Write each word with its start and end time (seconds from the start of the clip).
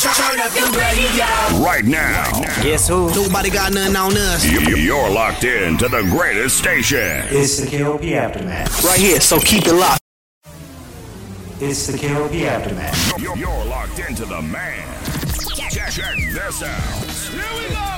Turn 0.00 0.38
up 0.40 0.54
your 0.54 0.70
radio. 0.70 1.64
Right 1.64 1.84
now, 1.84 2.30
Guess 2.62 2.88
who? 2.88 3.10
Nobody 3.14 3.50
got 3.50 3.72
nothing 3.72 3.96
on 3.96 4.16
us. 4.16 4.44
you- 4.44 4.60
you're 4.76 5.10
locked 5.10 5.44
in 5.44 5.76
to 5.78 5.88
the 5.88 6.02
greatest 6.02 6.56
station. 6.58 7.24
It's 7.30 7.56
the 7.58 7.66
KLP 7.66 8.14
Aftermath. 8.14 8.84
Right 8.84 8.98
here, 9.00 9.20
so 9.20 9.40
keep 9.40 9.66
it 9.66 9.74
locked. 9.74 10.00
It's 11.60 11.86
the 11.88 11.98
KLP 11.98 12.46
Aftermath. 12.46 13.18
You're, 13.20 13.36
you're 13.36 13.64
locked 13.64 13.98
into 13.98 14.24
the 14.24 14.40
man. 14.40 14.86
Check, 15.68 15.90
check 15.90 16.16
this 16.32 16.62
out. 16.62 17.04
Here 17.32 17.68
we 17.68 17.74
go. 17.74 17.97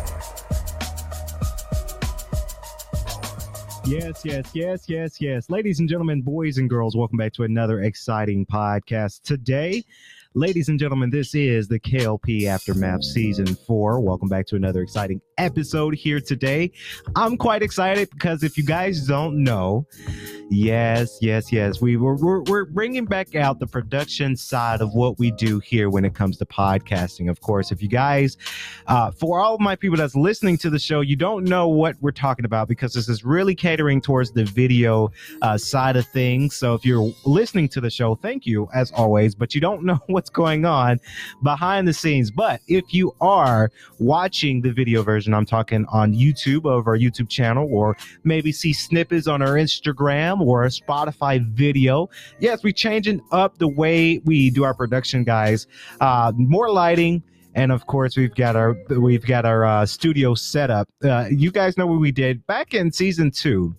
Yes, 3.85 4.23
yes, 4.23 4.51
yes, 4.53 4.87
yes, 4.87 5.19
yes. 5.19 5.49
Ladies 5.49 5.79
and 5.79 5.89
gentlemen, 5.89 6.21
boys 6.21 6.59
and 6.59 6.69
girls, 6.69 6.95
welcome 6.95 7.17
back 7.17 7.33
to 7.33 7.43
another 7.43 7.81
exciting 7.81 8.45
podcast. 8.45 9.23
Today, 9.23 9.83
ladies 10.33 10.69
and 10.69 10.79
gentlemen, 10.79 11.09
this 11.09 11.35
is 11.35 11.67
the 11.67 11.79
KLP 11.79 12.45
Aftermath 12.45 13.03
Season 13.03 13.45
4. 13.45 13.99
Welcome 13.99 14.29
back 14.29 14.47
to 14.47 14.55
another 14.55 14.81
exciting 14.81 15.19
episode 15.37 15.93
here 15.93 16.21
today. 16.21 16.71
I'm 17.17 17.35
quite 17.35 17.61
excited 17.61 18.09
because 18.11 18.41
if 18.43 18.57
you 18.57 18.63
guys 18.63 19.05
don't 19.05 19.43
know, 19.43 19.85
yes, 20.49 21.17
yes, 21.21 21.51
yes, 21.51 21.81
we 21.81 21.97
were, 21.97 22.15
we're, 22.15 22.43
we're 22.43 22.63
bringing 22.63 23.05
back 23.05 23.35
out 23.35 23.59
the 23.59 23.67
production 23.67 24.37
side 24.37 24.79
of 24.79 24.93
what 24.93 25.19
we 25.19 25.31
do 25.31 25.59
here 25.59 25.89
when 25.89 26.05
it 26.05 26.15
comes 26.15 26.37
to 26.37 26.45
podcasting. 26.45 27.29
Of 27.29 27.41
course, 27.41 27.71
if 27.71 27.81
you 27.81 27.89
guys 27.89 28.37
uh, 28.87 29.11
for 29.11 29.41
all 29.41 29.55
of 29.55 29.61
my 29.61 29.75
people 29.75 29.97
that's 29.97 30.15
listening 30.15 30.57
to 30.59 30.69
the 30.69 30.79
show, 30.79 31.01
you 31.01 31.17
don't 31.17 31.43
know 31.43 31.67
what 31.67 31.97
we're 31.99 32.11
talking 32.11 32.45
about 32.45 32.69
because 32.69 32.93
this 32.93 33.09
is 33.09 33.25
really 33.25 33.55
catering 33.55 33.99
towards 33.99 34.31
the 34.31 34.45
video 34.45 35.11
uh, 35.41 35.57
side 35.57 35.97
of 35.97 36.05
things. 36.07 36.55
So 36.55 36.73
if 36.73 36.85
you're 36.85 37.11
listening 37.25 37.67
to 37.69 37.81
the 37.81 37.89
show, 37.89 38.15
thank 38.15 38.45
you 38.45 38.69
as 38.73 38.91
always, 38.93 39.35
but 39.35 39.53
you 39.53 39.59
don't 39.59 39.83
know 39.91 39.99
what's 40.21 40.29
going 40.29 40.65
on 40.65 40.99
behind 41.41 41.87
the 41.87 41.93
scenes. 41.93 42.29
But 42.29 42.61
if 42.67 42.93
you 42.93 43.15
are 43.21 43.71
watching 43.97 44.61
the 44.61 44.71
video 44.71 45.01
version, 45.01 45.33
I'm 45.33 45.47
talking 45.47 45.83
on 45.91 46.13
YouTube 46.13 46.65
over 46.65 46.91
our 46.91 46.97
YouTube 46.97 47.27
channel, 47.27 47.67
or 47.71 47.97
maybe 48.23 48.51
see 48.51 48.71
snippets 48.71 49.25
on 49.25 49.41
our 49.41 49.55
Instagram 49.55 50.39
or 50.41 50.63
a 50.63 50.67
Spotify 50.67 51.43
video. 51.43 52.07
Yes, 52.39 52.63
we're 52.63 52.71
changing 52.71 53.21
up 53.31 53.57
the 53.57 53.67
way 53.67 54.21
we 54.23 54.51
do 54.51 54.63
our 54.63 54.75
production, 54.75 55.23
guys. 55.23 55.65
Uh, 55.99 56.31
more 56.35 56.69
lighting 56.69 57.23
and 57.53 57.71
of 57.73 57.85
course 57.85 58.15
we've 58.15 58.35
got 58.35 58.55
our 58.55 58.77
we've 58.89 59.25
got 59.25 59.43
our 59.43 59.65
uh, 59.65 59.85
studio 59.85 60.33
setup. 60.35 60.87
Uh, 61.03 61.25
you 61.29 61.51
guys 61.51 61.77
know 61.77 61.85
what 61.87 61.99
we 61.99 62.11
did 62.11 62.45
back 62.47 62.73
in 62.73 62.91
season 62.91 63.31
two. 63.31 63.75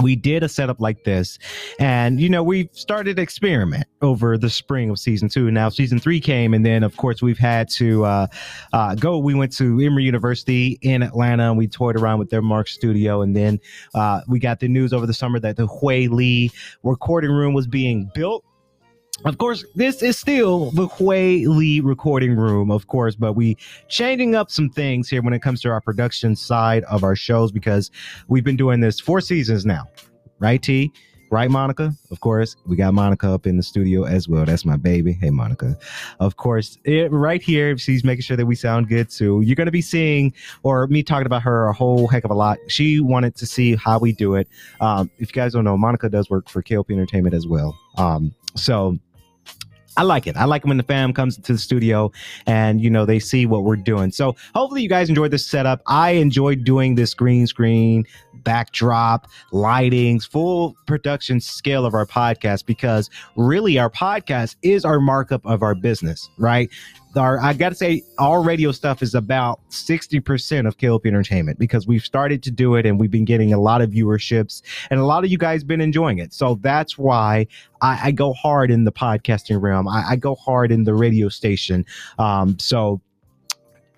We 0.00 0.16
did 0.16 0.42
a 0.42 0.48
setup 0.48 0.80
like 0.80 1.04
this, 1.04 1.38
and 1.78 2.20
you 2.20 2.28
know 2.28 2.42
we've 2.42 2.68
started 2.72 3.18
experiment 3.18 3.84
over 4.00 4.38
the 4.38 4.50
spring 4.50 4.90
of 4.90 4.98
season 4.98 5.28
two. 5.28 5.50
Now 5.50 5.68
season 5.68 5.98
three 5.98 6.20
came, 6.20 6.54
and 6.54 6.64
then 6.64 6.82
of 6.82 6.96
course 6.96 7.22
we've 7.22 7.38
had 7.38 7.68
to 7.70 8.04
uh, 8.04 8.26
uh, 8.72 8.94
go. 8.94 9.18
We 9.18 9.34
went 9.34 9.52
to 9.58 9.80
Emory 9.80 10.04
University 10.04 10.78
in 10.82 11.02
Atlanta, 11.02 11.44
and 11.50 11.58
we 11.58 11.68
toyed 11.68 11.96
around 11.96 12.18
with 12.18 12.30
their 12.30 12.42
Mark 12.42 12.68
Studio, 12.68 13.22
and 13.22 13.36
then 13.36 13.60
uh, 13.94 14.20
we 14.28 14.38
got 14.38 14.60
the 14.60 14.68
news 14.68 14.92
over 14.92 15.06
the 15.06 15.14
summer 15.14 15.38
that 15.40 15.56
the 15.56 15.66
Hui 15.66 16.08
Lee 16.08 16.50
recording 16.82 17.30
room 17.30 17.54
was 17.54 17.66
being 17.66 18.10
built 18.14 18.44
of 19.24 19.38
course, 19.38 19.64
this 19.74 20.02
is 20.02 20.18
still 20.18 20.70
the 20.72 20.88
Hui 20.88 21.46
Lee 21.46 21.80
recording 21.80 22.34
room, 22.34 22.70
of 22.70 22.88
course, 22.88 23.14
but 23.14 23.34
we 23.34 23.56
changing 23.88 24.34
up 24.34 24.50
some 24.50 24.68
things 24.68 25.08
here 25.08 25.22
when 25.22 25.32
it 25.32 25.42
comes 25.42 25.60
to 25.62 25.70
our 25.70 25.80
production 25.80 26.34
side 26.34 26.82
of 26.84 27.04
our 27.04 27.14
shows 27.14 27.52
because 27.52 27.90
we've 28.28 28.42
been 28.42 28.56
doing 28.56 28.80
this 28.80 28.98
four 28.98 29.20
seasons 29.20 29.64
now, 29.64 29.84
right? 30.40 30.60
T, 30.60 30.90
right, 31.30 31.48
Monica? 31.50 31.92
Of 32.10 32.18
course, 32.18 32.56
we 32.66 32.74
got 32.74 32.94
Monica 32.94 33.30
up 33.30 33.46
in 33.46 33.56
the 33.56 33.62
studio 33.62 34.02
as 34.04 34.28
well. 34.28 34.44
That's 34.44 34.64
my 34.64 34.76
baby. 34.76 35.12
Hey, 35.12 35.30
Monica. 35.30 35.78
Of 36.18 36.36
course, 36.36 36.78
it, 36.84 37.12
right 37.12 37.40
here, 37.40 37.78
she's 37.78 38.02
making 38.02 38.22
sure 38.22 38.36
that 38.36 38.46
we 38.46 38.56
sound 38.56 38.88
good 38.88 39.08
too. 39.08 39.42
You're 39.42 39.56
going 39.56 39.66
to 39.66 39.72
be 39.72 39.82
seeing 39.82 40.32
or 40.64 40.88
me 40.88 41.04
talking 41.04 41.26
about 41.26 41.42
her 41.42 41.68
a 41.68 41.72
whole 41.72 42.08
heck 42.08 42.24
of 42.24 42.32
a 42.32 42.34
lot. 42.34 42.58
She 42.66 42.98
wanted 42.98 43.36
to 43.36 43.46
see 43.46 43.76
how 43.76 44.00
we 44.00 44.12
do 44.12 44.34
it. 44.34 44.48
Um, 44.80 45.10
if 45.18 45.28
you 45.28 45.34
guys 45.34 45.52
don't 45.52 45.64
know, 45.64 45.76
Monica 45.76 46.08
does 46.08 46.28
work 46.28 46.48
for 46.48 46.60
KLP 46.60 46.90
Entertainment 46.90 47.34
as 47.36 47.46
well. 47.46 47.78
Um, 47.98 48.34
so 48.54 48.98
I 49.96 50.04
like 50.04 50.26
it. 50.26 50.36
I 50.36 50.44
like 50.44 50.64
when 50.64 50.78
the 50.78 50.82
fam 50.82 51.12
comes 51.12 51.36
to 51.36 51.52
the 51.52 51.58
studio 51.58 52.10
and 52.46 52.80
you 52.80 52.88
know 52.88 53.04
they 53.04 53.18
see 53.18 53.44
what 53.44 53.64
we're 53.64 53.76
doing. 53.76 54.10
So 54.10 54.34
hopefully 54.54 54.82
you 54.82 54.88
guys 54.88 55.08
enjoyed 55.08 55.30
this 55.30 55.46
setup. 55.46 55.82
I 55.86 56.12
enjoyed 56.12 56.64
doing 56.64 56.94
this 56.94 57.12
green 57.12 57.46
screen, 57.46 58.04
backdrop, 58.42 59.28
lightings, 59.52 60.28
full 60.28 60.74
production 60.86 61.40
scale 61.40 61.84
of 61.84 61.92
our 61.94 62.06
podcast 62.06 62.64
because 62.64 63.10
really 63.36 63.78
our 63.78 63.90
podcast 63.90 64.56
is 64.62 64.84
our 64.84 64.98
markup 64.98 65.44
of 65.44 65.62
our 65.62 65.74
business, 65.74 66.30
right? 66.38 66.70
Our, 67.16 67.40
I 67.40 67.52
got 67.52 67.70
to 67.70 67.74
say, 67.74 68.02
our 68.18 68.42
radio 68.42 68.72
stuff 68.72 69.02
is 69.02 69.14
about 69.14 69.60
60% 69.70 70.66
of 70.66 70.78
KLP 70.78 71.06
Entertainment 71.06 71.58
because 71.58 71.86
we've 71.86 72.04
started 72.04 72.42
to 72.44 72.50
do 72.50 72.74
it 72.76 72.86
and 72.86 72.98
we've 72.98 73.10
been 73.10 73.24
getting 73.24 73.52
a 73.52 73.60
lot 73.60 73.82
of 73.82 73.90
viewerships 73.90 74.62
and 74.90 74.98
a 74.98 75.04
lot 75.04 75.24
of 75.24 75.30
you 75.30 75.38
guys 75.38 75.62
been 75.64 75.80
enjoying 75.80 76.18
it. 76.18 76.32
So 76.32 76.56
that's 76.62 76.96
why 76.96 77.46
I, 77.80 78.08
I 78.08 78.10
go 78.12 78.32
hard 78.32 78.70
in 78.70 78.84
the 78.84 78.92
podcasting 78.92 79.60
realm. 79.60 79.88
I, 79.88 80.04
I 80.10 80.16
go 80.16 80.34
hard 80.34 80.72
in 80.72 80.84
the 80.84 80.94
radio 80.94 81.28
station. 81.28 81.84
Um, 82.18 82.58
so 82.58 83.00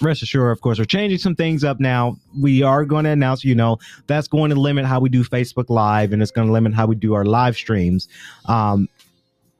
rest 0.00 0.22
assured, 0.22 0.52
of 0.52 0.60
course, 0.60 0.78
we're 0.78 0.84
changing 0.84 1.18
some 1.18 1.34
things 1.34 1.64
up 1.64 1.80
now. 1.80 2.16
We 2.38 2.62
are 2.62 2.84
going 2.84 3.04
to 3.04 3.10
announce, 3.10 3.44
you 3.44 3.54
know, 3.54 3.78
that's 4.06 4.28
going 4.28 4.50
to 4.50 4.56
limit 4.56 4.86
how 4.86 5.00
we 5.00 5.08
do 5.08 5.24
Facebook 5.24 5.70
Live 5.70 6.12
and 6.12 6.22
it's 6.22 6.30
going 6.30 6.46
to 6.46 6.52
limit 6.52 6.74
how 6.74 6.86
we 6.86 6.96
do 6.96 7.14
our 7.14 7.24
live 7.24 7.56
streams. 7.56 8.08
Um, 8.46 8.88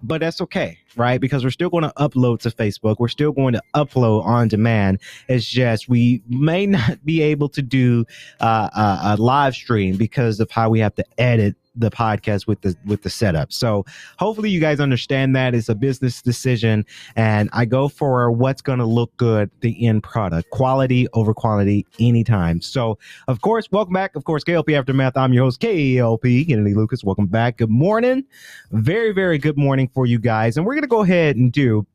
but 0.04 0.20
that's 0.20 0.40
okay, 0.42 0.78
right? 0.96 1.20
Because 1.20 1.44
we're 1.44 1.50
still 1.50 1.70
going 1.70 1.84
to 1.84 1.92
upload 1.96 2.40
to 2.40 2.50
Facebook. 2.50 2.96
We're 2.98 3.08
still 3.08 3.32
going 3.32 3.54
to 3.54 3.62
upload 3.74 4.24
on 4.24 4.48
demand. 4.48 5.00
It's 5.28 5.46
just 5.46 5.88
we 5.88 6.22
may 6.28 6.66
not 6.74 7.04
be 7.04 7.22
able 7.22 7.48
to 7.50 7.62
do 7.62 8.04
uh, 8.40 8.68
a, 8.74 9.14
a 9.14 9.16
live 9.16 9.54
stream 9.54 9.96
because 9.96 10.40
of 10.40 10.50
how 10.50 10.68
we 10.68 10.80
have 10.80 10.94
to 10.96 11.04
edit 11.18 11.56
the 11.76 11.90
podcast 11.90 12.46
with 12.46 12.60
the 12.60 12.76
with 12.84 13.02
the 13.02 13.10
setup. 13.10 13.52
So 13.52 13.84
hopefully 14.18 14.50
you 14.50 14.60
guys 14.60 14.80
understand 14.80 15.34
that 15.36 15.54
it's 15.54 15.68
a 15.68 15.74
business 15.74 16.22
decision 16.22 16.84
and 17.16 17.48
I 17.52 17.64
go 17.64 17.88
for 17.88 18.30
what's 18.30 18.62
going 18.62 18.78
to 18.78 18.84
look 18.84 19.16
good 19.16 19.50
the 19.60 19.86
end 19.86 20.02
product. 20.02 20.50
Quality 20.50 21.08
over 21.12 21.34
quality 21.34 21.86
anytime. 21.98 22.60
So 22.60 22.98
of 23.28 23.40
course, 23.40 23.68
welcome 23.70 23.94
back. 23.94 24.16
Of 24.16 24.24
course, 24.24 24.44
KLP 24.44 24.78
Aftermath. 24.78 25.16
I'm 25.16 25.32
your 25.32 25.44
host 25.44 25.60
KLP 25.60 26.46
Kennedy 26.48 26.74
Lucas. 26.74 27.04
Welcome 27.04 27.26
back. 27.26 27.58
Good 27.58 27.70
morning. 27.70 28.24
Very 28.70 29.12
very 29.12 29.38
good 29.38 29.56
morning 29.56 29.88
for 29.92 30.06
you 30.06 30.18
guys. 30.18 30.56
And 30.56 30.66
we're 30.66 30.74
going 30.74 30.82
to 30.82 30.88
go 30.88 31.02
ahead 31.02 31.36
and 31.36 31.52
do 31.52 31.86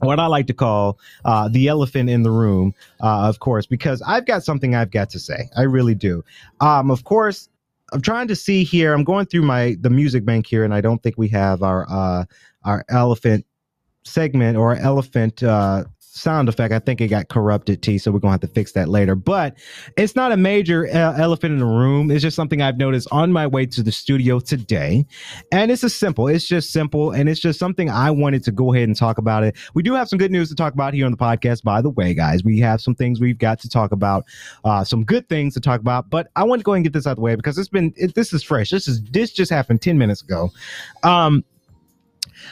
what 0.00 0.18
I 0.18 0.26
like 0.26 0.46
to 0.48 0.54
call 0.54 0.98
uh, 1.24 1.48
the 1.48 1.68
elephant 1.68 2.10
in 2.10 2.22
the 2.22 2.30
room, 2.30 2.74
uh, 3.02 3.28
of 3.28 3.40
course, 3.40 3.66
because 3.66 4.02
I've 4.02 4.26
got 4.26 4.42
something 4.42 4.74
I've 4.74 4.90
got 4.90 5.10
to 5.10 5.18
say. 5.18 5.48
I 5.56 5.62
really 5.62 5.94
do. 5.94 6.24
Um, 6.60 6.90
of 6.90 7.04
course, 7.04 7.48
I'm 7.92 8.00
trying 8.00 8.28
to 8.28 8.36
see 8.36 8.64
here. 8.64 8.92
I'm 8.92 9.04
going 9.04 9.26
through 9.26 9.42
my 9.42 9.76
the 9.80 9.90
music 9.90 10.24
bank 10.24 10.46
here, 10.46 10.64
and 10.64 10.74
I 10.74 10.80
don't 10.80 11.02
think 11.02 11.16
we 11.16 11.28
have 11.28 11.62
our 11.62 11.86
uh, 11.88 12.24
our 12.64 12.84
elephant 12.88 13.46
segment 14.04 14.56
or 14.56 14.74
elephant 14.76 15.42
uh, 15.42 15.84
sound 16.16 16.48
effect. 16.48 16.72
I 16.72 16.78
think 16.78 17.00
it 17.00 17.08
got 17.08 17.28
corrupted, 17.28 17.82
T. 17.82 17.98
So 17.98 18.10
we're 18.10 18.18
gonna 18.18 18.32
have 18.32 18.40
to 18.40 18.48
fix 18.48 18.72
that 18.72 18.88
later. 18.88 19.14
But 19.14 19.56
it's 19.96 20.16
not 20.16 20.32
a 20.32 20.36
major 20.36 20.86
uh, 20.88 21.14
elephant 21.16 21.52
in 21.52 21.58
the 21.58 21.66
room. 21.66 22.10
It's 22.10 22.22
just 22.22 22.36
something 22.36 22.62
I've 22.62 22.78
noticed 22.78 23.08
on 23.12 23.32
my 23.32 23.46
way 23.46 23.66
to 23.66 23.82
the 23.82 23.92
studio 23.92 24.40
today, 24.40 25.06
and 25.52 25.70
it's 25.70 25.82
a 25.82 25.90
simple. 25.90 26.28
It's 26.28 26.46
just 26.46 26.70
simple, 26.70 27.10
and 27.10 27.28
it's 27.28 27.40
just 27.40 27.58
something 27.58 27.90
I 27.90 28.10
wanted 28.10 28.42
to 28.44 28.52
go 28.52 28.72
ahead 28.72 28.88
and 28.88 28.96
talk 28.96 29.18
about 29.18 29.44
it. 29.44 29.56
We 29.74 29.82
do 29.82 29.94
have 29.94 30.08
some 30.08 30.18
good 30.18 30.32
news 30.32 30.48
to 30.48 30.54
talk 30.54 30.72
about 30.72 30.94
here 30.94 31.06
on 31.06 31.12
the 31.12 31.18
podcast. 31.18 31.62
By 31.62 31.82
the 31.82 31.90
way, 31.90 32.14
guys, 32.14 32.42
we 32.42 32.58
have 32.60 32.80
some 32.80 32.94
things 32.94 33.20
we've 33.20 33.38
got 33.38 33.58
to 33.60 33.68
talk 33.68 33.92
about, 33.92 34.24
uh, 34.64 34.84
some 34.84 35.04
good 35.04 35.28
things 35.28 35.54
to 35.54 35.60
talk 35.60 35.80
about. 35.80 36.10
But 36.10 36.28
I 36.36 36.44
want 36.44 36.60
to 36.60 36.64
go 36.64 36.72
ahead 36.72 36.78
and 36.78 36.84
get 36.84 36.92
this 36.92 37.06
out 37.06 37.12
of 37.12 37.16
the 37.16 37.22
way 37.22 37.36
because 37.36 37.58
it's 37.58 37.68
been 37.68 37.92
it, 37.96 38.14
this 38.14 38.32
is 38.32 38.42
fresh. 38.42 38.70
This 38.70 38.88
is 38.88 39.02
this 39.04 39.30
just 39.32 39.50
happened 39.50 39.82
ten 39.82 39.98
minutes 39.98 40.22
ago. 40.22 40.50
Um, 41.02 41.44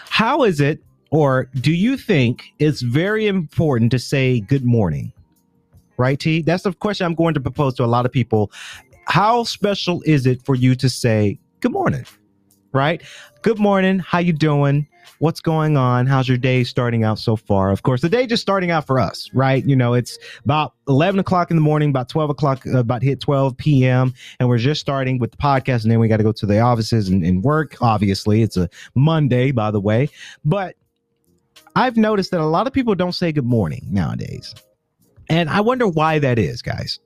how 0.08 0.44
is 0.44 0.60
it 0.60 0.80
or 1.14 1.48
do 1.60 1.72
you 1.72 1.96
think 1.96 2.52
it's 2.58 2.82
very 2.82 3.26
important 3.26 3.90
to 3.92 3.98
say 3.98 4.40
good 4.40 4.64
morning? 4.64 5.12
Right, 5.96 6.18
T? 6.18 6.42
That's 6.42 6.64
the 6.64 6.72
question 6.72 7.06
I'm 7.06 7.14
going 7.14 7.34
to 7.34 7.40
propose 7.40 7.74
to 7.74 7.84
a 7.84 7.86
lot 7.86 8.04
of 8.04 8.12
people. 8.12 8.50
How 9.06 9.44
special 9.44 10.02
is 10.06 10.26
it 10.26 10.44
for 10.44 10.54
you 10.54 10.74
to 10.74 10.88
say 10.88 11.38
good 11.60 11.72
morning? 11.72 12.04
right? 12.74 13.02
Good 13.42 13.58
morning. 13.58 14.00
How 14.00 14.18
you 14.18 14.34
doing? 14.34 14.86
What's 15.20 15.40
going 15.40 15.76
on? 15.76 16.06
How's 16.06 16.28
your 16.28 16.36
day 16.36 16.64
starting 16.64 17.04
out 17.04 17.18
so 17.18 17.36
far? 17.36 17.70
Of 17.70 17.82
course, 17.82 18.02
the 18.02 18.08
day 18.08 18.26
just 18.26 18.42
starting 18.42 18.70
out 18.70 18.86
for 18.86 18.98
us, 18.98 19.30
right? 19.32 19.64
You 19.64 19.76
know, 19.76 19.94
it's 19.94 20.18
about 20.44 20.74
11 20.88 21.20
o'clock 21.20 21.50
in 21.50 21.56
the 21.56 21.62
morning, 21.62 21.90
about 21.90 22.08
12 22.08 22.30
o'clock, 22.30 22.66
uh, 22.66 22.78
about 22.78 23.02
hit 23.02 23.20
12 23.20 23.56
p.m. 23.56 24.12
And 24.40 24.48
we're 24.48 24.58
just 24.58 24.80
starting 24.80 25.18
with 25.18 25.30
the 25.30 25.36
podcast. 25.36 25.84
And 25.84 25.92
then 25.92 26.00
we 26.00 26.08
got 26.08 26.16
to 26.16 26.24
go 26.24 26.32
to 26.32 26.46
the 26.46 26.58
offices 26.58 27.08
and, 27.08 27.24
and 27.24 27.44
work. 27.44 27.76
Obviously, 27.80 28.42
it's 28.42 28.56
a 28.56 28.68
Monday, 28.94 29.52
by 29.52 29.70
the 29.70 29.80
way. 29.80 30.10
But 30.44 30.74
I've 31.74 31.96
noticed 31.96 32.30
that 32.30 32.40
a 32.40 32.46
lot 32.46 32.66
of 32.66 32.72
people 32.72 32.94
don't 32.94 33.12
say 33.12 33.32
good 33.32 33.44
morning 33.44 33.86
nowadays. 33.90 34.54
And 35.28 35.48
I 35.48 35.60
wonder 35.60 35.88
why 35.88 36.18
that 36.20 36.38
is, 36.38 36.62
guys. 36.62 37.00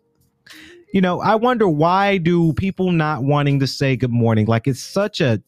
You 0.93 1.01
know, 1.01 1.21
I 1.21 1.35
wonder 1.35 1.69
why 1.69 2.19
do 2.19 2.53
people 2.55 2.93
not 2.93 3.23
wanting 3.23 3.61
to 3.61 3.67
say 3.67 3.97
good 3.97 4.11
morning? 4.11 4.47
Like 4.47 4.67
it's 4.67 4.83
such 4.83 5.21
a 5.21 5.43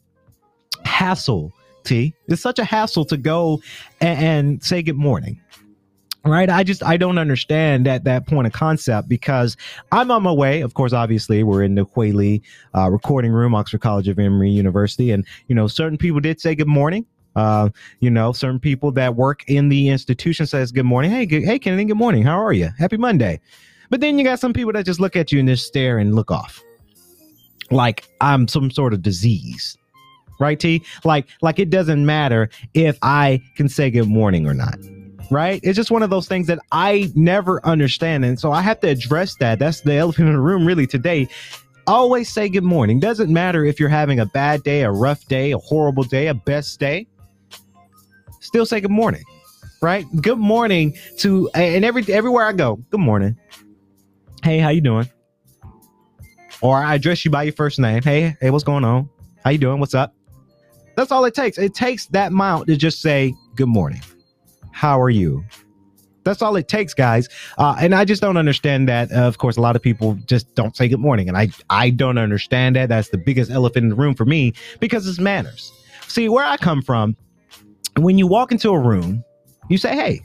hassle, 0.85 1.53
T. 1.85 2.15
It's 2.29 2.43
such 2.43 2.59
a 2.59 2.65
hassle 2.65 3.05
to 3.07 3.17
go 3.17 3.63
and, 4.01 4.19
and 4.19 4.65
say 4.65 4.83
good 4.83 4.97
morning. 4.97 5.41
Right. 6.23 6.51
I 6.51 6.65
just 6.65 6.83
I 6.83 6.99
don't 6.99 7.17
understand 7.17 7.87
that 7.87 8.05
that 8.05 8.27
point 8.27 8.47
of 8.47 8.53
concept 8.53 9.09
because 9.09 9.57
I'm 9.91 10.11
on 10.11 10.23
my 10.23 10.33
way. 10.33 10.61
Of 10.61 10.75
course, 10.75 10.93
obviously, 10.93 11.43
we're 11.43 11.63
in 11.63 11.75
the 11.75 11.87
Quayle 11.87 12.41
uh, 12.75 12.91
recording 12.91 13.33
room, 13.33 13.55
Oxford 13.55 13.81
College 13.81 14.07
of 14.07 14.19
Emory 14.19 14.51
University, 14.51 15.13
and 15.13 15.27
you 15.49 15.55
know, 15.55 15.67
certain 15.67 15.97
people 15.97 16.21
did 16.21 16.39
say 16.39 16.55
good 16.55 16.69
morning. 16.69 17.07
Uh, 17.37 17.69
you 18.01 18.11
know, 18.11 18.33
certain 18.33 18.59
people 18.59 18.91
that 18.93 19.15
work 19.17 19.45
in 19.49 19.69
the 19.69 19.89
institution 19.89 20.47
says 20.47 20.73
good 20.73 20.85
morning. 20.85 21.11
Hey, 21.11 21.27
good, 21.27 21.45
hey, 21.45 21.59
Kennedy, 21.59 21.85
good 21.85 21.97
morning. 21.97 22.23
How 22.23 22.43
are 22.45 22.53
you? 22.53 22.71
Happy 22.79 22.97
Monday. 22.97 23.41
But 23.89 24.01
then 24.01 24.19
you 24.19 24.25
got 24.25 24.41
some 24.41 24.53
people 24.53 24.73
that 24.73 24.85
just 24.85 25.01
look 25.01 25.17
at 25.17 25.33
you 25.33 25.41
and 25.41 25.49
just 25.49 25.67
stare 25.67 25.99
and 25.99 26.15
look 26.15 26.31
off, 26.31 26.63
like 27.71 28.09
I'm 28.21 28.47
some 28.49 28.71
sort 28.71 28.93
of 28.93 29.03
disease, 29.03 29.77
right? 30.39 30.59
T, 30.59 30.83
like 31.05 31.27
like 31.43 31.59
it 31.59 31.71
doesn't 31.71 32.05
matter 32.05 32.51
if 32.75 32.99
I 33.03 33.43
can 33.57 33.69
say 33.69 33.91
good 33.91 34.09
morning 34.09 34.47
or 34.47 34.55
not. 34.55 34.79
Right? 35.33 35.61
It's 35.63 35.77
just 35.77 35.93
one 35.93 36.03
of 36.03 36.11
those 36.11 36.27
things 36.27 36.49
that 36.49 36.59
I 36.73 37.13
never 37.15 37.65
understand. 37.65 38.25
And 38.25 38.41
so 38.41 38.51
I 38.51 38.63
have 38.63 38.81
to 38.81 38.89
address 38.89 39.37
that. 39.37 39.61
That's 39.61 39.83
the 39.83 39.95
elephant 39.95 40.27
in 40.27 40.35
the 40.35 40.41
room, 40.41 40.67
really, 40.67 40.89
today 40.89 41.29
always 41.87 42.29
say 42.29 42.49
good 42.49 42.65
morning. 42.65 43.01
Doesn't 43.01 43.33
matter 43.33 43.65
if 43.65 43.81
you're 43.81 43.89
having 43.89 44.21
a 44.21 44.27
bad 44.27 44.63
day, 44.63 44.83
a 44.83 44.91
rough 44.91 45.25
day, 45.27 45.53
a 45.53 45.59
horrible 45.59 46.05
day, 46.05 46.29
a 46.29 46.35
best 46.35 46.79
day. 46.79 47.07
Still 48.51 48.67
say 48.67 48.81
good 48.81 48.91
morning, 48.91 49.23
right? 49.81 50.05
Good 50.21 50.41
morning 50.41 50.97
to 51.19 51.49
and 51.55 51.85
every 51.85 52.03
everywhere 52.13 52.45
I 52.45 52.53
go. 52.53 52.81
Good 52.91 52.99
morning. 52.99 53.39
Hey, 54.43 54.59
how 54.59 54.71
you 54.71 54.81
doing? 54.81 55.09
Or 56.61 56.77
I 56.77 56.97
address 56.97 57.25
you 57.25 57.31
by 57.31 57.45
your 57.45 57.53
first 57.53 57.79
name. 57.79 58.03
Hey, 58.03 58.37
hey, 58.41 58.51
what's 58.51 58.65
going 58.65 58.85
on? 58.85 59.09
How 59.45 59.51
you 59.51 59.59
doing? 59.59 59.79
What's 59.79 59.95
up? 59.95 60.17
That's 60.97 61.13
all 61.13 61.25
it 61.27 61.35
takes. 61.35 61.59
It 61.59 61.75
takes 61.75 62.07
that 62.07 62.33
amount 62.33 62.67
to 62.67 62.77
just 62.77 63.01
say 63.01 63.33
good 63.55 63.69
morning. 63.69 64.03
How 64.73 65.01
are 65.01 65.11
you? 65.11 65.45
That's 66.25 66.43
all 66.43 66.57
it 66.57 66.67
takes, 66.67 66.93
guys. 66.93 67.29
Uh, 67.57 67.77
and 67.79 67.95
I 67.95 68.05
just 68.05 68.21
don't 68.21 68.37
understand 68.37 68.89
that. 68.89 69.13
Uh, 69.13 69.29
of 69.29 69.39
course, 69.39 69.59
a 69.59 69.61
lot 69.61 69.77
of 69.77 69.83
people 69.83 70.15
just 70.27 70.53
don't 70.57 70.75
say 70.77 70.89
good 70.89 70.99
morning, 70.99 71.29
and 71.29 71.39
I 71.39 71.51
I 71.71 71.91
don't 71.91 72.19
understand 72.19 72.75
that. 72.75 72.89
That's 72.89 73.11
the 73.11 73.19
biggest 73.19 73.49
elephant 73.49 73.85
in 73.85 73.91
the 73.91 73.95
room 73.95 74.17
for 74.17 74.25
me 74.25 74.55
because 74.81 75.07
it's 75.07 75.21
manners. 75.21 75.71
See, 76.09 76.29
where 76.29 76.45
I 76.45 76.57
come 76.57 76.83
from, 76.83 77.17
when 78.05 78.19
you 78.19 78.27
walk 78.27 78.53
into 78.53 78.71
a 78.71 78.79
room, 78.79 79.25
you 79.69 79.79
say 79.79 79.95
hey. 79.95 80.21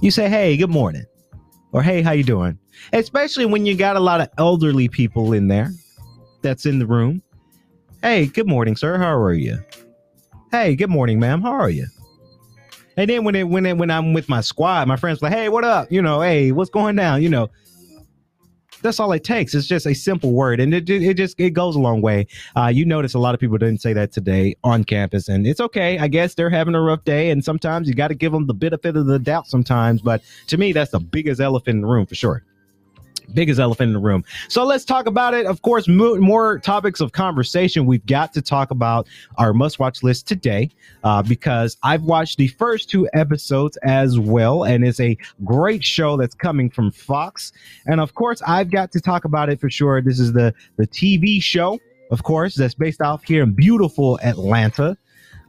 You 0.00 0.10
say 0.10 0.28
hey, 0.28 0.56
good 0.56 0.70
morning, 0.70 1.04
or 1.72 1.82
hey, 1.82 2.00
how 2.02 2.12
you 2.12 2.24
doing? 2.24 2.58
Especially 2.92 3.44
when 3.44 3.66
you 3.66 3.76
got 3.76 3.96
a 3.96 4.00
lot 4.00 4.20
of 4.20 4.28
elderly 4.38 4.88
people 4.88 5.32
in 5.32 5.48
there 5.48 5.70
that's 6.42 6.64
in 6.64 6.78
the 6.78 6.86
room. 6.86 7.22
Hey, 8.02 8.26
good 8.26 8.48
morning, 8.48 8.76
sir. 8.76 8.96
How 8.96 9.14
are 9.14 9.34
you? 9.34 9.58
Hey, 10.50 10.74
good 10.74 10.88
morning, 10.88 11.20
ma'am. 11.20 11.42
How 11.42 11.52
are 11.52 11.68
you? 11.68 11.86
And 12.96 13.08
then 13.08 13.24
when 13.24 13.34
it 13.34 13.48
when 13.48 13.66
it, 13.66 13.76
when 13.76 13.90
I'm 13.90 14.14
with 14.14 14.28
my 14.28 14.40
squad, 14.40 14.88
my 14.88 14.96
friends 14.96 15.22
like, 15.22 15.32
hey, 15.32 15.48
what 15.48 15.64
up? 15.64 15.92
You 15.92 16.02
know, 16.02 16.22
hey, 16.22 16.50
what's 16.52 16.70
going 16.70 16.96
down? 16.96 17.22
You 17.22 17.28
know, 17.28 17.50
that's 18.80 19.00
all 19.00 19.12
it 19.12 19.24
takes. 19.24 19.54
It's 19.54 19.66
just 19.66 19.86
a 19.86 19.94
simple 19.94 20.32
word, 20.32 20.60
and 20.60 20.74
it 20.74 20.88
it 20.88 21.14
just 21.14 21.38
it 21.38 21.50
goes 21.50 21.76
a 21.76 21.80
long 21.80 22.00
way. 22.00 22.26
Uh, 22.56 22.66
you 22.66 22.84
notice 22.84 23.14
a 23.14 23.18
lot 23.18 23.34
of 23.34 23.40
people 23.40 23.58
didn't 23.58 23.80
say 23.80 23.92
that 23.92 24.12
today 24.12 24.56
on 24.64 24.84
campus, 24.84 25.28
and 25.28 25.46
it's 25.46 25.60
okay. 25.60 25.98
I 25.98 26.08
guess 26.08 26.34
they're 26.34 26.50
having 26.50 26.74
a 26.74 26.80
rough 26.80 27.04
day, 27.04 27.30
and 27.30 27.44
sometimes 27.44 27.88
you 27.88 27.94
got 27.94 28.08
to 28.08 28.14
give 28.14 28.32
them 28.32 28.46
the 28.46 28.54
benefit 28.54 28.96
of 28.96 29.06
the 29.06 29.18
doubt. 29.18 29.46
Sometimes, 29.46 30.02
but 30.02 30.22
to 30.48 30.56
me, 30.56 30.72
that's 30.72 30.90
the 30.90 31.00
biggest 31.00 31.40
elephant 31.40 31.76
in 31.76 31.80
the 31.82 31.88
room 31.88 32.06
for 32.06 32.14
sure 32.14 32.42
biggest 33.34 33.60
elephant 33.60 33.88
in 33.88 33.92
the 33.94 34.00
room. 34.00 34.24
So 34.48 34.64
let's 34.64 34.84
talk 34.84 35.06
about 35.06 35.34
it. 35.34 35.46
Of 35.46 35.62
course, 35.62 35.88
mo- 35.88 36.16
more 36.16 36.58
topics 36.58 37.00
of 37.00 37.12
conversation. 37.12 37.86
We've 37.86 38.04
got 38.06 38.32
to 38.34 38.42
talk 38.42 38.70
about 38.70 39.08
our 39.38 39.52
must 39.52 39.78
watch 39.78 40.02
list 40.02 40.26
today 40.28 40.70
uh, 41.04 41.22
because 41.22 41.76
I've 41.82 42.02
watched 42.02 42.38
the 42.38 42.48
first 42.48 42.90
two 42.90 43.08
episodes 43.12 43.76
as 43.78 44.18
well, 44.18 44.64
and 44.64 44.84
it's 44.84 45.00
a 45.00 45.16
great 45.44 45.84
show 45.84 46.16
that's 46.16 46.34
coming 46.34 46.70
from 46.70 46.90
Fox. 46.90 47.52
And 47.86 48.00
of 48.00 48.14
course, 48.14 48.42
I've 48.46 48.70
got 48.70 48.92
to 48.92 49.00
talk 49.00 49.24
about 49.24 49.48
it 49.48 49.60
for 49.60 49.70
sure. 49.70 50.00
This 50.00 50.20
is 50.20 50.32
the 50.32 50.54
the 50.76 50.86
TV 50.86 51.42
show, 51.42 51.78
of 52.10 52.22
course, 52.22 52.54
that's 52.54 52.74
based 52.74 53.00
off 53.00 53.22
here 53.24 53.42
in 53.42 53.52
beautiful 53.52 54.18
Atlanta. 54.22 54.96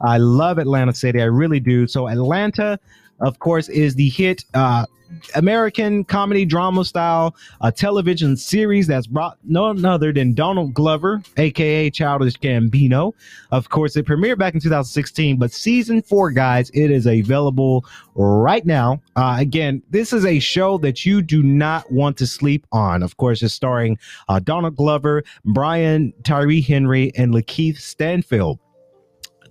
I 0.00 0.18
love 0.18 0.58
Atlanta 0.58 0.92
City. 0.92 1.20
I 1.20 1.26
really 1.26 1.60
do. 1.60 1.86
So 1.86 2.08
Atlanta, 2.08 2.78
of 3.22 3.38
course, 3.38 3.68
is 3.68 3.94
the 3.94 4.08
hit 4.08 4.44
uh, 4.54 4.86
American 5.34 6.04
comedy 6.04 6.44
drama 6.44 6.84
style 6.84 7.34
uh, 7.60 7.70
television 7.70 8.36
series 8.36 8.86
that's 8.86 9.06
brought 9.06 9.38
no 9.44 9.66
other 9.66 10.12
than 10.12 10.34
Donald 10.34 10.74
Glover, 10.74 11.22
aka 11.36 11.90
Childish 11.90 12.34
Gambino. 12.38 13.12
Of 13.50 13.68
course, 13.68 13.96
it 13.96 14.06
premiered 14.06 14.38
back 14.38 14.54
in 14.54 14.60
2016, 14.60 15.36
but 15.36 15.52
season 15.52 16.02
four, 16.02 16.30
guys, 16.30 16.70
it 16.70 16.90
is 16.90 17.06
available 17.06 17.84
right 18.14 18.64
now. 18.64 19.00
Uh, 19.16 19.36
again, 19.38 19.82
this 19.90 20.12
is 20.12 20.24
a 20.24 20.38
show 20.38 20.78
that 20.78 21.04
you 21.04 21.22
do 21.22 21.42
not 21.42 21.90
want 21.90 22.16
to 22.18 22.26
sleep 22.26 22.66
on. 22.72 23.02
Of 23.02 23.16
course, 23.16 23.42
it's 23.42 23.54
starring 23.54 23.98
uh, 24.28 24.40
Donald 24.40 24.76
Glover, 24.76 25.22
Brian 25.44 26.12
Tyree 26.24 26.60
Henry, 26.60 27.12
and 27.16 27.32
Lakeith 27.34 27.78
Stanfield 27.78 28.58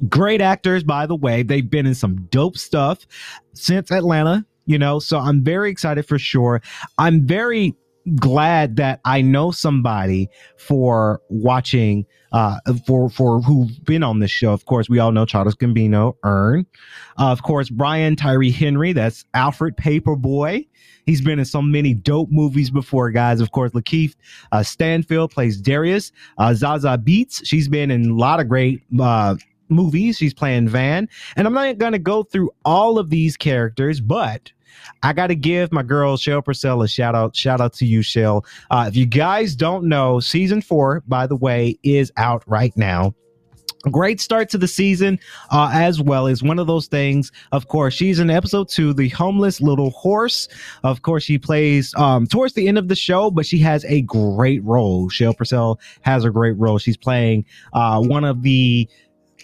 great 0.08 0.42
actors 0.42 0.84
by 0.84 1.06
the 1.06 1.16
way. 1.16 1.44
They've 1.44 1.70
been 1.70 1.86
in 1.86 1.96
some 1.96 2.16
dope 2.30 2.58
stuff 2.58 3.06
since 3.54 3.92
atlanta 3.92 4.46
you 4.66 4.80
know 4.80 5.00
so 5.00 5.20
i'm 5.20 5.44
very 5.44 5.70
excited 5.70 6.06
for 6.06 6.18
sure. 6.18 6.62
I'm 6.98 7.26
very 7.26 7.76
glad 8.16 8.78
that 8.78 9.00
i 9.06 9.22
know 9.22 9.52
somebody 9.52 10.28
for 10.58 11.22
watching 11.30 12.06
uh 12.32 12.58
for 12.88 13.10
for 13.10 13.42
who've 13.42 13.84
been 13.86 14.04
on 14.04 14.20
this 14.20 14.32
show. 14.32 14.54
Of 14.54 14.66
course 14.66 14.90
we 14.90 15.00
all 15.00 15.12
know 15.12 15.26
childish 15.26 15.56
gambino 15.56 16.16
earn. 16.24 16.66
Uh, 17.20 17.32
of 17.32 17.44
course 17.44 17.70
brian 17.70 18.16
tyree 18.16 18.52
henry 18.52 18.94
that's 18.94 19.26
alfred 19.34 19.78
paperboy. 19.78 20.66
He's 21.06 21.22
been 21.22 21.40
in 21.40 21.46
so 21.46 21.62
many 21.62 21.94
dope 21.94 22.30
movies 22.32 22.70
before, 22.70 23.12
guys. 23.12 23.42
Of 23.42 23.52
course, 23.52 23.72
Lakeith 23.72 24.16
uh, 24.52 24.64
Stanfield 24.64 25.32
plays 25.32 25.60
Darius. 25.60 26.12
Uh, 26.38 26.50
Zazie 26.50 26.98
Beetz, 27.04 27.42
she's 27.44 27.68
been 27.68 27.92
in 27.92 28.12
a 28.12 28.14
lot 28.14 28.40
of 28.40 28.48
great 28.48 28.84
uh, 29.00 29.36
movies. 29.72 30.18
She's 30.18 30.34
playing 30.34 30.70
Van. 30.70 31.10
And 31.36 31.48
I'm 31.48 31.54
not 31.54 31.78
going 31.78 31.94
to 31.94 32.00
go 32.00 32.24
through 32.24 32.52
all 32.66 33.00
of 33.00 33.10
these 33.10 33.38
characters, 33.38 34.00
but 34.00 34.52
I 35.04 35.14
got 35.14 35.28
to 35.28 35.36
give 35.36 35.72
my 35.72 35.84
girl 35.84 36.18
Shell 36.18 36.44
Purcell 36.44 36.82
a 36.82 36.88
shout 36.88 37.16
out. 37.16 37.36
Shout 37.36 37.62
out 37.62 37.74
to 37.74 37.86
you, 37.86 38.02
Shell. 38.02 38.46
Uh, 38.70 38.86
if 38.88 38.96
you 38.96 39.06
guys 39.06 39.56
don't 39.56 39.86
know, 39.86 40.20
season 40.20 40.62
four, 40.62 41.04
by 41.08 41.28
the 41.28 41.36
way, 41.36 41.78
is 41.84 42.12
out 42.18 42.44
right 42.48 42.76
now. 42.76 43.14
Great 43.90 44.22
start 44.22 44.48
to 44.50 44.60
the 44.60 44.68
season, 44.68 45.20
uh, 45.50 45.72
as 45.74 46.00
well 46.00 46.28
as 46.28 46.44
one 46.44 46.60
of 46.60 46.68
those 46.68 46.86
things. 46.86 47.32
Of 47.52 47.68
course, 47.68 47.96
she's 47.96 48.20
in 48.20 48.30
episode 48.30 48.70
two, 48.70 48.94
the 48.94 49.10
homeless 49.10 49.60
little 49.60 49.90
horse. 49.90 50.48
Of 50.84 51.02
course, 51.02 51.24
she 51.24 51.40
plays 51.40 51.92
um, 51.96 52.28
towards 52.28 52.54
the 52.54 52.68
end 52.68 52.78
of 52.78 52.90
the 52.90 52.96
show, 52.96 53.32
but 53.32 53.48
she 53.48 53.58
has 53.60 53.84
a 53.86 54.04
great 54.04 54.64
role. 54.64 55.10
Shell 55.10 55.34
Purcell 55.34 55.80
has 56.02 56.26
a 56.26 56.30
great 56.30 56.60
role. 56.60 56.78
She's 56.78 56.98
playing 56.98 57.44
uh, 57.74 58.00
one 58.02 58.24
of 58.24 58.44
the 58.44 58.88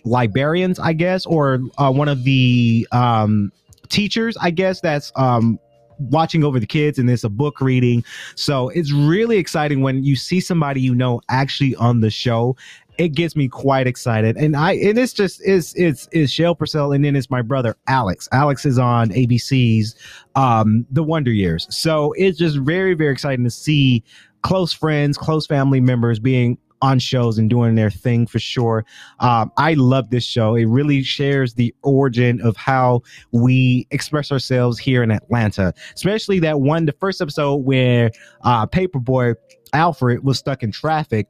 librarians, 0.07 0.79
I 0.79 0.93
guess, 0.93 1.25
or 1.25 1.59
uh, 1.77 1.91
one 1.91 2.07
of 2.07 2.23
the 2.23 2.87
um, 2.91 3.51
teachers, 3.89 4.37
I 4.37 4.51
guess, 4.51 4.81
that's 4.81 5.11
um, 5.15 5.59
watching 5.99 6.43
over 6.43 6.59
the 6.59 6.67
kids 6.67 6.99
and 6.99 7.09
it's 7.09 7.23
a 7.23 7.29
book 7.29 7.61
reading. 7.61 8.03
So 8.35 8.69
it's 8.69 8.91
really 8.91 9.37
exciting 9.37 9.81
when 9.81 10.03
you 10.03 10.15
see 10.15 10.39
somebody 10.39 10.81
you 10.81 10.95
know 10.95 11.21
actually 11.29 11.75
on 11.75 12.01
the 12.01 12.09
show. 12.09 12.55
It 12.97 13.09
gets 13.09 13.35
me 13.35 13.47
quite 13.47 13.85
excited, 13.85 14.37
and 14.37 14.55
I 14.55 14.71
and 14.71 14.97
it's 14.97 15.13
just 15.13 15.39
it's 15.45 15.75
it's 15.75 16.09
it's 16.11 16.31
Shell 16.31 16.55
Purcell, 16.55 16.91
and 16.93 17.05
then 17.05 17.15
it's 17.15 17.29
my 17.29 17.43
brother 17.43 17.77
Alex. 17.85 18.27
Alex 18.31 18.65
is 18.65 18.79
on 18.79 19.09
ABC's 19.09 19.95
um, 20.35 20.83
The 20.89 21.03
Wonder 21.03 21.29
Years, 21.29 21.67
so 21.69 22.13
it's 22.13 22.39
just 22.39 22.57
very 22.57 22.95
very 22.95 23.11
exciting 23.11 23.45
to 23.45 23.51
see 23.51 24.03
close 24.41 24.73
friends, 24.73 25.15
close 25.15 25.45
family 25.45 25.79
members 25.79 26.17
being 26.17 26.57
on 26.81 27.00
shows 27.00 27.38
and 27.38 27.50
doing 27.50 27.75
their 27.75 27.89
thing 27.89 28.27
for 28.27 28.39
sure. 28.39 28.86
Um, 29.19 29.51
I 29.57 29.74
love 29.74 30.10
this 30.10 30.24
show. 30.24 30.55
It 30.55 30.65
really 30.65 31.03
shares 31.03 31.53
the 31.55 31.74
origin 31.84 32.41
of 32.41 32.55
how 32.55 33.01
we 33.31 33.88
express 33.91 34.31
ourselves 34.31 34.77
here 34.77 35.03
in 35.03 35.12
Atlanta, 35.12 35.74
especially 35.96 36.39
that 36.39 36.62
one, 36.62 36.86
the 36.86 36.93
first 36.93 37.22
episode 37.22 37.57
where 37.57 38.12
uh, 38.41 38.67
Paperboy 38.67 39.36
Alfred 39.74 40.24
was 40.24 40.38
stuck 40.38 40.63
in 40.63 40.72
traffic 40.72 41.27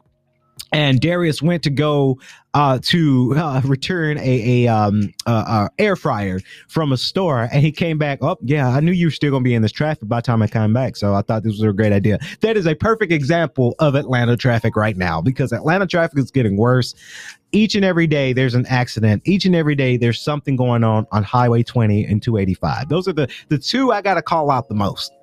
and 0.72 1.00
Darius 1.00 1.42
went 1.42 1.64
to 1.64 1.70
go 1.70 2.20
uh, 2.54 2.80
to 2.84 3.34
uh, 3.38 3.62
return 3.66 4.18
a, 4.18 4.66
a 4.66 4.68
um, 4.68 5.14
uh, 5.26 5.70
air 5.80 5.96
fryer 5.96 6.40
from 6.68 6.92
a 6.92 6.98
store, 6.98 7.48
and 7.52 7.62
he 7.62 7.72
came 7.72 7.98
back. 7.98 8.20
Oh, 8.22 8.38
yeah, 8.42 8.70
I 8.70 8.80
knew 8.80 8.92
you 8.92 9.08
were 9.08 9.12
still 9.12 9.32
gonna 9.32 9.44
be 9.44 9.54
in 9.54 9.62
this 9.62 9.72
traffic 9.72 10.08
by 10.08 10.18
the 10.18 10.24
time 10.24 10.42
I 10.42 10.48
come 10.48 10.74
back, 10.74 10.96
so 10.96 11.14
I 11.14 11.22
thought 11.22 11.44
this 11.44 11.54
was 11.54 11.62
a 11.62 11.74
great 11.74 11.94
idea. 11.94 12.20
That 12.42 12.58
is 12.58 12.66
a 12.66 12.76
perfect 12.76 13.12
example 13.12 13.76
of 13.80 13.96
Atlanta 13.96 14.36
traffic 14.36 14.76
right 14.76 14.98
now 14.98 15.22
because 15.22 15.52
Atlanta 15.54 15.88
traffic 15.88 16.20
is 16.20 16.32
getting 16.32 16.58
worse. 16.58 16.96
Each 17.54 17.76
and 17.76 17.86
every 17.86 18.08
day 18.08 18.34
there's 18.34 18.56
an 18.56 18.66
accident. 18.66 19.22
Each 19.26 19.46
and 19.46 19.56
every 19.56 19.76
day 19.76 19.96
there's 19.96 20.20
something 20.20 20.58
going 20.58 20.84
on 20.84 21.08
on 21.12 21.24
Highway 21.24 21.64
20 21.64 22.04
and 22.04 22.22
285. 22.22 22.90
Those 22.90 23.08
are 23.08 23.14
the 23.14 23.32
the 23.48 23.58
two 23.58 23.92
I 23.92 24.02
gotta 24.02 24.22
call 24.22 24.52
out 24.52 24.68
the 24.68 24.76
most 24.76 25.17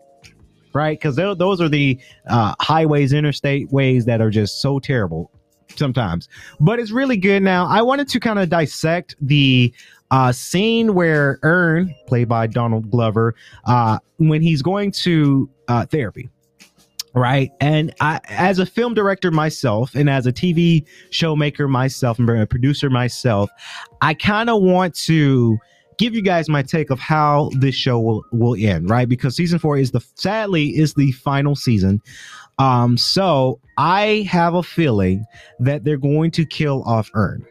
right? 0.75 0.99
Because 0.99 1.16
those 1.16 1.61
are 1.61 1.69
the 1.69 1.99
uh, 2.28 2.54
highways, 2.61 3.12
interstate 3.12 3.71
ways 3.71 4.04
that 4.04 4.21
are 4.21 4.31
just 4.31 4.61
so 4.61 4.78
terrible 4.78 5.31
sometimes. 5.76 6.28
But 6.61 6.78
it's 6.78 6.90
really 6.90 7.16
good 7.16 7.43
now. 7.43 7.66
I 7.66 7.83
wanted 7.83 8.09
to 8.09 8.21
kind 8.21 8.38
of 8.38 8.49
dissect 8.49 9.16
the 9.21 9.73
uh, 10.11 10.33
scene 10.33 10.95
where 10.95 11.38
Earn, 11.43 11.95
played 12.07 12.28
by 12.28 12.47
Donald 12.47 12.90
Glover, 12.90 13.35
uh, 13.64 13.99
when 14.19 14.43
he's 14.43 14.62
going 14.62 14.93
to 14.93 15.49
uh, 15.69 15.87
therapy. 15.87 16.28
Right. 17.14 17.52
And 17.61 17.95
I, 18.00 18.21
as 18.28 18.59
a 18.59 18.66
film 18.66 18.93
director 18.95 19.31
myself, 19.31 19.95
and 19.95 20.11
as 20.11 20.26
a 20.26 20.33
TV 20.33 20.85
showmaker 21.11 21.69
myself, 21.69 22.19
and 22.19 22.28
a 22.28 22.47
producer 22.47 22.90
myself, 22.90 23.50
I 24.00 24.14
kind 24.14 24.50
of 24.50 24.62
want 24.62 24.97
to 25.07 25.57
give 25.98 26.14
you 26.14 26.22
guys 26.22 26.48
my 26.48 26.62
take 26.62 26.90
of 26.90 26.98
how 26.98 27.50
this 27.58 27.74
show 27.74 28.00
will 28.00 28.24
will 28.32 28.56
end, 28.58 28.90
right? 28.90 29.08
Because 29.08 29.36
season 29.36 29.58
four 29.58 29.76
is 29.76 29.90
the 29.90 30.00
sadly 30.14 30.76
is 30.76 30.94
the 30.94 31.12
final 31.12 31.54
season. 31.54 32.00
Um, 32.58 32.96
so 32.96 33.60
I 33.78 34.26
have 34.30 34.54
a 34.54 34.62
feeling 34.62 35.24
that 35.60 35.84
they're 35.84 35.96
going 35.96 36.30
to 36.32 36.46
kill 36.46 36.82
off 36.84 37.10
Earn. 37.14 37.44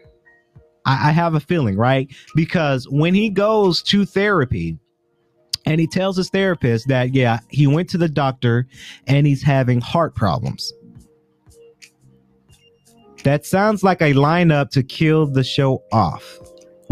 I, 0.85 1.09
I 1.09 1.11
have 1.11 1.35
a 1.35 1.39
feeling, 1.39 1.75
right? 1.75 2.09
Because 2.35 2.87
when 2.89 3.13
he 3.13 3.29
goes 3.29 3.81
to 3.83 4.05
therapy, 4.05 4.77
and 5.65 5.79
he 5.79 5.87
tells 5.87 6.17
his 6.17 6.29
therapist 6.29 6.87
that 6.87 7.13
yeah 7.13 7.39
he 7.49 7.67
went 7.67 7.89
to 7.89 7.97
the 7.97 8.09
doctor 8.09 8.67
and 9.07 9.25
he's 9.25 9.41
having 9.41 9.79
heart 9.79 10.13
problems 10.15 10.73
that 13.23 13.45
sounds 13.45 13.81
like 13.83 14.01
a 14.01 14.13
lineup 14.13 14.69
to 14.69 14.83
kill 14.83 15.25
the 15.25 15.43
show 15.43 15.81
off 15.93 16.37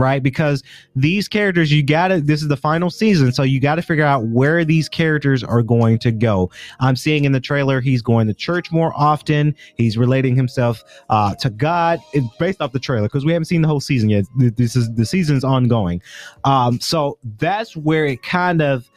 right? 0.02 0.22
Because 0.22 0.64
these 0.96 1.28
characters, 1.28 1.72
you 1.72 1.84
got 1.84 2.10
to, 2.10 2.20
this 2.20 2.42
is 2.42 2.48
the 2.48 2.58
final 2.58 2.90
season, 2.90 3.32
so 3.32 3.44
you 3.44 3.60
got 3.60 3.76
to 3.76 3.82
figure 3.82 4.04
out 4.04 4.26
where 4.26 4.66
these 4.66 4.90
characters 4.90 5.44
are 5.44 5.62
going 5.62 6.00
to 6.00 6.12
go. 6.12 6.50
I'm 6.80 6.96
seeing 6.96 7.26
in 7.26 7.32
the 7.32 7.40
trailer 7.40 7.80
he's 7.80 8.02
going 8.02 8.28
to 8.28 8.34
church 8.34 8.72
more 8.72 8.94
often. 8.96 9.56
He's 9.76 9.98
relating 9.98 10.36
himself 10.36 10.84
uh, 11.10 11.36
to 11.36 11.50
God 11.50 12.00
it, 12.14 12.24
based 12.40 12.62
off 12.62 12.72
the 12.72 12.80
trailer 12.80 13.08
because 13.08 13.26
we 13.26 13.32
haven't 13.32 13.46
seen 13.46 13.62
the 13.62 13.68
whole 13.68 13.80
season 13.80 14.10
yet. 14.10 14.26
This 14.36 14.76
is 14.76 14.94
the 14.94 15.06
season's 15.06 15.44
ongoing. 15.44 16.02
Um, 16.44 16.80
so 16.80 17.18
that's 17.38 17.78
where 17.78 18.06
it 18.06 18.24
kind 18.24 18.62
of 18.62 18.90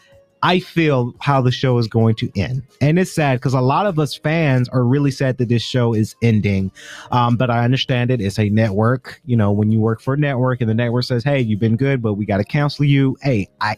I 0.44 0.60
feel 0.60 1.14
how 1.20 1.40
the 1.40 1.50
show 1.50 1.78
is 1.78 1.88
going 1.88 2.16
to 2.16 2.30
end. 2.36 2.62
And 2.82 2.98
it's 2.98 3.10
sad 3.10 3.40
because 3.40 3.54
a 3.54 3.62
lot 3.62 3.86
of 3.86 3.98
us 3.98 4.14
fans 4.14 4.68
are 4.68 4.84
really 4.84 5.10
sad 5.10 5.38
that 5.38 5.48
this 5.48 5.62
show 5.62 5.94
is 5.94 6.14
ending. 6.20 6.70
Um, 7.12 7.38
but 7.38 7.48
I 7.48 7.64
understand 7.64 8.10
it. 8.10 8.20
It's 8.20 8.38
a 8.38 8.50
network. 8.50 9.22
You 9.24 9.38
know, 9.38 9.50
when 9.50 9.72
you 9.72 9.80
work 9.80 10.02
for 10.02 10.12
a 10.12 10.18
network 10.18 10.60
and 10.60 10.68
the 10.68 10.74
network 10.74 11.04
says, 11.04 11.24
hey, 11.24 11.40
you've 11.40 11.60
been 11.60 11.76
good, 11.76 12.02
but 12.02 12.14
we 12.14 12.26
got 12.26 12.36
to 12.36 12.44
cancel 12.44 12.84
you. 12.84 13.16
Hey, 13.22 13.48
I, 13.62 13.76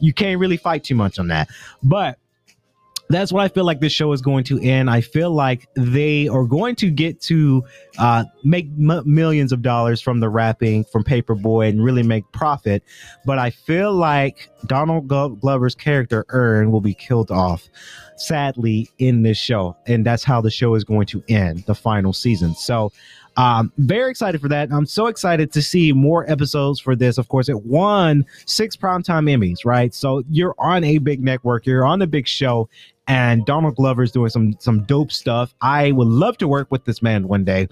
you 0.00 0.14
can't 0.14 0.40
really 0.40 0.56
fight 0.56 0.82
too 0.82 0.94
much 0.94 1.18
on 1.18 1.28
that. 1.28 1.50
But 1.82 2.18
that's 3.08 3.32
what 3.32 3.42
I 3.42 3.48
feel 3.48 3.64
like 3.64 3.80
this 3.80 3.92
show 3.92 4.12
is 4.12 4.20
going 4.20 4.44
to 4.44 4.60
end. 4.60 4.90
I 4.90 5.00
feel 5.00 5.30
like 5.30 5.68
they 5.74 6.28
are 6.28 6.44
going 6.44 6.76
to 6.76 6.90
get 6.90 7.20
to 7.22 7.64
uh, 7.98 8.24
make 8.44 8.66
m- 8.78 9.02
millions 9.06 9.52
of 9.52 9.62
dollars 9.62 10.00
from 10.00 10.20
the 10.20 10.28
rapping 10.28 10.84
from 10.84 11.04
Paperboy 11.04 11.70
and 11.70 11.82
really 11.82 12.02
make 12.02 12.24
profit. 12.32 12.82
But 13.24 13.38
I 13.38 13.50
feel 13.50 13.92
like 13.92 14.50
Donald 14.66 15.08
Glover's 15.08 15.74
character 15.74 16.26
Earn 16.28 16.70
will 16.70 16.80
be 16.80 16.94
killed 16.94 17.30
off, 17.30 17.68
sadly, 18.20 18.88
in 18.98 19.22
this 19.22 19.38
show, 19.38 19.76
and 19.86 20.04
that's 20.04 20.24
how 20.24 20.40
the 20.40 20.50
show 20.50 20.74
is 20.74 20.84
going 20.84 21.06
to 21.06 21.22
end 21.28 21.64
the 21.66 21.74
final 21.74 22.12
season. 22.12 22.54
So 22.54 22.92
um, 23.38 23.72
very 23.78 24.10
excited 24.10 24.40
for 24.40 24.48
that. 24.48 24.68
I'm 24.72 24.84
so 24.84 25.06
excited 25.06 25.52
to 25.52 25.62
see 25.62 25.92
more 25.92 26.28
episodes 26.28 26.80
for 26.80 26.96
this. 26.96 27.18
Of 27.18 27.28
course, 27.28 27.48
it 27.48 27.64
won 27.64 28.26
six 28.46 28.76
primetime 28.76 29.30
Emmys, 29.30 29.64
right? 29.64 29.94
So 29.94 30.24
you're 30.28 30.56
on 30.58 30.82
a 30.82 30.98
big 30.98 31.22
network, 31.22 31.64
you're 31.64 31.86
on 31.86 32.02
a 32.02 32.06
big 32.08 32.26
show, 32.26 32.68
and 33.06 33.46
Donald 33.46 33.76
Glover 33.76 34.02
is 34.02 34.10
doing 34.10 34.30
some 34.30 34.56
some 34.58 34.82
dope 34.82 35.12
stuff. 35.12 35.54
I 35.62 35.92
would 35.92 36.08
love 36.08 36.36
to 36.38 36.48
work 36.48 36.70
with 36.70 36.84
this 36.84 37.00
man 37.00 37.28
one 37.28 37.44
day. 37.44 37.68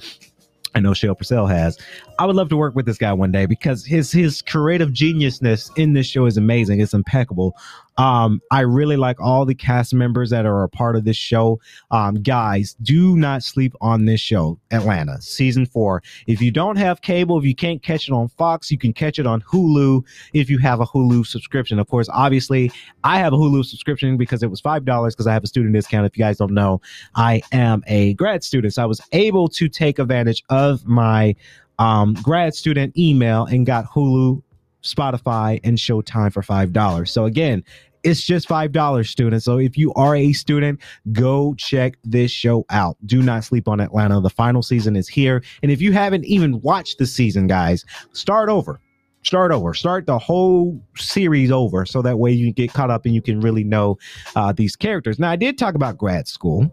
I 0.76 0.80
know 0.80 0.92
Shale 0.92 1.14
Purcell 1.14 1.46
has. 1.46 1.78
I 2.18 2.26
would 2.26 2.36
love 2.36 2.50
to 2.50 2.56
work 2.56 2.76
with 2.76 2.84
this 2.84 2.98
guy 2.98 3.12
one 3.12 3.32
day 3.32 3.46
because 3.46 3.84
his 3.84 4.12
his 4.12 4.42
creative 4.42 4.90
geniusness 4.90 5.76
in 5.76 5.94
this 5.94 6.06
show 6.06 6.26
is 6.26 6.36
amazing. 6.36 6.80
It's 6.80 6.94
impeccable. 6.94 7.56
Um, 7.98 8.40
I 8.50 8.60
really 8.60 8.96
like 8.96 9.20
all 9.20 9.44
the 9.44 9.54
cast 9.54 9.94
members 9.94 10.30
that 10.30 10.46
are 10.46 10.62
a 10.62 10.68
part 10.68 10.96
of 10.96 11.04
this 11.04 11.16
show. 11.16 11.60
Um, 11.90 12.16
guys, 12.16 12.76
do 12.82 13.16
not 13.16 13.42
sleep 13.42 13.74
on 13.80 14.04
this 14.04 14.20
show, 14.20 14.58
Atlanta, 14.70 15.20
season 15.22 15.66
four. 15.66 16.02
If 16.26 16.40
you 16.42 16.50
don't 16.50 16.76
have 16.76 17.00
cable, 17.00 17.38
if 17.38 17.44
you 17.44 17.54
can't 17.54 17.82
catch 17.82 18.08
it 18.08 18.12
on 18.12 18.28
Fox, 18.28 18.70
you 18.70 18.78
can 18.78 18.92
catch 18.92 19.18
it 19.18 19.26
on 19.26 19.40
Hulu 19.42 20.04
if 20.34 20.50
you 20.50 20.58
have 20.58 20.80
a 20.80 20.86
Hulu 20.86 21.26
subscription. 21.26 21.78
Of 21.78 21.88
course, 21.88 22.08
obviously, 22.12 22.70
I 23.04 23.18
have 23.18 23.32
a 23.32 23.36
Hulu 23.36 23.64
subscription 23.64 24.16
because 24.16 24.42
it 24.42 24.50
was 24.50 24.60
$5 24.60 24.84
because 24.84 25.26
I 25.26 25.32
have 25.32 25.44
a 25.44 25.48
student 25.48 25.74
discount. 25.74 26.06
If 26.06 26.16
you 26.16 26.24
guys 26.24 26.38
don't 26.38 26.54
know, 26.54 26.80
I 27.14 27.42
am 27.52 27.82
a 27.86 28.14
grad 28.14 28.44
student. 28.44 28.74
So 28.74 28.82
I 28.82 28.86
was 28.86 29.00
able 29.12 29.48
to 29.48 29.68
take 29.68 29.98
advantage 29.98 30.42
of 30.50 30.86
my 30.86 31.34
um, 31.78 32.14
grad 32.22 32.54
student 32.54 32.96
email 32.96 33.44
and 33.44 33.66
got 33.66 33.86
Hulu 33.86 34.42
Spotify, 34.86 35.60
and 35.64 35.76
Showtime 35.76 36.32
for 36.32 36.42
$5. 36.42 37.08
So 37.08 37.24
again, 37.24 37.64
it's 38.06 38.22
just 38.22 38.48
$5, 38.48 39.06
students. 39.06 39.44
So 39.44 39.58
if 39.58 39.76
you 39.76 39.92
are 39.94 40.14
a 40.14 40.32
student, 40.32 40.80
go 41.12 41.54
check 41.54 41.94
this 42.04 42.30
show 42.30 42.64
out. 42.70 42.96
Do 43.04 43.20
not 43.20 43.42
sleep 43.42 43.66
on 43.66 43.80
Atlanta. 43.80 44.20
The 44.20 44.30
final 44.30 44.62
season 44.62 44.94
is 44.94 45.08
here. 45.08 45.42
And 45.62 45.72
if 45.72 45.82
you 45.82 45.92
haven't 45.92 46.24
even 46.24 46.60
watched 46.60 46.98
the 46.98 47.06
season, 47.06 47.48
guys, 47.48 47.84
start 48.12 48.48
over. 48.48 48.80
Start 49.24 49.50
over. 49.50 49.74
Start 49.74 50.06
the 50.06 50.20
whole 50.20 50.80
series 50.96 51.50
over 51.50 51.84
so 51.84 52.00
that 52.00 52.20
way 52.20 52.30
you 52.30 52.52
get 52.52 52.72
caught 52.72 52.90
up 52.90 53.06
and 53.06 53.14
you 53.14 53.20
can 53.20 53.40
really 53.40 53.64
know 53.64 53.98
uh, 54.36 54.52
these 54.52 54.76
characters. 54.76 55.18
Now, 55.18 55.30
I 55.30 55.36
did 55.36 55.58
talk 55.58 55.74
about 55.74 55.98
grad 55.98 56.28
school. 56.28 56.72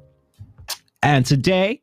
And 1.01 1.25
today, 1.25 1.81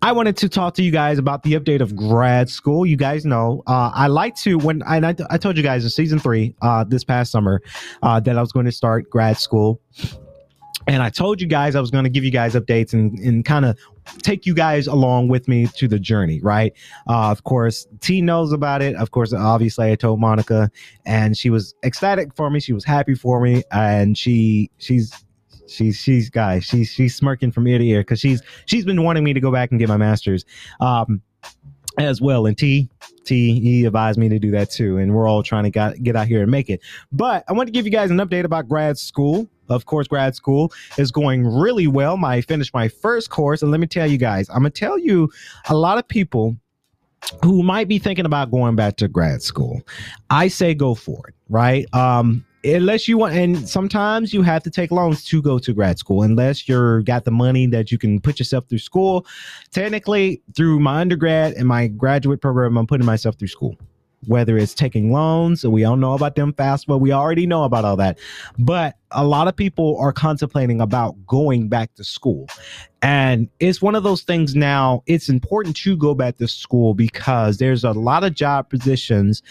I 0.00 0.12
wanted 0.12 0.36
to 0.38 0.48
talk 0.48 0.74
to 0.74 0.82
you 0.82 0.90
guys 0.90 1.18
about 1.18 1.42
the 1.42 1.52
update 1.52 1.80
of 1.80 1.94
grad 1.94 2.48
school. 2.50 2.84
You 2.84 2.96
guys 2.96 3.24
know 3.24 3.62
uh, 3.66 3.92
I 3.94 4.08
like 4.08 4.34
to 4.36 4.58
when 4.58 4.82
I, 4.82 5.14
I 5.30 5.38
told 5.38 5.56
you 5.56 5.62
guys 5.62 5.84
in 5.84 5.90
season 5.90 6.18
three 6.18 6.54
uh, 6.62 6.84
this 6.84 7.04
past 7.04 7.30
summer 7.30 7.62
uh, 8.02 8.18
that 8.20 8.36
I 8.36 8.40
was 8.40 8.52
going 8.52 8.66
to 8.66 8.72
start 8.72 9.08
grad 9.10 9.38
school. 9.38 9.80
And 10.88 11.02
I 11.02 11.10
told 11.10 11.40
you 11.40 11.46
guys 11.46 11.76
I 11.76 11.80
was 11.80 11.90
going 11.90 12.04
to 12.04 12.10
give 12.10 12.24
you 12.24 12.32
guys 12.32 12.54
updates 12.54 12.92
and, 12.92 13.16
and 13.20 13.44
kind 13.44 13.64
of 13.64 13.78
take 14.22 14.46
you 14.46 14.54
guys 14.54 14.86
along 14.88 15.28
with 15.28 15.46
me 15.46 15.68
to 15.76 15.86
the 15.86 15.98
journey, 15.98 16.40
right? 16.40 16.72
Uh, 17.08 17.30
of 17.30 17.44
course, 17.44 17.86
T 18.00 18.20
knows 18.20 18.52
about 18.52 18.82
it. 18.82 18.96
Of 18.96 19.12
course, 19.12 19.32
obviously, 19.32 19.92
I 19.92 19.94
told 19.94 20.18
Monica, 20.18 20.70
and 21.06 21.36
she 21.36 21.50
was 21.50 21.74
ecstatic 21.84 22.34
for 22.34 22.50
me. 22.50 22.58
She 22.58 22.72
was 22.72 22.84
happy 22.84 23.14
for 23.14 23.40
me, 23.40 23.62
and 23.70 24.18
she 24.18 24.70
she's 24.78 25.24
She's 25.72 25.96
she's 25.96 26.30
guys. 26.30 26.64
She's 26.64 26.88
she's 26.90 27.14
smirking 27.14 27.50
from 27.52 27.66
ear 27.66 27.78
to 27.78 27.84
ear 27.84 28.00
because 28.00 28.20
she's 28.20 28.42
she's 28.66 28.84
been 28.84 29.02
wanting 29.02 29.24
me 29.24 29.32
to 29.32 29.40
go 29.40 29.50
back 29.50 29.70
and 29.70 29.80
get 29.80 29.88
my 29.88 29.96
master's. 29.96 30.44
Um, 30.80 31.22
as 31.98 32.20
well. 32.20 32.46
And 32.46 32.56
T 32.56 32.88
T 33.24 33.60
he 33.60 33.84
advised 33.84 34.18
me 34.18 34.28
to 34.28 34.38
do 34.38 34.50
that 34.52 34.70
too. 34.70 34.96
And 34.98 35.14
we're 35.14 35.28
all 35.28 35.42
trying 35.42 35.64
to 35.64 35.70
get, 35.70 36.02
get 36.02 36.16
out 36.16 36.26
here 36.26 36.42
and 36.42 36.50
make 36.50 36.70
it. 36.70 36.80
But 37.12 37.44
I 37.48 37.52
want 37.52 37.66
to 37.66 37.70
give 37.70 37.84
you 37.84 37.92
guys 37.92 38.10
an 38.10 38.16
update 38.18 38.44
about 38.44 38.68
grad 38.68 38.98
school. 38.98 39.48
Of 39.68 39.86
course, 39.86 40.06
grad 40.06 40.34
school 40.34 40.72
is 40.98 41.10
going 41.10 41.46
really 41.46 41.86
well. 41.86 42.22
I 42.24 42.40
finished 42.40 42.74
my 42.74 42.88
first 42.88 43.30
course, 43.30 43.62
and 43.62 43.70
let 43.70 43.80
me 43.80 43.86
tell 43.86 44.06
you 44.06 44.18
guys, 44.18 44.48
I'm 44.50 44.56
gonna 44.56 44.70
tell 44.70 44.98
you 44.98 45.30
a 45.68 45.74
lot 45.74 45.98
of 45.98 46.06
people 46.06 46.56
who 47.44 47.62
might 47.62 47.88
be 47.88 47.98
thinking 47.98 48.26
about 48.26 48.50
going 48.50 48.74
back 48.74 48.96
to 48.96 49.08
grad 49.08 49.42
school. 49.42 49.80
I 50.30 50.48
say 50.48 50.74
go 50.74 50.94
for 50.94 51.28
it, 51.28 51.34
right? 51.48 51.86
Um, 51.94 52.44
unless 52.64 53.08
you 53.08 53.18
want 53.18 53.34
and 53.34 53.68
sometimes 53.68 54.32
you 54.32 54.42
have 54.42 54.62
to 54.62 54.70
take 54.70 54.90
loans 54.90 55.24
to 55.24 55.42
go 55.42 55.58
to 55.58 55.72
grad 55.72 55.98
school 55.98 56.22
unless 56.22 56.68
you're 56.68 57.02
got 57.02 57.24
the 57.24 57.30
money 57.30 57.66
that 57.66 57.90
you 57.90 57.98
can 57.98 58.20
put 58.20 58.38
yourself 58.38 58.64
through 58.68 58.78
school. 58.78 59.26
Technically 59.70 60.42
through 60.54 60.78
my 60.80 61.00
undergrad 61.00 61.54
and 61.54 61.66
my 61.66 61.88
graduate 61.88 62.40
program 62.40 62.76
i'm 62.76 62.86
putting 62.86 63.06
myself 63.06 63.36
through 63.38 63.48
school. 63.48 63.76
Whether 64.26 64.56
it's 64.56 64.74
taking 64.74 65.12
loans 65.12 65.66
we 65.66 65.84
all 65.84 65.96
know 65.96 66.14
about 66.14 66.36
them 66.36 66.52
fast 66.52 66.86
but 66.86 66.98
we 66.98 67.12
already 67.12 67.46
know 67.46 67.64
about 67.64 67.84
all 67.84 67.96
that. 67.96 68.18
But 68.58 68.96
a 69.14 69.24
lot 69.24 69.48
of 69.48 69.56
people 69.56 69.96
are 69.98 70.12
contemplating 70.12 70.80
about 70.80 71.14
going 71.26 71.68
back 71.68 71.94
to 71.94 72.04
school. 72.04 72.46
And 73.04 73.48
it's 73.58 73.82
one 73.82 73.96
of 73.96 74.04
those 74.04 74.22
things 74.22 74.54
now, 74.54 75.02
it's 75.06 75.28
important 75.28 75.76
to 75.78 75.96
go 75.96 76.14
back 76.14 76.36
to 76.38 76.46
school 76.46 76.94
because 76.94 77.58
there's 77.58 77.82
a 77.82 77.90
lot 77.90 78.22
of 78.22 78.34
job 78.34 78.70
positions 78.70 79.42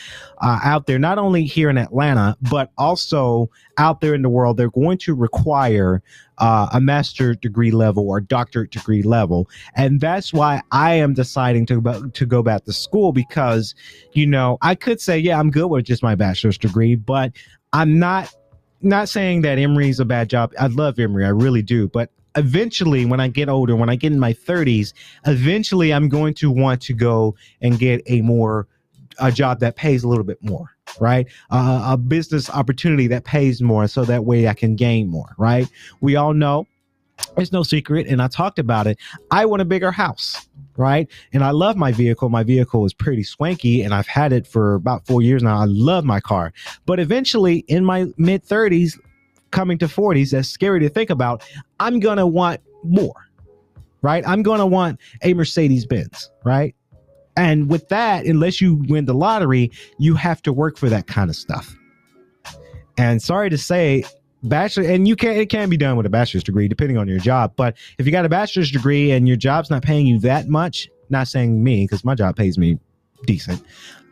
uh, 0.41 0.59
out 0.63 0.87
there, 0.87 0.97
not 0.97 1.17
only 1.17 1.43
here 1.43 1.69
in 1.69 1.77
Atlanta, 1.77 2.37
but 2.49 2.71
also 2.77 3.49
out 3.77 3.99
there 3.99 4.15
in 4.15 4.21
the 4.21 4.29
world. 4.29 4.55
They're 4.55 4.69
going 4.69 4.99
to 4.99 5.13
require 5.13 6.01
uh, 6.37 6.69
a 6.71 6.79
master 6.79 7.35
degree 7.35 7.71
level 7.71 8.09
or 8.09 8.21
doctorate 8.21 8.71
degree 8.71 9.03
level. 9.03 9.49
And 9.75 9.99
that's 9.99 10.31
why 10.31 10.61
I 10.71 10.93
am 10.93 11.13
deciding 11.13 11.65
to, 11.67 12.09
to 12.13 12.25
go 12.25 12.41
back 12.41 12.63
to 12.65 12.73
school 12.73 13.11
because, 13.11 13.75
you 14.13 14.25
know, 14.25 14.59
I 14.61 14.75
could 14.75 15.01
say, 15.01 15.19
yeah, 15.19 15.37
I'm 15.37 15.51
good 15.51 15.67
with 15.67 15.83
just 15.83 16.03
my 16.03 16.15
bachelor's 16.15 16.57
degree, 16.57 16.95
but 16.95 17.33
I'm 17.73 17.99
not 17.99 18.33
not 18.81 19.09
saying 19.09 19.41
that 19.41 19.57
Emory's 19.57 19.99
a 19.99 20.05
bad 20.05 20.29
job. 20.29 20.53
I 20.59 20.67
love 20.67 20.99
Emory, 20.99 21.25
I 21.25 21.29
really 21.29 21.61
do. 21.61 21.87
But 21.87 22.11
eventually, 22.35 23.05
when 23.05 23.19
I 23.19 23.27
get 23.27 23.49
older, 23.49 23.75
when 23.75 23.89
I 23.89 23.95
get 23.95 24.11
in 24.11 24.19
my 24.19 24.33
30s, 24.33 24.93
eventually 25.25 25.93
I'm 25.93 26.09
going 26.09 26.33
to 26.35 26.51
want 26.51 26.81
to 26.83 26.93
go 26.93 27.35
and 27.61 27.77
get 27.77 28.01
a 28.07 28.21
more 28.21 28.67
a 29.19 29.31
job 29.31 29.59
that 29.59 29.75
pays 29.75 30.03
a 30.03 30.07
little 30.07 30.23
bit 30.23 30.41
more, 30.41 30.69
right? 30.99 31.27
Uh, 31.49 31.89
a 31.91 31.97
business 31.97 32.49
opportunity 32.49 33.07
that 33.07 33.23
pays 33.23 33.61
more, 33.61 33.87
so 33.87 34.05
that 34.05 34.25
way 34.25 34.47
I 34.47 34.53
can 34.53 34.75
gain 34.75 35.09
more, 35.09 35.35
right? 35.37 35.67
We 35.99 36.15
all 36.15 36.33
know 36.33 36.65
it's 37.37 37.51
no 37.51 37.63
secret, 37.63 38.07
and 38.07 38.21
I 38.21 38.27
talked 38.27 38.59
about 38.59 38.87
it. 38.87 38.97
I 39.31 39.45
want 39.45 39.61
a 39.61 39.65
bigger 39.65 39.91
house, 39.91 40.47
right? 40.77 41.07
And 41.33 41.43
I 41.43 41.51
love 41.51 41.77
my 41.77 41.91
vehicle. 41.91 42.29
My 42.29 42.43
vehicle 42.43 42.85
is 42.85 42.93
pretty 42.93 43.23
swanky, 43.23 43.81
and 43.81 43.93
I've 43.93 44.07
had 44.07 44.33
it 44.33 44.45
for 44.45 44.75
about 44.75 45.05
four 45.05 45.21
years 45.21 45.41
now. 45.43 45.57
I 45.57 45.65
love 45.65 46.03
my 46.03 46.19
car, 46.19 46.53
but 46.85 46.99
eventually, 46.99 47.59
in 47.67 47.85
my 47.85 48.07
mid 48.17 48.45
30s, 48.45 48.99
coming 49.51 49.77
to 49.77 49.85
40s, 49.85 50.31
that's 50.31 50.47
scary 50.47 50.79
to 50.81 50.89
think 50.89 51.09
about. 51.09 51.43
I'm 51.79 51.99
gonna 51.99 52.27
want 52.27 52.61
more, 52.83 53.29
right? 54.01 54.27
I'm 54.27 54.43
gonna 54.43 54.65
want 54.65 54.99
a 55.23 55.33
Mercedes 55.33 55.85
Benz, 55.85 56.29
right? 56.43 56.75
And 57.37 57.69
with 57.69 57.87
that, 57.89 58.25
unless 58.25 58.59
you 58.59 58.83
win 58.87 59.05
the 59.05 59.13
lottery, 59.13 59.71
you 59.97 60.15
have 60.15 60.41
to 60.43 60.53
work 60.53 60.77
for 60.77 60.89
that 60.89 61.07
kind 61.07 61.29
of 61.29 61.35
stuff. 61.35 61.75
And 62.97 63.21
sorry 63.21 63.49
to 63.49 63.57
say, 63.57 64.03
bachelor 64.43 64.83
and 64.85 65.07
you 65.07 65.15
can 65.15 65.31
it 65.35 65.49
can 65.49 65.69
be 65.69 65.77
done 65.77 65.95
with 65.97 66.05
a 66.05 66.09
bachelor's 66.09 66.43
degree 66.43 66.67
depending 66.67 66.97
on 66.97 67.07
your 67.07 67.19
job. 67.19 67.53
But 67.55 67.77
if 67.97 68.05
you 68.05 68.11
got 68.11 68.25
a 68.25 68.29
bachelor's 68.29 68.71
degree 68.71 69.11
and 69.11 69.27
your 69.27 69.37
job's 69.37 69.69
not 69.69 69.83
paying 69.83 70.07
you 70.07 70.19
that 70.19 70.47
much, 70.47 70.89
not 71.09 71.27
saying 71.27 71.63
me 71.63 71.83
because 71.83 72.03
my 72.03 72.15
job 72.15 72.35
pays 72.35 72.57
me 72.57 72.79
decent. 73.25 73.63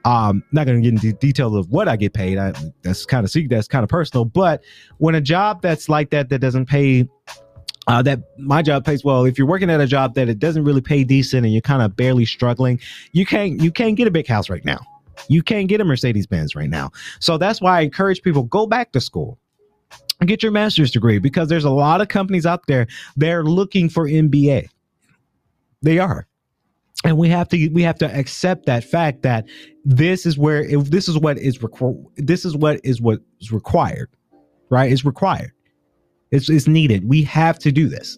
Um, 0.06 0.44
not 0.54 0.66
going 0.66 0.82
to 0.82 0.90
get 0.90 0.94
into 0.94 1.18
detail 1.18 1.56
of 1.58 1.70
what 1.72 1.90
I 1.90 1.98
get 1.98 2.14
paid. 2.14 2.38
I, 2.38 2.54
that's 2.84 3.06
kind 3.06 3.26
of 3.26 3.32
secret. 3.32 3.50
That's 3.54 3.68
kind 3.68 3.84
of 3.84 3.90
personal. 3.90 4.24
But 4.24 4.64
when 4.98 5.14
a 5.14 5.22
job 5.22 5.62
that's 5.62 5.90
like 5.90 6.10
that 6.12 6.30
that 6.30 6.40
doesn't 6.40 6.68
pay 6.68 7.08
uh, 7.88 8.04
that 8.04 8.20
my 8.38 8.62
job 8.62 8.86
pays 8.86 9.04
well. 9.04 9.26
If 9.26 9.40
you're 9.40 9.48
working 9.48 9.70
at 9.72 9.82
a 9.82 9.88
job 9.88 10.14
that 10.14 10.30
it 10.30 10.38
doesn't 10.38 10.64
really 10.64 10.82
pay 10.82 11.04
decent 11.04 11.44
and 11.44 11.52
you're 11.52 11.62
kind 11.62 11.82
of 11.82 11.96
barely 11.96 12.24
struggling, 12.24 12.80
you 13.14 13.26
can't 13.26 13.60
you 13.62 13.72
can't 13.72 13.96
get 13.96 14.08
a 14.08 14.12
big 14.12 14.28
house 14.28 14.48
right 14.48 14.64
now. 14.64 14.80
You 15.28 15.42
can't 15.42 15.68
get 15.68 15.82
a 15.82 15.84
Mercedes 15.84 16.28
Benz 16.28 16.56
right 16.56 16.70
now. 16.70 16.92
So 17.20 17.40
that's 17.40 17.60
why 17.60 17.80
I 17.80 17.82
encourage 17.82 18.22
people 18.22 18.44
go 18.44 18.68
back 18.68 18.92
to 18.92 19.02
school. 19.02 19.39
Get 20.26 20.44
your 20.44 20.52
master's 20.52 20.92
degree 20.92 21.18
because 21.18 21.48
there's 21.48 21.64
a 21.64 21.70
lot 21.70 22.02
of 22.02 22.10
companies 22.10 22.46
out 22.46 22.68
there 22.68 22.88
they're 23.16 23.44
looking 23.44 23.90
for 23.90 24.06
MBA. 24.06 24.68
They 25.82 26.00
are. 26.00 26.28
And 27.06 27.18
we 27.18 27.30
have 27.30 27.48
to 27.50 27.70
we 27.70 27.82
have 27.84 27.98
to 28.00 28.14
accept 28.14 28.66
that 28.66 28.84
fact 28.84 29.22
that 29.22 29.48
this 29.86 30.26
is 30.26 30.38
where 30.38 30.62
if 30.64 30.92
this 30.92 31.08
is 31.08 31.18
what 31.18 31.38
is 31.38 31.60
requ- 31.60 32.04
this 32.18 32.44
is 32.44 32.58
what 32.58 32.82
is 32.84 33.00
what 33.00 33.22
is 33.40 33.54
required, 33.54 34.10
right? 34.70 34.92
It's 34.92 35.06
required. 35.06 35.54
It's, 36.32 36.50
it's 36.50 36.68
needed. 36.68 37.08
We 37.08 37.24
have 37.24 37.58
to 37.60 37.72
do 37.72 37.88
this. 37.88 38.18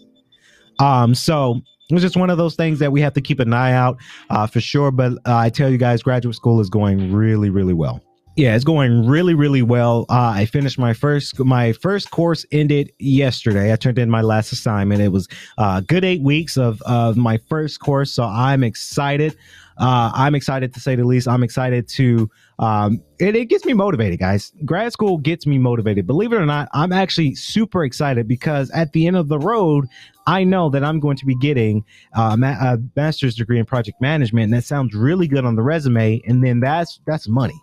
Um, 0.80 1.13
so 1.16 1.62
it's 1.90 2.01
just 2.01 2.18
one 2.18 2.30
of 2.30 2.38
those 2.38 2.56
things 2.56 2.80
that 2.80 2.92
we 2.92 3.01
have 3.01 3.13
to 3.13 3.22
keep 3.22 3.40
an 3.40 3.54
eye 3.54 3.74
out 3.74 3.98
uh, 4.30 4.48
for 4.48 4.60
sure. 4.60 4.92
But 4.92 5.13
uh, 5.25 5.38
I 5.38 5.50
tell 5.50 5.70
you 5.70 5.78
guys, 5.78 6.01
graduate 6.01 6.36
school 6.36 6.60
is 6.60 6.70
going 6.70 7.13
really, 7.13 7.50
really 7.50 7.74
well. 7.74 8.01
Yeah, 8.38 8.56
it's 8.56 8.64
going 8.64 9.08
really, 9.08 9.34
really 9.34 9.62
well. 9.62 10.06
Uh, 10.10 10.32
I 10.34 10.46
finished 10.46 10.80
my 10.80 10.94
first 10.94 11.38
my 11.40 11.74
first 11.74 12.12
course 12.12 12.46
ended 12.52 12.90
yesterday. 12.98 13.74
I 13.74 13.76
turned 13.76 14.00
in 14.00 14.10
my 14.10 14.22
last 14.22 14.54
assignment. 14.54 15.02
It 15.02 15.10
was 15.10 15.28
a 15.58 15.82
good 15.86 16.06
eight 16.06 16.22
weeks 16.22 16.58
of 16.58 16.82
of 16.84 17.18
my 17.18 17.38
first 17.50 17.82
course, 17.82 18.10
so 18.12 18.24
I'm 18.24 18.64
excited. 18.64 19.36
Uh, 19.78 20.12
I'm 20.14 20.34
excited 20.34 20.74
to 20.76 20.80
say 20.80 20.96
the 20.96 21.04
least. 21.04 21.28
I'm 21.28 21.44
excited 21.44 21.90
to. 21.90 22.30
Um, 22.58 23.04
it, 23.20 23.36
it 23.36 23.46
gets 23.46 23.66
me 23.66 23.74
motivated, 23.74 24.20
guys. 24.20 24.54
Grad 24.64 24.94
school 24.94 25.18
gets 25.18 25.46
me 25.46 25.58
motivated. 25.58 26.08
Believe 26.08 26.32
it 26.32 26.38
or 26.38 26.46
not, 26.46 26.70
I'm 26.74 26.94
actually 26.94 27.36
super 27.36 27.84
excited 27.84 28.30
because 28.30 28.70
at 28.72 28.94
the 28.94 29.08
end 29.08 29.18
of 29.18 29.28
the 29.28 29.40
road, 29.40 29.88
I 30.26 30.46
know 30.46 30.70
that 30.70 30.86
I'm 30.86 31.02
going 31.02 31.18
to 31.18 31.26
be 31.26 31.36
getting 31.36 31.84
uh, 32.14 32.38
ma- 32.38 32.56
a 32.62 32.78
master's 32.96 33.36
degree 33.36 33.60
in 33.60 33.66
project 33.66 34.00
management, 34.00 34.46
and 34.46 34.53
that 34.53 34.64
sounds 34.64 34.94
really 34.94 35.27
good 35.27 35.44
on 35.44 35.55
the 35.55 35.64
resume. 35.64 36.22
And 36.25 36.42
then 36.42 36.62
that's 36.62 37.01
that's 37.05 37.27
money. 37.27 37.60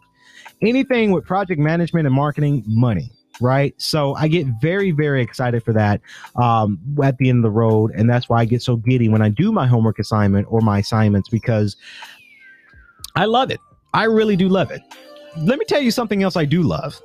Anything 0.63 1.13
with 1.13 1.25
project 1.25 1.61
management 1.61 2.07
and 2.07 2.15
marketing, 2.15 2.65
money 2.67 3.13
right? 3.41 3.75
So 3.81 4.15
I 4.15 4.29
get 4.29 4.47
very, 4.61 4.91
very 4.91 5.23
excited 5.23 5.63
for 5.63 5.73
that 5.73 6.01
um, 6.37 6.79
at 7.03 7.19
the 7.19 7.29
end 7.29 7.39
of 7.39 7.43
the 7.43 7.51
road, 7.51 7.93
and 7.95 8.09
that's 8.09 8.29
why 8.29 8.41
I 8.41 8.45
get 8.45 8.63
so 8.63 8.77
giddy 8.77 9.09
when 9.09 9.23
I 9.23 9.29
do 9.29 9.53
my 9.53 9.67
homework 9.67 9.99
assignment 9.99 10.47
or 10.51 10.61
my 10.61 10.79
assignments 10.79 11.29
because 11.29 11.77
I 13.17 13.27
love 13.27 13.51
it. 13.51 13.61
I 13.95 14.05
really 14.05 14.37
do 14.37 14.49
love 14.49 14.71
it. 14.71 14.83
Let 15.39 15.59
me 15.59 15.65
tell 15.67 15.81
you 15.81 15.91
something 15.91 16.23
else 16.23 16.37
I 16.37 16.45
do 16.45 16.63
love. 16.63 17.01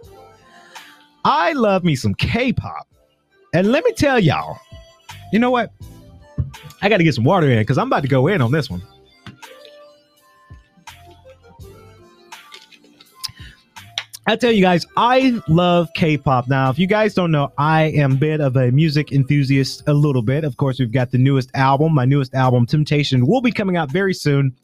I 1.26 1.54
love 1.54 1.84
me 1.84 1.96
some 1.96 2.14
K-pop, 2.16 2.88
and 3.54 3.72
let 3.72 3.84
me 3.84 3.94
tell 3.94 4.20
y'all, 4.20 4.58
you 5.32 5.40
know 5.40 5.52
what? 5.52 5.72
I 6.82 6.90
got 6.90 6.98
to 6.98 7.04
get 7.04 7.16
some 7.16 7.24
water 7.24 7.50
in 7.50 7.60
because 7.60 7.78
I'm 7.78 7.88
about 7.88 8.02
to 8.02 8.10
go 8.10 8.28
in 8.28 8.42
on 8.42 8.52
this 8.52 8.70
one. 8.70 8.82
I 14.26 14.38
tell 14.38 14.54
you 14.54 14.62
guys, 14.62 14.86
I 14.96 15.42
love 15.50 15.90
K-pop. 15.96 16.48
Now, 16.48 16.70
if 16.70 16.80
you 16.80 16.88
guys 16.88 17.14
don't 17.14 17.30
know, 17.30 17.52
I 17.58 17.84
am 17.88 18.14
a 18.14 18.16
bit 18.16 18.40
of 18.40 18.56
a 18.56 18.72
music 18.72 19.12
enthusiast, 19.12 19.84
a 19.88 19.94
little 19.94 20.22
bit. 20.22 20.46
Of 20.46 20.56
course, 20.56 20.80
we've 20.80 20.94
got 20.94 21.12
the 21.12 21.18
newest 21.18 21.52
album. 21.56 21.94
My 21.94 22.06
newest 22.06 22.34
album, 22.34 22.66
Temptation, 22.66 23.28
will 23.28 23.42
be 23.42 23.52
coming 23.52 23.76
out 23.76 23.92
very 23.92 24.14
soon. 24.14 24.56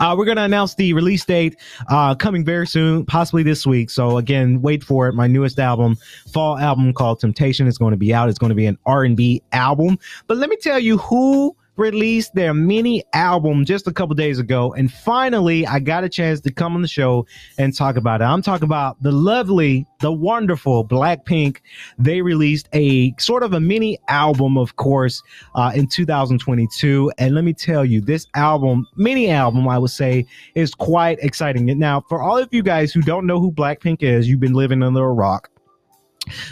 Uh, 0.00 0.16
we're 0.18 0.24
going 0.24 0.36
to 0.36 0.42
announce 0.42 0.74
the 0.74 0.92
release 0.94 1.24
date 1.24 1.56
uh, 1.90 2.16
coming 2.16 2.44
very 2.44 2.66
soon, 2.66 3.06
possibly 3.06 3.44
this 3.44 3.66
week. 3.66 3.88
So 3.88 4.18
again, 4.18 4.60
wait 4.62 4.82
for 4.82 5.06
it. 5.06 5.12
My 5.12 5.28
newest 5.28 5.60
album, 5.60 5.96
fall 6.32 6.58
album 6.58 6.92
called 6.92 7.20
Temptation, 7.20 7.68
is 7.68 7.78
going 7.78 7.92
to 7.92 7.96
be 7.96 8.12
out. 8.12 8.28
It's 8.28 8.38
going 8.38 8.50
to 8.50 8.56
be 8.56 8.66
an 8.66 8.78
R&B 8.84 9.42
album. 9.52 9.96
But 10.26 10.38
let 10.38 10.50
me 10.50 10.56
tell 10.56 10.80
you 10.80 10.98
who 10.98 11.56
released 11.76 12.34
their 12.34 12.54
mini 12.54 13.04
album 13.12 13.64
just 13.64 13.86
a 13.86 13.92
couple 13.92 14.14
days 14.14 14.38
ago. 14.38 14.72
And 14.74 14.92
finally, 14.92 15.66
I 15.66 15.78
got 15.78 16.04
a 16.04 16.08
chance 16.08 16.40
to 16.40 16.52
come 16.52 16.74
on 16.74 16.82
the 16.82 16.88
show 16.88 17.26
and 17.58 17.74
talk 17.74 17.96
about 17.96 18.20
it. 18.20 18.24
I'm 18.24 18.42
talking 18.42 18.64
about 18.64 19.00
the 19.02 19.12
lovely, 19.12 19.86
the 20.00 20.12
wonderful 20.12 20.86
Blackpink. 20.86 21.58
They 21.98 22.22
released 22.22 22.68
a 22.72 23.14
sort 23.18 23.42
of 23.42 23.52
a 23.52 23.60
mini 23.60 23.98
album, 24.08 24.56
of 24.56 24.76
course, 24.76 25.22
uh, 25.54 25.72
in 25.74 25.86
2022. 25.86 27.12
And 27.18 27.34
let 27.34 27.44
me 27.44 27.52
tell 27.52 27.84
you, 27.84 28.00
this 28.00 28.26
album, 28.34 28.86
mini 28.96 29.30
album, 29.30 29.68
I 29.68 29.78
would 29.78 29.90
say, 29.90 30.26
is 30.54 30.74
quite 30.74 31.18
exciting. 31.20 31.66
Now, 31.78 32.02
for 32.08 32.22
all 32.22 32.38
of 32.38 32.48
you 32.52 32.62
guys 32.62 32.92
who 32.92 33.02
don't 33.02 33.26
know 33.26 33.40
who 33.40 33.52
Blackpink 33.52 34.02
is, 34.02 34.28
you've 34.28 34.40
been 34.40 34.54
living 34.54 34.82
under 34.82 35.04
a 35.04 35.12
rock. 35.12 35.50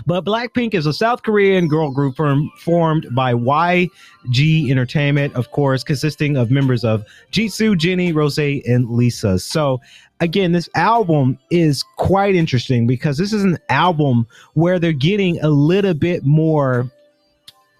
But 0.07 0.25
Blackpink 0.25 0.75
is 0.75 0.87
a 0.87 0.93
South 0.93 1.23
Korean 1.23 1.69
girl 1.69 1.91
group 1.91 2.17
form, 2.17 2.51
formed 2.59 3.07
by 3.15 3.35
YG 3.35 4.71
Entertainment, 4.71 5.35
of 5.35 5.51
course, 5.51 5.85
consisting 5.85 6.37
of 6.37 6.51
members 6.51 6.85
of 6.85 7.05
Jisoo, 7.33 7.77
Jennie, 7.77 8.13
Rose, 8.13 8.39
and 8.39 8.89
Lisa. 8.91 9.39
So, 9.39 9.81
again, 10.21 10.53
this 10.53 10.69
album 10.75 11.39
is 11.51 11.83
quite 11.97 12.35
interesting 12.35 12.87
because 12.87 13.19
this 13.19 13.33
is 13.33 13.45
an 13.45 13.59
album 13.69 14.27
where 14.55 14.79
they're 14.79 14.93
getting 14.93 15.41
a 15.41 15.49
little 15.49 15.95
bit 15.95 16.25
more 16.25 16.91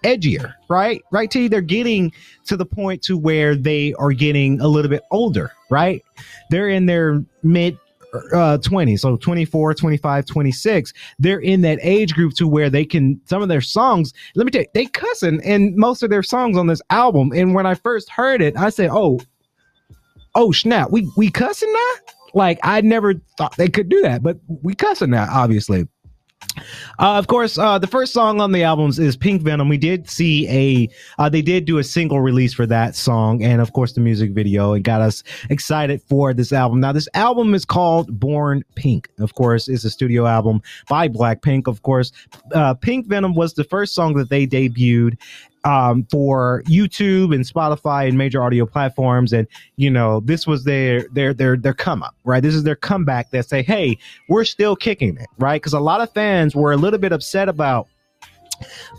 edgier, 0.03 0.53
right? 0.69 1.03
Right, 1.11 1.29
T? 1.29 1.47
They're 1.47 1.61
getting 1.61 2.13
to 2.45 2.55
the 2.55 2.65
point 2.65 3.01
to 3.03 3.17
where 3.17 3.55
they 3.55 3.93
are 3.95 4.13
getting 4.13 4.61
a 4.61 4.67
little 4.67 4.89
bit 4.89 5.01
older, 5.11 5.51
right? 5.69 6.03
They're 6.51 6.69
in 6.69 6.85
their 6.85 7.23
mid 7.43 7.77
uh 8.33 8.57
20 8.57 8.97
so 8.97 9.17
24 9.17 9.73
25 9.73 10.25
26 10.25 10.93
they're 11.19 11.39
in 11.39 11.61
that 11.61 11.79
age 11.81 12.13
group 12.13 12.33
to 12.33 12.47
where 12.47 12.69
they 12.69 12.85
can 12.85 13.19
some 13.25 13.41
of 13.41 13.49
their 13.49 13.61
songs 13.61 14.13
let 14.35 14.45
me 14.45 14.51
tell 14.51 14.61
you 14.61 14.67
they 14.73 14.85
cussing 14.85 15.41
in 15.41 15.77
most 15.77 16.03
of 16.03 16.09
their 16.09 16.23
songs 16.23 16.57
on 16.57 16.67
this 16.67 16.81
album 16.89 17.31
and 17.33 17.53
when 17.53 17.65
i 17.65 17.73
first 17.73 18.09
heard 18.09 18.41
it 18.41 18.57
i 18.57 18.69
said 18.69 18.89
oh 18.91 19.19
oh 20.35 20.51
snap 20.51 20.91
we 20.91 21.09
we 21.15 21.29
cussing 21.29 21.71
now? 21.71 22.13
Like 22.33 22.59
i 22.63 22.81
never 22.81 23.13
thought 23.37 23.55
they 23.57 23.69
could 23.69 23.89
do 23.89 24.01
that 24.01 24.23
but 24.23 24.37
we 24.47 24.75
cussing 24.75 25.11
now 25.11 25.27
obviously 25.29 25.87
Uh, 26.99 27.17
of 27.17 27.27
course, 27.27 27.57
uh, 27.57 27.77
the 27.77 27.87
first 27.87 28.13
song 28.13 28.41
on 28.41 28.51
the 28.51 28.63
albums 28.63 28.99
is 28.99 29.17
Pink 29.17 29.41
Venom. 29.41 29.69
We 29.69 29.77
did 29.77 30.09
see 30.09 30.47
a, 30.49 30.89
uh, 31.21 31.29
they 31.29 31.41
did 31.41 31.65
do 31.65 31.77
a 31.77 31.83
single 31.83 32.21
release 32.21 32.53
for 32.53 32.65
that 32.65 32.95
song, 32.95 33.43
and 33.43 33.61
of 33.61 33.73
course 33.73 33.93
the 33.93 34.01
music 34.01 34.31
video, 34.31 34.73
and 34.73 34.83
got 34.83 35.01
us 35.01 35.23
excited 35.49 36.01
for 36.09 36.33
this 36.33 36.51
album. 36.53 36.79
Now, 36.79 36.91
this 36.91 37.09
album 37.13 37.53
is 37.53 37.65
called 37.65 38.19
Born 38.19 38.63
Pink. 38.75 39.09
Of 39.19 39.35
course, 39.35 39.67
it's 39.67 39.83
a 39.83 39.89
studio 39.89 40.25
album 40.25 40.61
by 40.89 41.07
Blackpink. 41.09 41.67
Of 41.67 41.81
course, 41.81 42.11
uh, 42.53 42.73
Pink 42.73 43.07
Venom 43.07 43.35
was 43.35 43.53
the 43.53 43.63
first 43.63 43.93
song 43.93 44.13
that 44.15 44.29
they 44.29 44.47
debuted 44.47 45.17
um, 45.65 46.05
for 46.09 46.63
YouTube 46.67 47.33
and 47.33 47.43
Spotify 47.43 48.07
and 48.07 48.17
major 48.17 48.41
audio 48.41 48.65
platforms. 48.65 49.33
And 49.33 49.47
you 49.75 49.89
know, 49.89 50.21
this 50.21 50.47
was 50.47 50.63
their 50.63 51.07
their 51.11 51.33
their 51.33 51.57
their 51.57 51.73
come 51.73 52.03
up, 52.03 52.15
right? 52.23 52.41
This 52.41 52.55
is 52.55 52.63
their 52.63 52.75
comeback 52.75 53.31
that 53.31 53.49
say, 53.49 53.63
"Hey, 53.63 53.97
we're 54.29 54.45
still 54.45 54.75
kicking 54.75 55.17
it," 55.17 55.27
right? 55.39 55.61
Because 55.61 55.73
a 55.73 55.79
lot 55.79 56.01
of 56.01 56.11
fans 56.13 56.55
were 56.55 56.71
a 56.71 56.77
little 56.77 56.99
bit 56.99 57.11
upset 57.11 57.49
about 57.49 57.87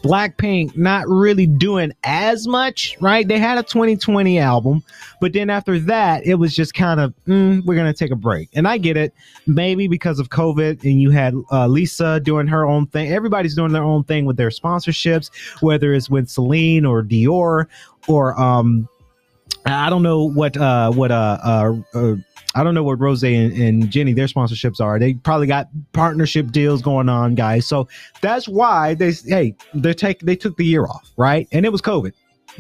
Blackpink 0.02 0.76
not 0.76 1.08
really 1.08 1.46
doing 1.46 1.92
as 2.04 2.46
much, 2.46 2.96
right? 3.00 3.26
They 3.26 3.38
had 3.38 3.58
a 3.58 3.62
2020 3.62 4.38
album, 4.38 4.82
but 5.20 5.32
then 5.32 5.50
after 5.50 5.78
that, 5.80 6.24
it 6.26 6.34
was 6.34 6.54
just 6.54 6.74
kind 6.74 7.00
of, 7.00 7.14
mm, 7.26 7.64
we're 7.64 7.74
going 7.74 7.92
to 7.92 7.98
take 7.98 8.10
a 8.10 8.16
break. 8.16 8.48
And 8.54 8.68
I 8.68 8.78
get 8.78 8.96
it, 8.96 9.14
maybe 9.46 9.88
because 9.88 10.18
of 10.18 10.30
COVID, 10.30 10.82
and 10.84 11.00
you 11.00 11.10
had 11.10 11.34
uh, 11.50 11.66
Lisa 11.66 12.20
doing 12.20 12.46
her 12.46 12.66
own 12.66 12.86
thing. 12.86 13.10
Everybody's 13.10 13.54
doing 13.54 13.72
their 13.72 13.84
own 13.84 14.04
thing 14.04 14.26
with 14.26 14.36
their 14.36 14.50
sponsorships, 14.50 15.30
whether 15.60 15.92
it's 15.92 16.10
with 16.10 16.28
Celine 16.28 16.84
or 16.84 17.02
Dior 17.02 17.66
or, 18.06 18.40
um, 18.40 18.88
I 19.64 19.90
don't 19.90 20.04
know 20.04 20.22
what 20.22 20.56
uh 20.56 20.92
what 20.92 21.10
uh 21.10 21.38
uh, 21.42 21.72
uh 21.92 22.14
I 22.56 22.64
don't 22.64 22.74
know 22.74 22.82
what 22.82 22.98
Rose 22.98 23.22
and, 23.22 23.52
and 23.52 23.90
Jennie 23.90 24.14
their 24.14 24.26
sponsorships 24.26 24.80
are. 24.80 24.98
They 24.98 25.12
probably 25.14 25.46
got 25.46 25.68
partnership 25.92 26.50
deals 26.52 26.80
going 26.80 27.10
on, 27.10 27.34
guys. 27.34 27.66
So 27.66 27.86
that's 28.22 28.48
why 28.48 28.94
they 28.94 29.12
hey 29.12 29.54
they 29.74 29.92
take 29.92 30.20
they 30.20 30.36
took 30.36 30.56
the 30.56 30.64
year 30.64 30.86
off, 30.86 31.12
right? 31.18 31.46
And 31.52 31.66
it 31.66 31.70
was 31.70 31.82
COVID, 31.82 32.14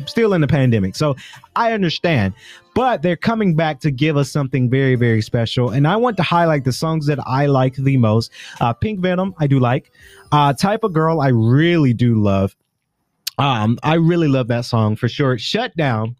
still 0.04 0.34
in 0.34 0.42
the 0.42 0.46
pandemic. 0.46 0.96
So 0.96 1.16
I 1.56 1.72
understand, 1.72 2.34
but 2.74 3.00
they're 3.00 3.16
coming 3.16 3.56
back 3.56 3.80
to 3.80 3.90
give 3.90 4.18
us 4.18 4.30
something 4.30 4.68
very 4.68 4.96
very 4.96 5.22
special. 5.22 5.70
And 5.70 5.88
I 5.88 5.96
want 5.96 6.18
to 6.18 6.22
highlight 6.22 6.64
the 6.64 6.72
songs 6.72 7.06
that 7.06 7.18
I 7.26 7.46
like 7.46 7.76
the 7.76 7.96
most. 7.96 8.30
Uh, 8.60 8.74
Pink 8.74 9.00
Venom, 9.00 9.34
I 9.38 9.46
do 9.46 9.58
like. 9.58 9.90
Uh, 10.30 10.52
Type 10.52 10.84
of 10.84 10.92
Girl, 10.92 11.22
I 11.22 11.28
really 11.28 11.94
do 11.94 12.22
love. 12.22 12.54
Um, 13.38 13.78
I 13.82 13.94
really 13.94 14.28
love 14.28 14.48
that 14.48 14.66
song 14.66 14.96
for 14.96 15.08
sure. 15.08 15.38
Shut 15.38 15.74
Down 15.74 16.16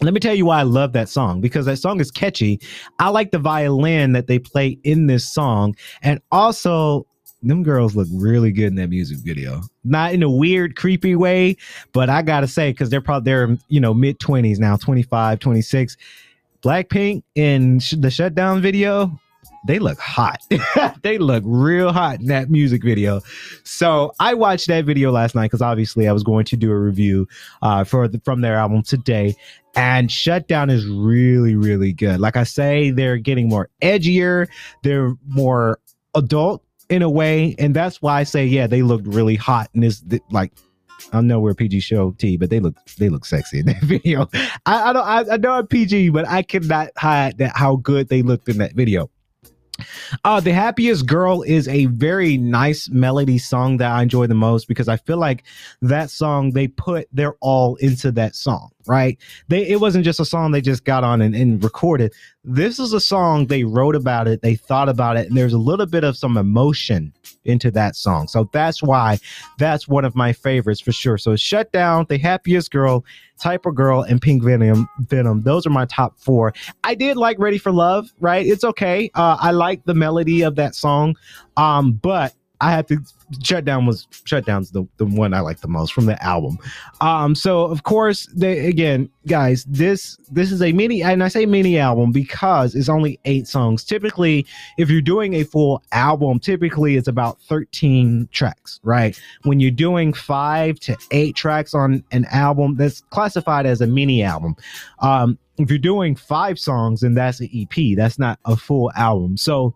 let 0.00 0.12
me 0.12 0.20
tell 0.20 0.34
you 0.34 0.46
why 0.46 0.60
I 0.60 0.64
love 0.64 0.92
that 0.92 1.08
song 1.08 1.40
because 1.40 1.66
that 1.66 1.76
song 1.76 2.00
is 2.00 2.10
catchy. 2.10 2.60
I 2.98 3.08
like 3.10 3.30
the 3.30 3.38
violin 3.38 4.12
that 4.12 4.26
they 4.26 4.38
play 4.38 4.78
in 4.82 5.06
this 5.06 5.28
song. 5.28 5.76
And 6.02 6.20
also, 6.32 7.06
them 7.42 7.62
girls 7.62 7.94
look 7.94 8.08
really 8.12 8.50
good 8.50 8.68
in 8.68 8.74
that 8.76 8.88
music 8.88 9.18
video. 9.18 9.60
Not 9.84 10.14
in 10.14 10.22
a 10.22 10.30
weird, 10.30 10.76
creepy 10.76 11.14
way, 11.14 11.56
but 11.92 12.08
I 12.08 12.22
gotta 12.22 12.48
say, 12.48 12.70
because 12.72 12.90
they're 12.90 13.00
probably 13.00 13.30
they're 13.30 13.58
you 13.68 13.80
know 13.80 13.94
mid 13.94 14.18
20s 14.18 14.58
now, 14.58 14.76
25, 14.76 15.38
26. 15.38 15.96
Blackpink 16.62 17.22
in 17.34 17.80
the 17.98 18.10
shutdown 18.10 18.62
video, 18.62 19.20
they 19.64 19.78
look 19.78 19.98
hot. 19.98 20.42
they 21.02 21.18
look 21.18 21.42
real 21.46 21.92
hot 21.92 22.20
in 22.20 22.26
that 22.26 22.50
music 22.50 22.84
video. 22.84 23.20
So 23.64 24.12
I 24.20 24.34
watched 24.34 24.68
that 24.68 24.84
video 24.84 25.10
last 25.10 25.34
night 25.34 25.46
because 25.46 25.62
obviously 25.62 26.06
I 26.06 26.12
was 26.12 26.22
going 26.22 26.44
to 26.46 26.56
do 26.56 26.70
a 26.70 26.78
review 26.78 27.26
uh, 27.62 27.84
for 27.84 28.06
the, 28.08 28.20
from 28.20 28.42
their 28.42 28.56
album 28.56 28.82
today. 28.82 29.34
And 29.74 30.10
Shutdown 30.10 30.70
is 30.70 30.86
really, 30.86 31.56
really 31.56 31.92
good. 31.92 32.20
Like 32.20 32.36
I 32.36 32.44
say, 32.44 32.90
they're 32.90 33.16
getting 33.16 33.48
more 33.48 33.70
edgier. 33.82 34.46
They're 34.82 35.14
more 35.26 35.80
adult 36.14 36.62
in 36.88 37.02
a 37.02 37.10
way, 37.10 37.54
and 37.58 37.74
that's 37.74 38.00
why 38.02 38.20
I 38.20 38.24
say, 38.24 38.46
yeah, 38.46 38.66
they 38.66 38.82
looked 38.82 39.06
really 39.06 39.34
hot 39.34 39.70
in 39.74 39.80
this. 39.80 40.04
Like 40.30 40.52
I 41.12 41.20
know 41.20 41.40
we're 41.40 41.54
PG 41.54 41.80
show 41.80 42.12
T, 42.12 42.36
but 42.36 42.50
they 42.50 42.60
look 42.60 42.76
they 42.98 43.08
look 43.08 43.24
sexy 43.24 43.60
in 43.60 43.66
that 43.66 43.80
video. 43.82 44.28
I, 44.66 44.90
I 44.90 44.92
don't 44.92 45.06
I, 45.06 45.34
I 45.34 45.36
know 45.36 45.52
I'm 45.52 45.66
PG, 45.66 46.10
but 46.10 46.28
I 46.28 46.42
cannot 46.42 46.90
hide 46.96 47.38
that 47.38 47.56
how 47.56 47.76
good 47.76 48.08
they 48.08 48.22
looked 48.22 48.48
in 48.48 48.58
that 48.58 48.74
video. 48.74 49.10
Uh, 50.24 50.40
the 50.40 50.52
happiest 50.52 51.06
girl 51.06 51.42
is 51.42 51.66
a 51.68 51.86
very 51.86 52.36
nice 52.36 52.88
melody 52.88 53.38
song 53.38 53.76
that 53.78 53.90
I 53.90 54.02
enjoy 54.02 54.26
the 54.26 54.34
most 54.34 54.68
because 54.68 54.88
I 54.88 54.96
feel 54.96 55.18
like 55.18 55.44
that 55.82 56.10
song 56.10 56.52
they 56.52 56.68
put 56.68 57.08
their 57.12 57.34
all 57.40 57.76
into 57.76 58.12
that 58.12 58.36
song, 58.36 58.70
right? 58.86 59.18
They 59.48 59.66
it 59.68 59.80
wasn't 59.80 60.04
just 60.04 60.20
a 60.20 60.24
song 60.24 60.52
they 60.52 60.60
just 60.60 60.84
got 60.84 61.04
on 61.04 61.20
and, 61.20 61.34
and 61.34 61.62
recorded. 61.62 62.12
This 62.44 62.78
is 62.78 62.92
a 62.92 63.00
song 63.00 63.46
they 63.46 63.64
wrote 63.64 63.96
about 63.96 64.28
it, 64.28 64.42
they 64.42 64.54
thought 64.54 64.88
about 64.88 65.16
it, 65.16 65.28
and 65.28 65.36
there's 65.36 65.52
a 65.52 65.58
little 65.58 65.86
bit 65.86 66.04
of 66.04 66.16
some 66.16 66.36
emotion 66.36 67.12
into 67.44 67.70
that 67.72 67.96
song. 67.96 68.28
So 68.28 68.48
that's 68.52 68.82
why 68.82 69.18
that's 69.58 69.88
one 69.88 70.04
of 70.04 70.14
my 70.14 70.32
favorites 70.32 70.80
for 70.80 70.92
sure. 70.92 71.18
So 71.18 71.36
shut 71.36 71.72
down 71.72 72.06
the 72.08 72.18
happiest 72.18 72.70
girl 72.70 73.04
Type 73.40 73.66
of 73.66 73.74
Girl, 73.74 74.02
and 74.02 74.22
Pink 74.22 74.42
Venom. 74.42 74.88
Venom. 75.00 75.42
Those 75.42 75.66
are 75.66 75.70
my 75.70 75.86
top 75.86 76.18
four. 76.18 76.54
I 76.84 76.94
did 76.94 77.16
like 77.16 77.38
Ready 77.38 77.58
for 77.58 77.72
Love, 77.72 78.12
right? 78.20 78.46
It's 78.46 78.64
okay. 78.64 79.10
Uh, 79.14 79.36
I 79.40 79.50
like 79.50 79.84
the 79.84 79.94
melody 79.94 80.42
of 80.42 80.54
that 80.56 80.74
song, 80.74 81.16
um, 81.56 81.94
but 81.94 82.32
I 82.60 82.70
had 82.70 82.88
to 82.88 82.98
Shutdown 83.42 83.86
was 83.86 84.06
Shutdown's 84.24 84.70
the, 84.70 84.86
the 84.98 85.06
one 85.06 85.34
I 85.34 85.40
like 85.40 85.60
the 85.60 85.68
most 85.68 85.92
from 85.92 86.06
the 86.06 86.22
album. 86.22 86.58
Um, 87.00 87.34
so 87.34 87.64
of 87.64 87.82
course, 87.82 88.26
they 88.26 88.66
again, 88.66 89.10
guys, 89.26 89.64
this 89.64 90.16
this 90.30 90.52
is 90.52 90.62
a 90.62 90.72
mini, 90.72 91.02
and 91.02 91.22
I 91.22 91.28
say 91.28 91.46
mini 91.46 91.78
album 91.78 92.12
because 92.12 92.74
it's 92.74 92.88
only 92.88 93.18
eight 93.24 93.46
songs. 93.46 93.84
Typically, 93.84 94.46
if 94.78 94.90
you're 94.90 95.00
doing 95.00 95.34
a 95.34 95.44
full 95.44 95.82
album, 95.92 96.38
typically 96.38 96.96
it's 96.96 97.08
about 97.08 97.40
13 97.42 98.28
tracks, 98.32 98.80
right? 98.82 99.18
When 99.42 99.60
you're 99.60 99.70
doing 99.70 100.12
five 100.12 100.78
to 100.80 100.96
eight 101.10 101.34
tracks 101.34 101.74
on 101.74 102.04
an 102.12 102.26
album, 102.26 102.76
that's 102.76 103.00
classified 103.10 103.66
as 103.66 103.80
a 103.80 103.86
mini 103.86 104.22
album. 104.22 104.56
Um, 105.00 105.38
if 105.58 105.70
you're 105.70 105.78
doing 105.78 106.16
five 106.16 106.58
songs, 106.58 107.00
then 107.00 107.14
that's 107.14 107.40
an 107.40 107.48
EP. 107.54 107.96
That's 107.96 108.18
not 108.18 108.38
a 108.44 108.56
full 108.56 108.90
album. 108.96 109.36
So 109.36 109.74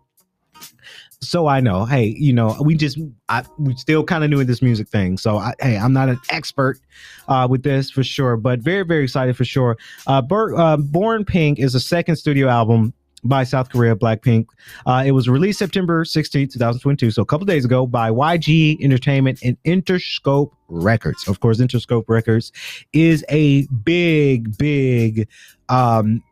so 1.20 1.46
I 1.46 1.61
know, 1.61 1.85
hey, 1.85 2.14
you 2.16 2.33
know, 2.33 2.57
we 2.61 2.74
just 2.74 2.98
I 3.28 3.44
we 3.59 3.74
still 3.74 4.04
kind 4.04 4.22
of 4.22 4.31
new 4.31 4.40
in 4.40 4.46
this 4.46 4.62
music 4.62 4.88
thing. 4.88 5.18
So 5.18 5.37
I, 5.38 5.54
hey, 5.61 5.76
I'm 5.76 5.92
not 5.92 6.09
an 6.09 6.20
expert 6.31 6.78
uh, 7.26 7.46
with 7.50 7.62
this 7.62 7.90
for 7.90 8.04
sure, 8.04 8.37
but 8.37 8.61
very 8.61 8.85
very 8.85 9.04
excited 9.04 9.37
for 9.37 9.44
sure. 9.44 9.76
Uh, 10.07 10.22
Bur- 10.22 10.57
uh, 10.57 10.76
Born 10.76 11.24
Pink 11.24 11.59
is 11.59 11.74
a 11.74 11.81
second 11.81 12.16
studio 12.16 12.48
album 12.48 12.92
by 13.24 13.44
South 13.44 13.70
Korea 13.70 13.96
Blackpink. 13.96 14.46
Uh, 14.87 15.02
it 15.04 15.12
was 15.12 15.28
released 15.28 15.59
September 15.59 16.04
16, 16.04 16.48
2022, 16.48 17.11
so 17.11 17.22
a 17.22 17.26
couple 17.26 17.44
days 17.46 17.64
ago 17.64 17.87
by 17.87 18.11
YG 18.11 18.81
Entertainment 18.81 19.40
and 19.42 19.57
Interscope 19.64 20.52
Records. 20.68 21.26
Of 21.26 21.40
course, 21.40 21.59
Interscope 21.59 22.04
Records 22.07 22.52
is 22.92 23.24
a 23.28 23.66
big, 23.85 24.57
big 24.57 25.28
um, 25.68 26.22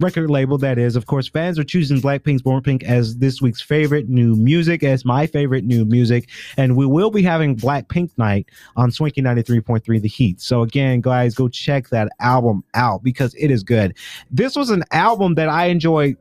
record 0.00 0.30
label 0.30 0.58
that 0.58 0.78
is. 0.78 0.96
Of 0.96 1.06
course, 1.06 1.28
fans 1.28 1.58
are 1.58 1.64
choosing 1.64 2.00
Blackpink's 2.00 2.42
Born 2.42 2.62
Pink 2.62 2.82
as 2.84 3.18
this 3.18 3.40
week's 3.40 3.60
favorite 3.60 4.08
new 4.08 4.34
music, 4.34 4.82
as 4.82 5.04
my 5.04 5.26
favorite 5.26 5.64
new 5.64 5.84
music. 5.84 6.28
And 6.56 6.76
we 6.76 6.86
will 6.86 7.10
be 7.10 7.22
having 7.22 7.56
Blackpink 7.56 8.10
Night 8.16 8.48
on 8.76 8.90
Swanky 8.90 9.22
93.3 9.22 10.00
The 10.00 10.08
Heat. 10.08 10.40
So 10.40 10.62
again, 10.62 11.00
guys, 11.00 11.34
go 11.34 11.48
check 11.48 11.90
that 11.90 12.10
album 12.20 12.64
out 12.74 13.02
because 13.02 13.34
it 13.34 13.50
is 13.50 13.62
good. 13.62 13.96
This 14.30 14.56
was 14.56 14.70
an 14.70 14.84
album 14.90 15.34
that 15.34 15.48
I 15.48 15.66
enjoyed 15.66 16.16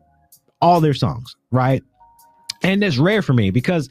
all 0.62 0.82
their 0.82 0.94
songs, 0.94 1.36
right? 1.52 1.84
And 2.62 2.84
it's 2.84 2.98
rare 2.98 3.22
for 3.22 3.34
me 3.34 3.50
because 3.50 3.90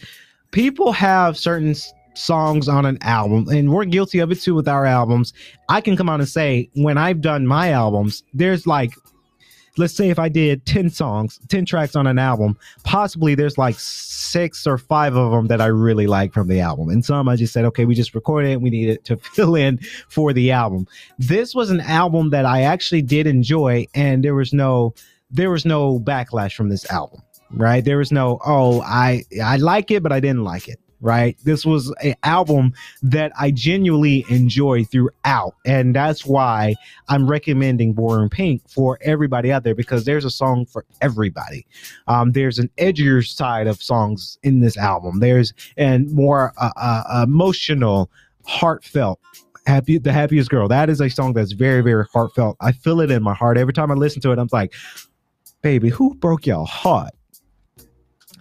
people 0.51 0.92
have 0.92 1.37
certain 1.37 1.74
songs 2.14 2.68
on 2.68 2.85
an 2.85 2.98
album 3.03 3.48
and 3.48 3.72
we're 3.72 3.85
guilty 3.85 4.18
of 4.18 4.33
it 4.33 4.40
too 4.40 4.53
with 4.53 4.66
our 4.66 4.85
albums 4.85 5.33
i 5.68 5.81
can 5.81 5.96
come 5.96 6.09
out 6.09 6.18
and 6.18 6.29
say 6.29 6.68
when 6.74 6.98
i've 6.98 7.20
done 7.20 7.46
my 7.46 7.70
albums 7.70 8.24
there's 8.35 8.66
like 8.66 8.92
let's 9.79 9.95
say 9.95 10.11
if 10.11 10.19
I 10.19 10.29
did 10.29 10.67
10 10.67 10.91
songs, 10.91 11.38
10 11.49 11.64
tracks 11.64 11.97
on 11.97 12.07
an 12.07 12.19
album, 12.19 12.59
possibly 12.85 13.35
there's 13.35 13.59
like 13.59 13.77
six 13.79 14.67
or 14.67 14.79
five 14.79 15.17
of 15.17 15.31
them 15.33 15.47
that 15.47 15.61
I 15.61 15.67
really 15.67 16.07
like 16.07 16.33
from 16.33 16.49
the 16.49 16.61
album. 16.61 16.88
And 16.88 17.05
some 17.05 17.29
I 17.29 17.37
just 17.37 17.53
said, 17.53 17.64
okay, 17.67 17.85
we 17.85 17.95
just 17.95 18.14
recorded 18.14 18.51
it. 18.51 18.61
We 18.61 18.71
need 18.71 18.88
it 18.88 19.05
to 19.07 19.17
fill 19.35 19.55
in 19.55 19.79
for 20.09 20.33
the 20.33 20.51
album. 20.51 20.87
This 21.19 21.55
was 21.55 21.71
an 21.71 21.81
album 21.81 22.31
that 22.31 22.45
I 22.45 22.62
actually 22.62 23.03
did 23.03 23.27
enjoy 23.27 23.87
and 23.95 24.25
there 24.25 24.35
was 24.35 24.53
no, 24.53 24.95
there 25.31 25.51
was 25.51 25.64
no 25.64 26.01
backlash 26.01 26.55
from 26.55 26.69
this 26.69 26.91
album, 26.91 27.23
right? 27.53 27.85
There 27.85 27.99
was 27.99 28.12
no, 28.12 28.38
oh, 28.45 28.83
I, 28.83 29.25
I 29.43 29.57
like 29.57 29.91
it, 29.91 30.03
but 30.03 30.12
I 30.12 30.21
didn't 30.21 30.45
like 30.45 30.69
it 30.69 30.81
right? 31.01 31.37
This 31.45 31.65
was 31.65 31.95
an 32.03 32.15
album 32.23 32.73
that 33.03 33.33
I 33.39 33.51
genuinely 33.51 34.25
enjoy 34.29 34.85
throughout. 34.85 35.55
And 35.65 35.95
that's 35.95 36.27
why 36.27 36.75
I'm 37.09 37.27
recommending 37.29 37.93
Born 37.93 38.29
Pink 38.29 38.69
for 38.69 38.99
everybody 39.03 39.53
out 39.53 39.63
there 39.63 39.75
because 39.75 40.05
there's 40.05 40.25
a 40.25 40.31
song 40.31 40.67
for 40.67 40.85
everybody. 41.01 41.67
Um, 42.07 42.33
there's 42.33 42.59
an 42.59 42.71
edgier 42.79 43.27
side 43.27 43.67
of 43.67 43.83
songs 43.83 44.39
in 44.43 44.61
this 44.61 44.77
album, 44.77 45.21
there's 45.21 45.53
and 45.77 46.11
more 46.13 46.53
uh, 46.59 46.71
uh, 46.77 47.25
emotional, 47.25 48.11
heartfelt. 48.47 49.21
Happy, 49.67 49.99
the 49.99 50.13
happiest 50.13 50.49
girl. 50.49 50.67
That 50.67 50.89
is 50.89 51.01
a 51.01 51.11
song 51.11 51.35
that's 51.35 51.53
very, 51.53 51.83
very 51.83 52.07
heartfelt. 52.13 52.57
I 52.61 52.73
feel 52.73 53.03
it 53.03 53.11
in 53.11 53.23
my 53.23 53.35
heart 53.35 53.59
every 53.59 53.75
time 53.75 53.91
I 53.91 53.95
listen 53.95 54.23
to 54.23 54.33
it. 54.33 54.39
I'm 54.39 54.49
like, 54.51 54.73
baby, 55.61 55.91
who 55.91 56.15
broke 56.15 56.47
your 56.47 56.67
heart? 56.67 57.11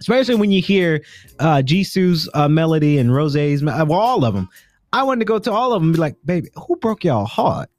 Especially 0.00 0.34
when 0.34 0.50
you 0.50 0.62
hear 0.62 1.02
uh, 1.38 1.62
Jisoo's 1.64 2.28
uh, 2.34 2.48
melody 2.48 2.98
and 2.98 3.14
Rose's, 3.14 3.62
well, 3.62 3.92
all 3.92 4.24
of 4.24 4.34
them. 4.34 4.48
I 4.92 5.02
wanted 5.02 5.20
to 5.20 5.26
go 5.26 5.38
to 5.38 5.52
all 5.52 5.72
of 5.72 5.82
them 5.82 5.88
and 5.88 5.94
be 5.94 6.00
like, 6.00 6.16
baby, 6.24 6.48
who 6.56 6.76
broke 6.76 7.04
y'all 7.04 7.26
heart? 7.26 7.70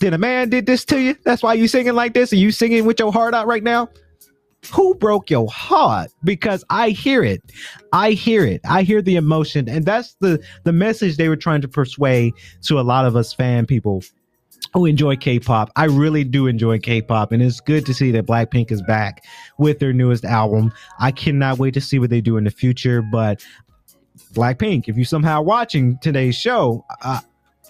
Did 0.00 0.14
a 0.14 0.18
man 0.18 0.48
did 0.48 0.66
this 0.66 0.84
to 0.86 1.00
you? 1.00 1.16
That's 1.24 1.42
why 1.42 1.54
you 1.54 1.68
singing 1.68 1.94
like 1.94 2.14
this? 2.14 2.32
Are 2.32 2.36
you 2.36 2.50
singing 2.50 2.84
with 2.84 2.98
your 2.98 3.12
heart 3.12 3.34
out 3.34 3.46
right 3.46 3.62
now? 3.62 3.88
Who 4.72 4.94
broke 4.94 5.30
your 5.30 5.48
heart? 5.48 6.10
Because 6.24 6.64
I 6.68 6.90
hear 6.90 7.22
it. 7.22 7.42
I 7.92 8.12
hear 8.12 8.44
it. 8.44 8.60
I 8.68 8.82
hear 8.82 9.00
the 9.00 9.16
emotion. 9.16 9.68
And 9.68 9.84
that's 9.84 10.14
the 10.20 10.42
the 10.64 10.72
message 10.72 11.16
they 11.16 11.28
were 11.28 11.36
trying 11.36 11.60
to 11.60 11.68
persuade 11.68 12.34
to 12.62 12.80
a 12.80 12.82
lot 12.82 13.06
of 13.06 13.14
us 13.14 13.32
fan 13.32 13.66
people 13.66 14.02
who 14.74 14.86
enjoy 14.86 15.16
K-pop. 15.16 15.70
I 15.76 15.84
really 15.86 16.24
do 16.24 16.46
enjoy 16.46 16.78
K-pop, 16.78 17.32
and 17.32 17.42
it's 17.42 17.60
good 17.60 17.86
to 17.86 17.94
see 17.94 18.10
that 18.12 18.26
Blackpink 18.26 18.70
is 18.70 18.82
back 18.82 19.24
with 19.58 19.78
their 19.78 19.92
newest 19.92 20.24
album. 20.24 20.72
I 20.98 21.10
cannot 21.10 21.58
wait 21.58 21.74
to 21.74 21.80
see 21.80 21.98
what 21.98 22.10
they 22.10 22.20
do 22.20 22.36
in 22.36 22.44
the 22.44 22.50
future. 22.50 23.02
But 23.02 23.44
Blackpink, 24.34 24.88
if 24.88 24.96
you 24.96 25.04
somehow 25.04 25.42
watching 25.42 25.98
today's 25.98 26.36
show, 26.36 26.84
uh, 27.02 27.20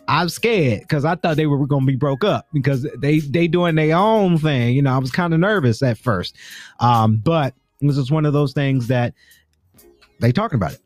I'm 0.08 0.28
scared 0.30 0.80
because 0.80 1.04
I 1.04 1.14
thought 1.14 1.36
they 1.36 1.46
were 1.46 1.66
going 1.66 1.82
to 1.82 1.86
be 1.86 1.96
broke 1.96 2.24
up 2.24 2.46
because 2.52 2.86
they 2.98 3.20
they 3.20 3.46
doing 3.46 3.74
their 3.74 3.94
own 3.96 4.38
thing. 4.38 4.74
You 4.74 4.82
know, 4.82 4.92
I 4.92 4.98
was 4.98 5.10
kind 5.10 5.34
of 5.34 5.40
nervous 5.40 5.82
at 5.82 5.98
first, 5.98 6.34
um, 6.80 7.18
but 7.18 7.54
this 7.80 7.98
is 7.98 8.10
one 8.10 8.24
of 8.24 8.32
those 8.32 8.54
things 8.54 8.88
that 8.88 9.14
they 10.18 10.32
talking 10.32 10.56
about 10.56 10.72
it. 10.72 10.80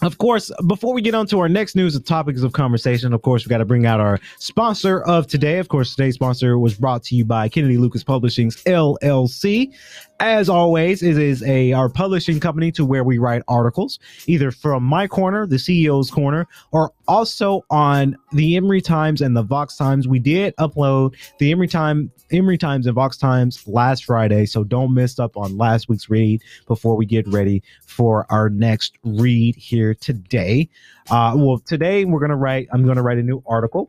Of 0.00 0.18
course, 0.18 0.52
before 0.66 0.94
we 0.94 1.02
get 1.02 1.14
on 1.14 1.26
to 1.26 1.40
our 1.40 1.48
next 1.48 1.74
news 1.74 1.96
and 1.96 2.06
topics 2.06 2.42
of 2.42 2.52
conversation, 2.52 3.12
of 3.12 3.22
course, 3.22 3.44
we 3.44 3.50
got 3.50 3.58
to 3.58 3.64
bring 3.64 3.84
out 3.84 3.98
our 3.98 4.20
sponsor 4.38 5.02
of 5.02 5.26
today. 5.26 5.58
Of 5.58 5.68
course, 5.68 5.96
today's 5.96 6.14
sponsor 6.14 6.56
was 6.56 6.74
brought 6.74 7.02
to 7.04 7.16
you 7.16 7.24
by 7.24 7.48
Kennedy 7.48 7.78
Lucas 7.78 8.04
Publishing's 8.04 8.62
LLC. 8.62 9.74
As 10.20 10.48
always, 10.48 11.04
it 11.04 11.16
is 11.16 11.44
a 11.44 11.72
our 11.72 11.88
publishing 11.88 12.40
company 12.40 12.72
to 12.72 12.84
where 12.84 13.04
we 13.04 13.18
write 13.18 13.42
articles, 13.46 14.00
either 14.26 14.50
from 14.50 14.82
my 14.82 15.06
corner, 15.06 15.46
the 15.46 15.56
CEO's 15.56 16.10
corner, 16.10 16.48
or 16.72 16.92
also 17.06 17.64
on 17.70 18.16
the 18.32 18.56
Emory 18.56 18.80
Times 18.80 19.20
and 19.20 19.36
the 19.36 19.44
Vox 19.44 19.76
Times. 19.76 20.08
We 20.08 20.18
did 20.18 20.56
upload 20.56 21.14
the 21.38 21.52
Emory 21.52 21.68
Time, 21.68 22.10
Emory 22.32 22.58
Times 22.58 22.86
and 22.86 22.96
Vox 22.96 23.16
Times 23.16 23.64
last 23.68 24.06
Friday, 24.06 24.44
so 24.44 24.64
don't 24.64 24.92
miss 24.92 25.20
up 25.20 25.36
on 25.36 25.56
last 25.56 25.88
week's 25.88 26.10
read 26.10 26.42
before 26.66 26.96
we 26.96 27.06
get 27.06 27.28
ready 27.28 27.62
for 27.86 28.26
our 28.28 28.50
next 28.50 28.98
read 29.04 29.54
here 29.54 29.94
today. 29.94 30.68
Uh, 31.10 31.34
well, 31.36 31.60
today 31.60 32.04
we're 32.04 32.20
gonna 32.20 32.36
write. 32.36 32.66
I'm 32.72 32.84
gonna 32.84 33.02
write 33.02 33.18
a 33.18 33.22
new 33.22 33.40
article. 33.46 33.88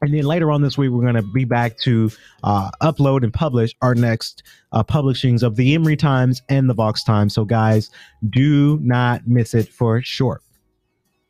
And 0.00 0.14
then 0.14 0.22
later 0.22 0.52
on 0.52 0.62
this 0.62 0.78
week, 0.78 0.90
we're 0.90 1.02
going 1.02 1.14
to 1.14 1.22
be 1.22 1.44
back 1.44 1.76
to 1.78 2.10
uh, 2.44 2.70
upload 2.80 3.24
and 3.24 3.32
publish 3.32 3.74
our 3.82 3.94
next 3.94 4.44
uh, 4.72 4.84
publishings 4.84 5.42
of 5.42 5.56
the 5.56 5.74
Emory 5.74 5.96
Times 5.96 6.40
and 6.48 6.70
the 6.70 6.74
Vox 6.74 7.02
Times. 7.02 7.34
So, 7.34 7.44
guys, 7.44 7.90
do 8.30 8.78
not 8.80 9.26
miss 9.26 9.54
it 9.54 9.68
for 9.68 10.00
sure. 10.02 10.40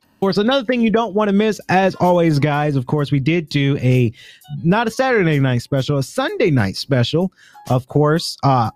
Of 0.02 0.20
course, 0.20 0.36
another 0.36 0.64
thing 0.64 0.80
you 0.80 0.90
don't 0.90 1.14
want 1.14 1.28
to 1.28 1.32
miss, 1.32 1.60
as 1.68 1.94
always, 1.94 2.40
guys. 2.40 2.74
Of 2.74 2.86
course, 2.86 3.12
we 3.12 3.20
did 3.20 3.48
do 3.48 3.78
a 3.78 4.12
not 4.64 4.88
a 4.88 4.90
Saturday 4.90 5.38
night 5.38 5.62
special, 5.62 5.96
a 5.96 6.02
Sunday 6.02 6.50
night 6.50 6.76
special. 6.76 7.32
Of 7.70 7.86
course, 7.86 8.36
uh, 8.42 8.72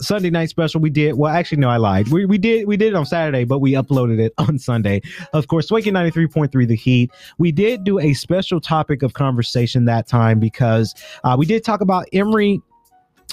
Sunday 0.00 0.30
night 0.30 0.48
special 0.48 0.80
we 0.80 0.90
did. 0.90 1.16
Well, 1.16 1.32
actually, 1.32 1.58
no, 1.58 1.68
I 1.68 1.76
lied. 1.76 2.08
We, 2.08 2.24
we 2.26 2.38
did 2.38 2.66
we 2.66 2.76
did 2.76 2.88
it 2.92 2.96
on 2.96 3.06
Saturday, 3.06 3.44
but 3.44 3.58
we 3.58 3.72
uploaded 3.72 4.18
it 4.18 4.32
on 4.38 4.58
Sunday. 4.58 5.02
Of 5.32 5.48
course, 5.48 5.68
Swanky 5.68 5.90
ninety 5.90 6.10
three 6.10 6.26
point 6.26 6.52
three, 6.52 6.66
the 6.66 6.76
Heat. 6.76 7.10
We 7.38 7.52
did 7.52 7.84
do 7.84 7.98
a 7.98 8.14
special 8.14 8.60
topic 8.60 9.02
of 9.02 9.14
conversation 9.14 9.84
that 9.86 10.06
time 10.06 10.38
because 10.38 10.94
uh, 11.24 11.36
we 11.38 11.46
did 11.46 11.64
talk 11.64 11.80
about 11.80 12.06
Emory 12.12 12.60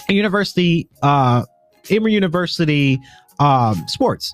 University, 0.08 0.88
uh, 1.02 1.46
Emory 1.90 2.14
University 2.14 3.00
um, 3.40 3.88
sports. 3.88 4.34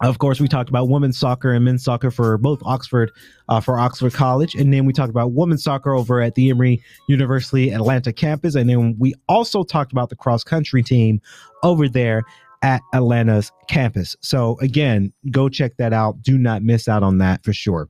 Of 0.00 0.18
course, 0.18 0.40
we 0.40 0.48
talked 0.48 0.68
about 0.68 0.88
women's 0.88 1.18
soccer 1.18 1.52
and 1.52 1.64
men's 1.64 1.84
soccer 1.84 2.10
for 2.10 2.36
both 2.36 2.60
Oxford, 2.64 3.12
uh, 3.48 3.60
for 3.60 3.78
Oxford 3.78 4.12
College, 4.12 4.54
and 4.54 4.72
then 4.72 4.86
we 4.86 4.92
talked 4.92 5.10
about 5.10 5.32
women's 5.32 5.62
soccer 5.62 5.94
over 5.94 6.20
at 6.20 6.34
the 6.34 6.50
Emory 6.50 6.82
University 7.08 7.70
Atlanta 7.70 8.12
campus, 8.12 8.56
and 8.56 8.68
then 8.68 8.96
we 8.98 9.14
also 9.28 9.62
talked 9.62 9.92
about 9.92 10.10
the 10.10 10.16
cross 10.16 10.42
country 10.42 10.82
team 10.82 11.20
over 11.62 11.88
there 11.88 12.24
at 12.62 12.82
Atlanta's 12.92 13.52
campus. 13.68 14.16
So 14.20 14.58
again, 14.60 15.12
go 15.30 15.48
check 15.48 15.76
that 15.76 15.92
out. 15.92 16.22
Do 16.22 16.38
not 16.38 16.62
miss 16.62 16.88
out 16.88 17.02
on 17.02 17.18
that 17.18 17.44
for 17.44 17.52
sure. 17.52 17.88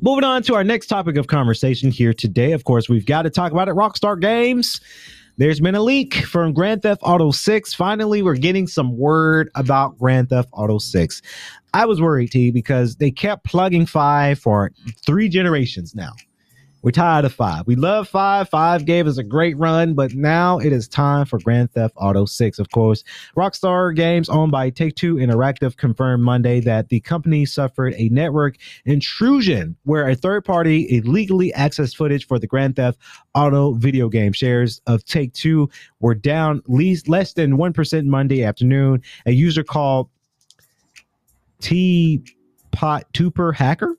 Moving 0.00 0.24
on 0.24 0.42
to 0.44 0.54
our 0.54 0.64
next 0.64 0.86
topic 0.86 1.16
of 1.16 1.26
conversation 1.26 1.90
here 1.90 2.14
today. 2.14 2.52
Of 2.52 2.64
course, 2.64 2.88
we've 2.88 3.04
got 3.04 3.22
to 3.22 3.30
talk 3.30 3.52
about 3.52 3.68
it. 3.68 3.74
Rockstar 3.74 4.18
Games. 4.18 4.80
There's 5.38 5.60
been 5.60 5.76
a 5.76 5.80
leak 5.80 6.14
from 6.14 6.52
Grand 6.52 6.82
Theft 6.82 7.00
Auto 7.04 7.30
6. 7.30 7.72
Finally, 7.72 8.22
we're 8.22 8.34
getting 8.34 8.66
some 8.66 8.98
word 8.98 9.50
about 9.54 9.96
Grand 9.96 10.30
Theft 10.30 10.48
Auto 10.52 10.78
6. 10.78 11.22
I 11.72 11.86
was 11.86 12.00
worried, 12.00 12.32
T, 12.32 12.50
because 12.50 12.96
they 12.96 13.12
kept 13.12 13.44
plugging 13.44 13.86
5 13.86 14.36
for 14.40 14.72
three 15.06 15.28
generations 15.28 15.94
now. 15.94 16.10
We're 16.88 16.92
tired 16.92 17.26
of 17.26 17.34
5. 17.34 17.66
We 17.66 17.76
love 17.76 18.08
5. 18.08 18.48
5 18.48 18.86
gave 18.86 19.06
us 19.06 19.18
a 19.18 19.22
great 19.22 19.58
run, 19.58 19.92
but 19.92 20.14
now 20.14 20.58
it 20.58 20.72
is 20.72 20.88
time 20.88 21.26
for 21.26 21.38
Grand 21.38 21.70
Theft 21.70 21.92
Auto 21.98 22.24
6. 22.24 22.58
Of 22.58 22.70
course, 22.70 23.04
Rockstar 23.36 23.94
Games, 23.94 24.30
owned 24.30 24.52
by 24.52 24.70
Take 24.70 24.94
Two 24.94 25.16
Interactive, 25.16 25.76
confirmed 25.76 26.24
Monday 26.24 26.60
that 26.60 26.88
the 26.88 27.00
company 27.00 27.44
suffered 27.44 27.92
a 27.98 28.08
network 28.08 28.56
intrusion 28.86 29.76
where 29.84 30.08
a 30.08 30.14
third 30.14 30.46
party 30.46 30.86
illegally 30.88 31.52
accessed 31.52 31.94
footage 31.94 32.26
for 32.26 32.38
the 32.38 32.46
Grand 32.46 32.76
Theft 32.76 32.98
Auto 33.34 33.74
video 33.74 34.08
game. 34.08 34.32
Shares 34.32 34.80
of 34.86 35.04
Take 35.04 35.34
Two 35.34 35.68
were 36.00 36.14
down 36.14 36.62
least 36.68 37.06
less 37.06 37.34
than 37.34 37.58
1% 37.58 38.06
Monday 38.06 38.42
afternoon. 38.42 39.02
A 39.26 39.32
user 39.32 39.62
called 39.62 40.08
T 41.60 42.22
Pot 42.70 43.04
Tuper 43.12 43.54
Hacker 43.54 43.98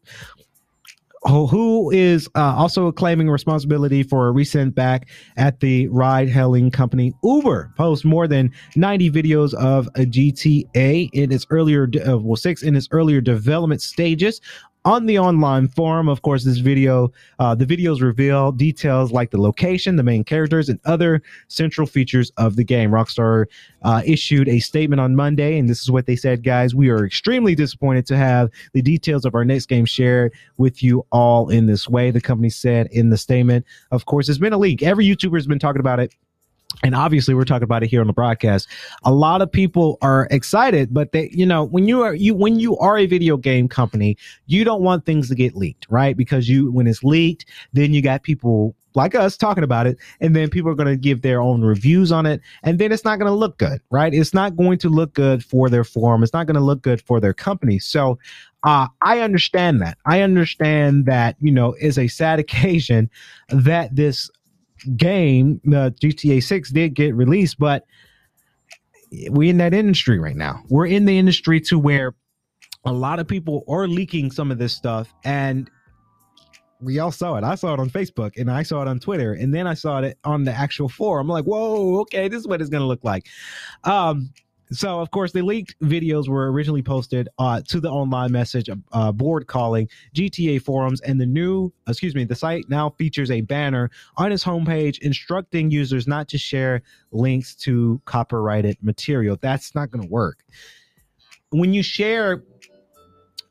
who- 1.28 1.92
is 1.92 2.28
uh, 2.36 2.56
also 2.56 2.92
claiming 2.92 3.30
responsibility 3.30 4.04
for 4.04 4.28
a 4.28 4.32
recent 4.32 4.76
back 4.76 5.08
at 5.38 5.60
the 5.60 5.88
ride 5.88 6.30
hailing 6.30 6.70
company 6.72 7.14
Uber. 7.24 7.74
Post 7.78 8.06
more 8.06 8.28
than 8.28 8.52
90 8.76 9.10
videos 9.12 9.54
of 9.56 9.88
a 9.96 10.06
GTA 10.06 11.10
in 11.14 11.32
its 11.32 11.46
earlier 11.50 11.88
de- 11.88 12.14
uh, 12.14 12.18
well 12.18 12.36
six 12.36 12.62
in 12.64 12.76
its 12.76 12.88
earlier 12.92 13.22
development 13.22 13.82
stages 13.82 14.40
on 14.86 15.06
the 15.06 15.20
online 15.20 15.68
forum 15.68 16.08
of 16.08 16.22
course 16.22 16.44
this 16.44 16.58
video 16.60 17.12
uh, 17.40 17.54
the 17.54 17.66
videos 17.66 18.02
reveal 18.02 18.52
details 18.52 19.12
like 19.12 19.32
the 19.32 19.42
location 19.42 19.96
the 19.96 20.04
main 20.04 20.24
characters 20.24 20.70
and 20.70 20.80
other 20.86 21.22
central 21.48 21.86
features 21.86 22.32
of 22.38 22.56
the 22.56 22.64
game. 22.64 22.92
Rockstar 22.92 23.46
uh, 23.84 24.02
issued 24.06 24.48
a 24.48 24.60
statement 24.60 25.00
on 25.00 25.16
monday 25.16 25.58
and 25.58 25.70
this 25.70 25.82
is 25.82 25.92
what 25.92 26.06
they 26.06 26.16
said 26.16 26.44
guys 26.44 26.74
we 26.74 26.90
are 26.90 27.06
extremely 27.06 27.56
disappointed 27.56 28.06
to 28.06 28.18
have 28.18 28.50
the 28.74 28.82
details 28.82 29.26
of 29.26 29.36
our 29.36 29.46
next 29.46 29.68
game 29.68 29.86
shared 29.86 30.34
with 30.58 30.82
you 30.82 31.06
all 31.12 31.50
in 31.50 31.66
this 31.66 31.88
way 31.88 32.12
the 32.12 32.22
company 32.22 32.50
said 32.50 32.88
in 32.92 33.10
the 33.10 33.18
statement. 33.18 33.66
Of 33.92 34.06
course 34.06 34.30
it's 34.30 34.38
been 34.38 34.54
a 34.54 34.58
leak. 34.58 34.84
Every 34.84 35.06
youtuber 35.06 35.38
has 35.38 35.48
been 35.48 35.60
talking 35.60 35.80
about 35.80 36.00
it 36.00 36.14
and 36.84 36.96
obviously 36.96 37.34
we're 37.34 37.44
talking 37.44 37.64
about 37.64 37.84
it 37.84 37.88
here 37.88 38.02
on 38.02 38.08
the 38.08 38.14
broadcast. 38.14 38.68
A 39.04 39.14
lot 39.14 39.42
of 39.42 39.52
people 39.52 39.98
are 40.02 40.28
excited 40.32 40.94
but 40.94 41.12
they 41.12 41.30
you 41.32 41.46
know 41.46 41.64
when 41.64 41.88
you 41.88 42.02
are 42.02 42.14
you 42.14 42.34
when 42.34 42.60
you 42.60 42.78
are 42.78 42.98
a 42.98 43.06
video 43.06 43.38
game 43.38 43.68
company 43.68 44.18
you 44.46 44.64
don't 44.64 44.82
want 44.82 45.06
things 45.06 45.30
to 45.30 45.36
get 45.36 45.56
leaked 45.56 45.88
right? 45.90 46.16
Because 46.16 46.50
you 46.50 46.72
when 46.72 46.88
it's 46.88 47.04
leaked 47.04 47.46
then 47.74 47.94
you 47.94 48.02
got 48.02 48.24
people 48.24 48.76
like 48.96 49.14
us 49.14 49.38
talking 49.38 49.64
about 49.64 49.86
it 49.86 49.98
and 50.20 50.36
then 50.36 50.50
people 50.50 50.70
are 50.70 50.76
going 50.76 50.88
to 50.88 50.98
give 50.98 51.22
their 51.22 51.42
own 51.42 51.62
reviews 51.62 52.12
on 52.12 52.26
it 52.26 52.42
and 52.64 52.80
then 52.80 52.92
it's 52.92 53.06
not 53.06 53.20
going 53.20 53.30
to 53.30 53.36
look 53.36 53.58
good 53.58 53.82
right? 53.92 54.14
It's 54.14 54.34
not 54.34 54.56
going 54.56 54.78
to 54.80 54.90
look 54.90 55.14
good 55.14 55.44
for 55.44 55.70
their 55.70 55.84
form 55.84 56.24
it's 56.24 56.34
not 56.34 56.48
going 56.48 56.56
to 56.56 56.62
look 56.62 56.82
good 56.82 57.02
for 57.02 57.20
their 57.20 57.34
company. 57.34 57.80
So 57.80 58.18
uh, 58.64 58.88
i 59.02 59.20
understand 59.20 59.82
that. 59.82 59.98
I 60.06 60.22
understand 60.22 61.06
that 61.06 61.36
you 61.40 61.52
know 61.52 61.76
is 61.80 61.98
a 61.98 62.08
sad 62.08 62.40
occasion 62.46 63.10
that 63.50 63.96
this 63.96 64.30
game, 64.98 65.62
the 65.64 65.94
GTA 66.02 66.44
6 66.44 66.70
did 66.72 66.94
get 66.94 67.16
released, 67.16 67.60
but 67.60 67.86
we're 69.30 69.50
in 69.50 69.58
that 69.58 69.74
industry 69.74 70.20
right 70.20 70.36
now. 70.36 70.62
We're 70.70 70.88
in 70.88 71.06
the 71.06 71.18
industry 71.18 71.60
to 71.62 71.80
where 71.80 72.16
a 72.86 72.94
lot 72.94 73.20
of 73.20 73.28
people 73.28 73.64
are 73.68 73.88
leaking 73.88 74.32
some 74.32 74.52
of 74.52 74.58
this 74.58 74.74
stuff 74.74 75.14
and 75.24 75.70
we 76.82 77.00
all 77.00 77.12
saw 77.12 77.36
it. 77.36 77.44
I 77.44 77.56
saw 77.56 77.74
it 77.74 77.80
on 77.80 77.90
Facebook 77.90 78.38
and 78.38 78.50
I 78.50 78.64
saw 78.64 78.82
it 78.82 78.88
on 78.88 79.00
Twitter 79.00 79.34
and 79.34 79.54
then 79.54 79.68
I 79.68 79.74
saw 79.74 80.00
it 80.00 80.18
on 80.24 80.44
the 80.44 80.54
actual 80.54 80.88
forum. 80.88 81.30
I'm 81.30 81.34
like, 81.34 81.46
whoa, 81.46 82.00
okay, 82.02 82.28
this 82.28 82.40
is 82.40 82.48
what 82.48 82.62
it's 82.62 82.70
gonna 82.70 82.88
look 82.88 83.04
like. 83.04 83.28
Um, 83.84 84.32
so 84.72 85.00
of 85.00 85.12
course 85.12 85.32
the 85.32 85.42
leaked 85.42 85.80
videos 85.82 86.28
were 86.28 86.52
originally 86.52 86.82
posted 86.82 87.28
uh, 87.40 87.62
to 87.68 87.80
the 87.80 87.90
online 87.90 88.32
message 88.32 88.70
uh, 88.92 89.12
board 89.12 89.48
calling 89.48 89.88
gta 90.16 90.62
forums 90.62 91.02
and 91.02 91.20
the 91.20 91.26
new 91.26 91.72
excuse 91.88 92.16
me 92.16 92.24
the 92.24 92.36
site 92.36 92.68
now 92.70 92.90
features 92.92 93.32
a 93.32 93.42
banner 93.42 93.90
on 94.18 94.32
its 94.32 94.44
homepage 94.44 95.00
instructing 95.00 95.72
users 95.72 96.08
not 96.08 96.28
to 96.28 96.38
share 96.38 96.82
links 97.12 97.56
to 97.56 98.02
copyrighted 98.06 98.78
material. 98.82 99.38
That's 99.42 99.76
not 99.76 99.92
going 99.92 100.04
to 100.04 100.10
work. 100.10 100.44
When 101.52 101.74
you 101.74 101.84
share 101.84 102.44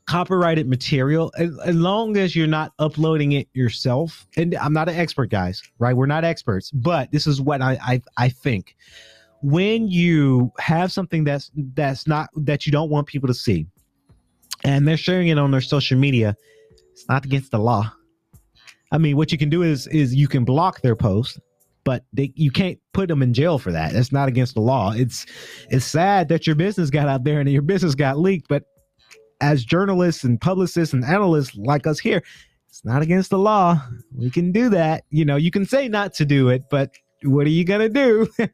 copyrighted 0.07 0.66
material 0.66 1.31
as, 1.37 1.59
as 1.64 1.76
long 1.76 2.16
as 2.16 2.35
you're 2.35 2.46
not 2.46 2.72
uploading 2.78 3.33
it 3.33 3.46
yourself 3.52 4.26
and 4.38 4.54
i'm 4.54 4.72
not 4.72 4.88
an 4.88 4.94
expert 4.94 5.28
guys 5.28 5.62
right? 5.78 5.94
We're 5.94 6.07
not 6.07 6.24
experts 6.24 6.70
but 6.70 7.12
this 7.12 7.26
is 7.26 7.42
what 7.42 7.61
i 7.61 7.78
i, 7.83 8.02
I 8.16 8.31
think 8.31 8.74
when 9.42 9.88
you 9.88 10.53
have 10.59 10.92
something 10.92 11.24
that's 11.24 11.51
that's 11.74 12.07
not 12.07 12.31
that 12.37 12.66
you 12.66 12.72
don't 12.72 12.90
want 12.90 13.07
people 13.07 13.29
to 13.29 13.35
see, 13.35 13.66
and 14.64 14.87
they're 14.87 14.96
sharing 14.96 15.29
it 15.29 15.38
on 15.38 15.51
their 15.51 15.61
social 15.61 15.98
media, 15.98 16.37
it's 16.92 17.09
not 17.09 17.24
against 17.24 17.51
the 17.51 17.59
law. 17.59 17.92
I 18.90 18.98
mean, 18.98 19.16
what 19.16 19.33
you 19.33 19.38
can 19.38 19.51
do 19.51 19.62
is 19.62 19.87
is 19.88 20.14
you 20.14 20.29
can 20.29 20.44
block 20.44 20.81
their 20.81 20.96
post, 20.96 21.38
but 21.85 22.05
they, 22.12 22.33
you 22.35 22.51
can't 22.51 22.79
put 22.92 23.09
them 23.09 23.22
in 23.22 23.33
jail 23.33 23.59
for 23.59 23.72
that. 23.72 23.94
It's 23.94 24.12
not 24.12 24.29
against 24.29 24.55
the 24.55 24.61
law. 24.61 24.92
It's 24.92 25.27
it's 25.70 25.85
sad 25.85 26.29
that 26.29 26.46
your 26.46 26.57
business 26.57 26.90
got 26.90 27.09
out 27.09 27.24
there 27.24 27.40
and 27.40 27.51
your 27.51 27.62
business 27.62 27.94
got 27.94 28.18
leaked, 28.18 28.48
but 28.48 28.64
as 29.40 29.64
journalists 29.64 30.24
and 30.24 30.40
publicists 30.40 30.92
and 30.92 31.05
analysts 31.05 31.55
like 31.57 31.87
us 31.87 32.01
here, 32.01 32.22
it's 32.68 32.85
not 32.85 33.03
against 33.03 33.31
the 33.31 33.38
law. 33.38 33.81
We 34.16 34.31
can 34.31 34.53
do 34.53 34.68
that. 34.70 35.05
You 35.11 35.24
know, 35.24 35.37
you 35.37 35.51
can 35.51 35.64
say 35.64 35.88
not 35.88 36.12
to 36.14 36.24
do 36.24 36.48
it, 36.48 36.64
but 36.70 36.92
what 37.22 37.46
are 37.46 37.51
you 37.51 37.64
gonna 37.64 37.88
do? 37.88 38.29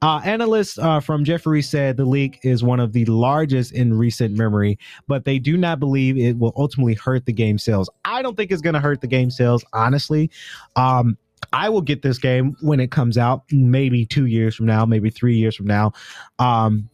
Uh, 0.00 0.20
analysts 0.24 0.78
uh, 0.78 1.00
from 1.00 1.24
Jefferies 1.24 1.68
said 1.68 1.96
the 1.96 2.04
leak 2.04 2.38
is 2.44 2.62
one 2.62 2.78
of 2.78 2.92
the 2.92 3.04
largest 3.06 3.72
in 3.72 3.92
recent 3.92 4.36
memory, 4.36 4.78
but 5.08 5.24
they 5.24 5.40
do 5.40 5.56
not 5.56 5.80
believe 5.80 6.16
it 6.16 6.38
will 6.38 6.52
ultimately 6.56 6.94
hurt 6.94 7.26
the 7.26 7.32
game 7.32 7.58
sales. 7.58 7.90
I 8.04 8.22
don't 8.22 8.36
think 8.36 8.52
it's 8.52 8.62
going 8.62 8.74
to 8.74 8.80
hurt 8.80 9.00
the 9.00 9.08
game 9.08 9.30
sales, 9.30 9.64
honestly. 9.72 10.30
Um, 10.76 11.18
I 11.52 11.68
will 11.68 11.80
get 11.80 12.02
this 12.02 12.18
game 12.18 12.56
when 12.60 12.78
it 12.78 12.90
comes 12.90 13.18
out, 13.18 13.42
maybe 13.50 14.06
two 14.06 14.26
years 14.26 14.54
from 14.54 14.66
now, 14.66 14.84
maybe 14.84 15.10
three 15.10 15.36
years 15.36 15.56
from 15.56 15.66
now. 15.66 15.92
Um, 16.38 16.88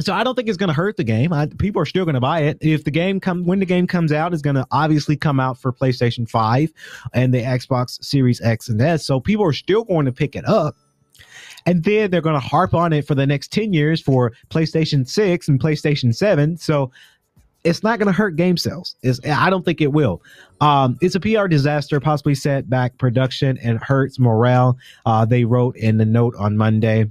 so 0.00 0.12
I 0.12 0.24
don't 0.24 0.34
think 0.34 0.48
it's 0.48 0.58
going 0.58 0.68
to 0.68 0.74
hurt 0.74 0.96
the 0.96 1.04
game. 1.04 1.32
I, 1.32 1.46
people 1.46 1.80
are 1.80 1.86
still 1.86 2.04
going 2.04 2.14
to 2.14 2.20
buy 2.20 2.40
it. 2.40 2.58
If 2.60 2.82
the 2.82 2.90
game 2.90 3.20
come 3.20 3.44
when 3.44 3.60
the 3.60 3.66
game 3.66 3.86
comes 3.86 4.10
out, 4.10 4.32
it's 4.32 4.42
going 4.42 4.56
to 4.56 4.66
obviously 4.72 5.16
come 5.16 5.38
out 5.38 5.60
for 5.60 5.72
PlayStation 5.72 6.28
Five 6.28 6.72
and 7.12 7.32
the 7.32 7.42
Xbox 7.42 8.02
Series 8.04 8.40
X 8.40 8.68
and 8.68 8.80
S. 8.80 9.06
So 9.06 9.20
people 9.20 9.44
are 9.44 9.52
still 9.52 9.84
going 9.84 10.06
to 10.06 10.12
pick 10.12 10.34
it 10.34 10.44
up 10.48 10.74
and 11.66 11.82
then 11.84 12.10
they're 12.10 12.20
going 12.20 12.40
to 12.40 12.46
harp 12.46 12.74
on 12.74 12.92
it 12.92 13.06
for 13.06 13.14
the 13.14 13.26
next 13.26 13.52
10 13.52 13.72
years 13.72 14.00
for 14.00 14.32
PlayStation 14.50 15.08
6 15.08 15.48
and 15.48 15.60
PlayStation 15.60 16.14
7. 16.14 16.56
So 16.56 16.90
it's 17.64 17.82
not 17.82 17.98
going 17.98 18.06
to 18.06 18.12
hurt 18.12 18.36
game 18.36 18.56
sales. 18.56 18.96
It's, 19.02 19.18
I 19.26 19.48
don't 19.48 19.64
think 19.64 19.80
it 19.80 19.92
will. 19.92 20.22
Um, 20.60 20.98
it's 21.00 21.14
a 21.14 21.20
PR 21.20 21.46
disaster, 21.46 21.98
possibly 21.98 22.34
set 22.34 22.68
back 22.68 22.98
production 22.98 23.58
and 23.58 23.82
hurts 23.82 24.18
morale. 24.18 24.76
Uh, 25.06 25.24
they 25.24 25.44
wrote 25.44 25.76
in 25.76 25.96
the 25.96 26.04
note 26.04 26.34
on 26.38 26.56
Monday. 26.56 27.06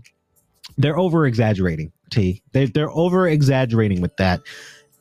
They're 0.78 0.98
over 0.98 1.26
exaggerating, 1.26 1.92
T. 2.12 2.44
They, 2.52 2.66
they're 2.66 2.92
over 2.92 3.28
exaggerating 3.28 4.02
with 4.02 4.16
that. 4.18 4.42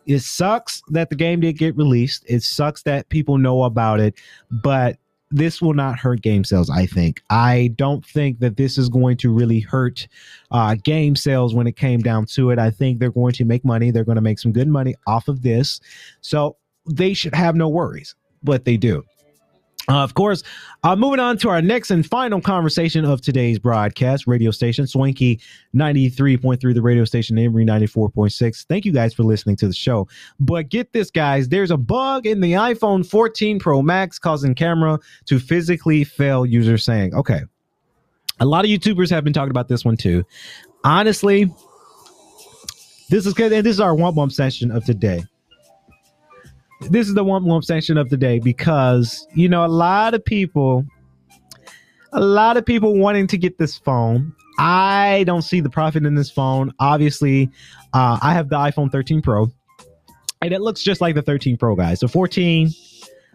It 0.07 0.21
sucks 0.21 0.83
that 0.89 1.11
the 1.11 1.17
game 1.17 1.41
did 1.41 1.59
get 1.59 1.77
released. 1.77 2.25
It 2.27 2.43
sucks 2.43 2.83
that 2.83 3.09
people 3.11 3.39
know 3.39 3.63
about 3.65 4.01
it, 4.01 4.15
but 4.51 4.97
this 5.33 5.61
will 5.61 5.75
not 5.75 5.99
hurt 5.99 6.23
game 6.23 6.45
sales. 6.45 6.71
I 6.71 6.87
think. 6.87 7.23
I 7.31 7.73
don't 7.77 8.05
think 8.05 8.39
that 8.41 8.57
this 8.57 8.79
is 8.79 8.89
going 8.89 9.17
to 9.19 9.33
really 9.33 9.61
hurt 9.61 10.07
uh, 10.51 10.77
game 10.83 11.17
sales 11.17 11.55
when 11.55 11.67
it 11.67 11.77
came 11.77 12.01
down 12.01 12.27
to 12.27 12.51
it. 12.51 12.59
I 12.59 12.71
think 12.71 12.99
they're 12.99 13.11
going 13.11 13.33
to 13.35 13.45
make 13.45 13.65
money. 13.65 13.91
They're 13.91 14.05
going 14.05 14.17
to 14.17 14.23
make 14.23 14.39
some 14.39 14.53
good 14.53 14.69
money 14.69 14.95
off 15.07 15.29
of 15.29 15.43
this, 15.43 15.81
so 16.21 16.57
they 16.87 17.15
should 17.15 17.35
have 17.35 17.57
no 17.57 17.69
worries. 17.69 18.15
But 18.43 18.65
they 18.65 18.77
do. 18.77 19.05
Uh, 19.89 19.99
of 19.99 20.15
course, 20.15 20.45
uh, 20.85 20.95
moving 20.95 21.19
on 21.19 21.37
to 21.37 21.49
our 21.49 21.61
next 21.61 21.91
and 21.91 22.07
final 22.07 22.41
conversation 22.41 23.05
of 23.05 23.21
today's 23.21 23.59
broadcast, 23.59 24.29
radio 24.29 24.53
station 24.53 24.87
Swanky 24.87 25.41
93.3, 25.75 26.75
the 26.75 26.81
radio 26.81 27.05
station 27.05 27.37
Emory 27.37 27.65
94.6. 27.65 28.67
Thank 28.67 28.85
you 28.85 28.93
guys 28.93 29.13
for 29.13 29.25
listening 29.25 29.57
to 29.57 29.67
the 29.67 29.75
show. 29.75 30.07
But 30.39 30.69
get 30.69 30.93
this, 30.93 31.11
guys, 31.11 31.49
there's 31.49 31.73
a 31.73 31.77
bug 31.77 32.27
in 32.27 32.41
the 32.41 32.53
iPhone 32.53 33.05
14 33.05 33.59
Pro 33.59 33.83
Max 33.83 34.21
causing 34.21 34.55
camera 34.55 35.01
to 35.27 35.41
physically 35.41 36.05
fail, 36.05 36.47
users 36.47 36.85
saying. 36.85 37.15
Okay. 37.15 37.41
A 38.39 38.47
lot 38.47 38.65
of 38.65 38.71
YouTubers 38.71 39.11
have 39.11 39.25
been 39.25 39.33
talking 39.33 39.51
about 39.51 39.69
this 39.69 39.85
one 39.85 39.97
too. 39.97 40.25
Honestly, 40.85 41.53
this 43.11 43.27
is 43.27 43.35
good. 43.35 43.53
And 43.53 43.67
this 43.67 43.75
is 43.75 43.81
our 43.81 43.95
one 43.95 44.15
bump 44.15 44.33
session 44.33 44.71
of 44.71 44.85
today 44.85 45.25
this 46.91 47.09
is 47.09 47.15
the 47.15 47.25
one 47.25 47.45
lump 47.45 47.65
section 47.65 47.97
of 47.97 48.11
the 48.11 48.17
day 48.17 48.39
because 48.39 49.27
you 49.35 49.49
know 49.49 49.65
a 49.65 49.69
lot 49.69 50.15
of 50.15 50.25
people 50.25 50.85
a 52.13 52.21
lot 52.21 52.57
of 52.57 52.67
people 52.67 52.97
wanting 52.97 53.27
to 53.27 53.39
get 53.39 53.59
this 53.59 53.79
phone 53.79 54.35
i 54.59 55.25
don't 55.27 55.43
see 55.43 55.61
the 55.61 55.71
profit 55.71 56.05
in 56.05 56.15
this 56.15 56.31
phone 56.31 56.73
obviously 56.79 57.51
uh, 57.95 58.19
i 58.23 58.33
have 58.33 58.49
the 58.49 58.57
iphone 58.57 58.91
13 58.91 59.23
pro 59.23 59.51
and 60.41 60.53
it 60.53 60.61
looks 60.61 60.83
just 60.83 61.01
like 61.01 61.15
the 61.15 61.23
13 61.23 61.57
pro 61.57 61.75
guys 61.75 62.01
the 62.01 62.09
14 62.09 62.71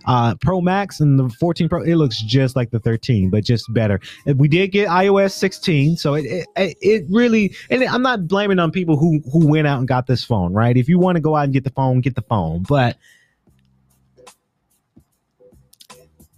uh, 0.06 0.36
Pro 0.36 0.62
Max 0.62 1.02
and 1.02 1.20
the 1.20 1.28
14 1.38 1.68
Pro, 1.68 1.82
it 1.84 1.96
looks 1.96 2.22
just 2.22 2.56
like 2.56 2.72
the 2.72 2.80
13, 2.80 3.30
but 3.30 3.44
just 3.44 3.66
better. 3.74 4.00
We 4.26 4.48
did 4.48 4.70
get 4.70 4.88
iOS 4.88 5.32
16, 5.34 5.98
so 5.98 6.14
it 6.14 6.46
it, 6.56 6.78
it 6.80 7.06
really, 7.10 7.54
and 7.70 7.84
I'm 7.84 8.04
not 8.04 8.26
blaming 8.26 8.58
on 8.58 8.72
people 8.72 8.96
who 8.96 9.20
who 9.32 9.46
went 9.46 9.68
out 9.68 9.80
and 9.80 9.88
got 9.88 10.08
this 10.08 10.24
phone, 10.24 10.54
right? 10.54 10.78
If 10.78 10.88
you 10.88 10.98
want 10.98 11.18
to 11.18 11.20
go 11.20 11.36
out 11.36 11.44
and 11.44 11.54
get 11.54 11.66
the 11.66 11.72
phone, 11.72 12.00
get 12.00 12.16
the 12.16 12.22
phone, 12.22 12.64
but 12.70 12.96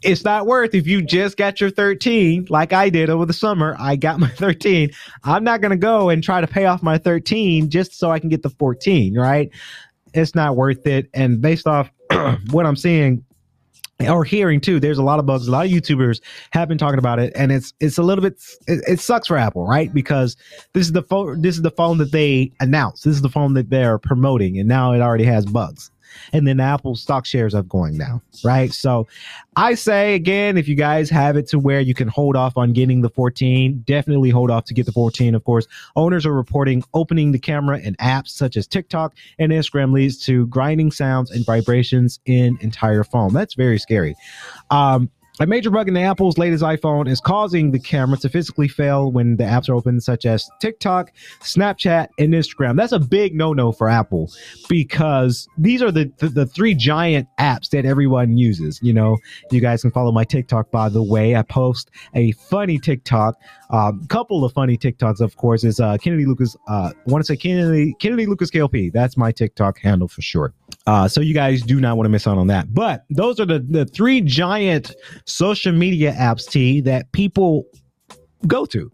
it's 0.01 0.23
not 0.23 0.47
worth 0.47 0.73
if 0.73 0.87
you 0.87 1.01
just 1.01 1.37
got 1.37 1.59
your 1.59 1.69
13 1.69 2.47
like 2.49 2.73
I 2.73 2.89
did 2.89 3.09
over 3.09 3.25
the 3.25 3.33
summer. 3.33 3.75
I 3.79 3.95
got 3.95 4.19
my 4.19 4.29
13. 4.35 4.89
I'm 5.23 5.43
not 5.43 5.61
going 5.61 5.71
to 5.71 5.77
go 5.77 6.09
and 6.09 6.23
try 6.23 6.41
to 6.41 6.47
pay 6.47 6.65
off 6.65 6.81
my 6.81 6.97
13 6.97 7.69
just 7.69 7.97
so 7.97 8.11
I 8.11 8.19
can 8.19 8.29
get 8.29 8.43
the 8.43 8.49
14, 8.49 9.17
right? 9.17 9.49
It's 10.13 10.35
not 10.35 10.55
worth 10.55 10.85
it. 10.87 11.09
And 11.13 11.41
based 11.41 11.67
off 11.67 11.89
what 12.51 12.65
I'm 12.65 12.75
seeing 12.75 13.23
or 14.07 14.23
hearing 14.23 14.61
too, 14.61 14.79
there's 14.79 14.97
a 14.97 15.03
lot 15.03 15.19
of 15.19 15.25
bugs. 15.25 15.47
A 15.47 15.51
lot 15.51 15.65
of 15.65 15.71
YouTubers 15.71 16.21
have 16.51 16.69
been 16.69 16.77
talking 16.77 16.99
about 16.99 17.19
it, 17.19 17.33
and 17.35 17.51
it's 17.51 17.73
it's 17.81 17.97
a 17.97 18.03
little 18.03 18.21
bit 18.21 18.41
it, 18.65 18.81
it 18.87 18.99
sucks 19.01 19.27
for 19.27 19.35
Apple, 19.35 19.67
right? 19.67 19.93
Because 19.93 20.37
this 20.73 20.85
is 20.85 20.93
the 20.93 21.03
phone 21.03 21.41
this 21.41 21.55
is 21.55 21.63
the 21.63 21.71
phone 21.71 21.97
that 21.97 22.13
they 22.13 22.49
announced. 22.61 23.03
This 23.03 23.15
is 23.15 23.21
the 23.21 23.29
phone 23.29 23.55
that 23.55 23.69
they're 23.69 23.97
promoting, 23.99 24.57
and 24.57 24.69
now 24.69 24.93
it 24.93 25.01
already 25.01 25.25
has 25.25 25.45
bugs 25.45 25.91
and 26.33 26.47
then 26.47 26.59
Apple 26.59 26.95
stock 26.95 27.25
shares 27.25 27.53
are 27.55 27.63
going 27.63 27.97
down, 27.97 28.21
right? 28.43 28.71
So 28.71 29.07
I 29.55 29.75
say 29.75 30.15
again, 30.15 30.57
if 30.57 30.67
you 30.67 30.75
guys 30.75 31.09
have 31.09 31.37
it 31.37 31.47
to 31.49 31.59
where 31.59 31.79
you 31.79 31.93
can 31.93 32.07
hold 32.07 32.35
off 32.35 32.57
on 32.57 32.73
getting 32.73 33.01
the 33.01 33.09
14, 33.09 33.83
definitely 33.85 34.29
hold 34.29 34.51
off 34.51 34.65
to 34.65 34.73
get 34.73 34.85
the 34.85 34.91
14. 34.91 35.35
Of 35.35 35.43
course, 35.43 35.67
owners 35.95 36.25
are 36.25 36.33
reporting 36.33 36.83
opening 36.93 37.31
the 37.31 37.39
camera 37.39 37.79
in 37.79 37.95
apps 37.95 38.29
such 38.29 38.57
as 38.57 38.67
TikTok 38.67 39.15
and 39.37 39.51
Instagram 39.51 39.93
leads 39.93 40.17
to 40.25 40.47
grinding 40.47 40.91
sounds 40.91 41.31
and 41.31 41.45
vibrations 41.45 42.19
in 42.25 42.57
entire 42.61 43.03
phone. 43.03 43.33
That's 43.33 43.53
very 43.53 43.79
scary. 43.79 44.15
Um, 44.69 45.09
a 45.39 45.47
major 45.47 45.69
bug 45.69 45.87
in 45.87 45.93
the 45.93 46.01
Apple's 46.01 46.37
latest 46.37 46.63
iPhone 46.63 47.07
is 47.07 47.21
causing 47.21 47.71
the 47.71 47.79
camera 47.79 48.17
to 48.17 48.29
physically 48.29 48.67
fail 48.67 49.11
when 49.11 49.37
the 49.37 49.45
apps 49.45 49.69
are 49.69 49.73
open, 49.73 50.01
such 50.01 50.25
as 50.25 50.49
TikTok, 50.59 51.11
Snapchat, 51.39 52.09
and 52.19 52.33
Instagram. 52.33 52.75
That's 52.75 52.91
a 52.91 52.99
big 52.99 53.35
no 53.35 53.53
no 53.53 53.71
for 53.71 53.87
Apple 53.87 54.29
because 54.67 55.47
these 55.57 55.81
are 55.81 55.91
the, 55.91 56.11
the, 56.17 56.27
the, 56.27 56.45
three 56.45 56.73
giant 56.73 57.27
apps 57.39 57.69
that 57.69 57.85
everyone 57.85 58.37
uses. 58.37 58.79
You 58.81 58.91
know, 58.91 59.17
you 59.51 59.61
guys 59.61 59.81
can 59.81 59.91
follow 59.91 60.11
my 60.11 60.25
TikTok, 60.25 60.71
by 60.71 60.89
the 60.89 61.03
way. 61.03 61.35
I 61.35 61.41
post 61.43 61.89
a 62.15 62.31
funny 62.33 62.77
TikTok, 62.77 63.35
a 63.69 63.75
um, 63.75 64.05
couple 64.07 64.43
of 64.43 64.51
funny 64.51 64.77
TikToks, 64.77 65.21
of 65.21 65.37
course, 65.37 65.63
is 65.63 65.79
uh, 65.79 65.97
Kennedy 65.97 66.25
Lucas. 66.25 66.57
Uh, 66.67 66.91
I 66.93 67.11
want 67.11 67.23
to 67.23 67.25
say 67.25 67.37
Kennedy, 67.37 67.95
Kennedy 67.99 68.25
Lucas 68.25 68.51
KLP. 68.51 68.91
That's 68.91 69.15
my 69.15 69.31
TikTok 69.31 69.79
handle 69.79 70.07
for 70.07 70.21
short. 70.21 70.53
Uh, 70.85 71.07
so 71.07 71.21
you 71.21 71.33
guys 71.33 71.61
do 71.61 71.79
not 71.79 71.97
want 71.97 72.05
to 72.05 72.09
miss 72.09 72.27
out 72.27 72.37
on 72.37 72.47
that. 72.47 72.73
But 72.73 73.05
those 73.09 73.39
are 73.39 73.45
the, 73.45 73.59
the 73.59 73.85
three 73.85 74.21
giant 74.21 74.95
social 75.29 75.71
media 75.71 76.13
apps, 76.13 76.49
T, 76.49 76.81
that 76.81 77.11
people 77.11 77.65
go 78.47 78.65
to. 78.67 78.91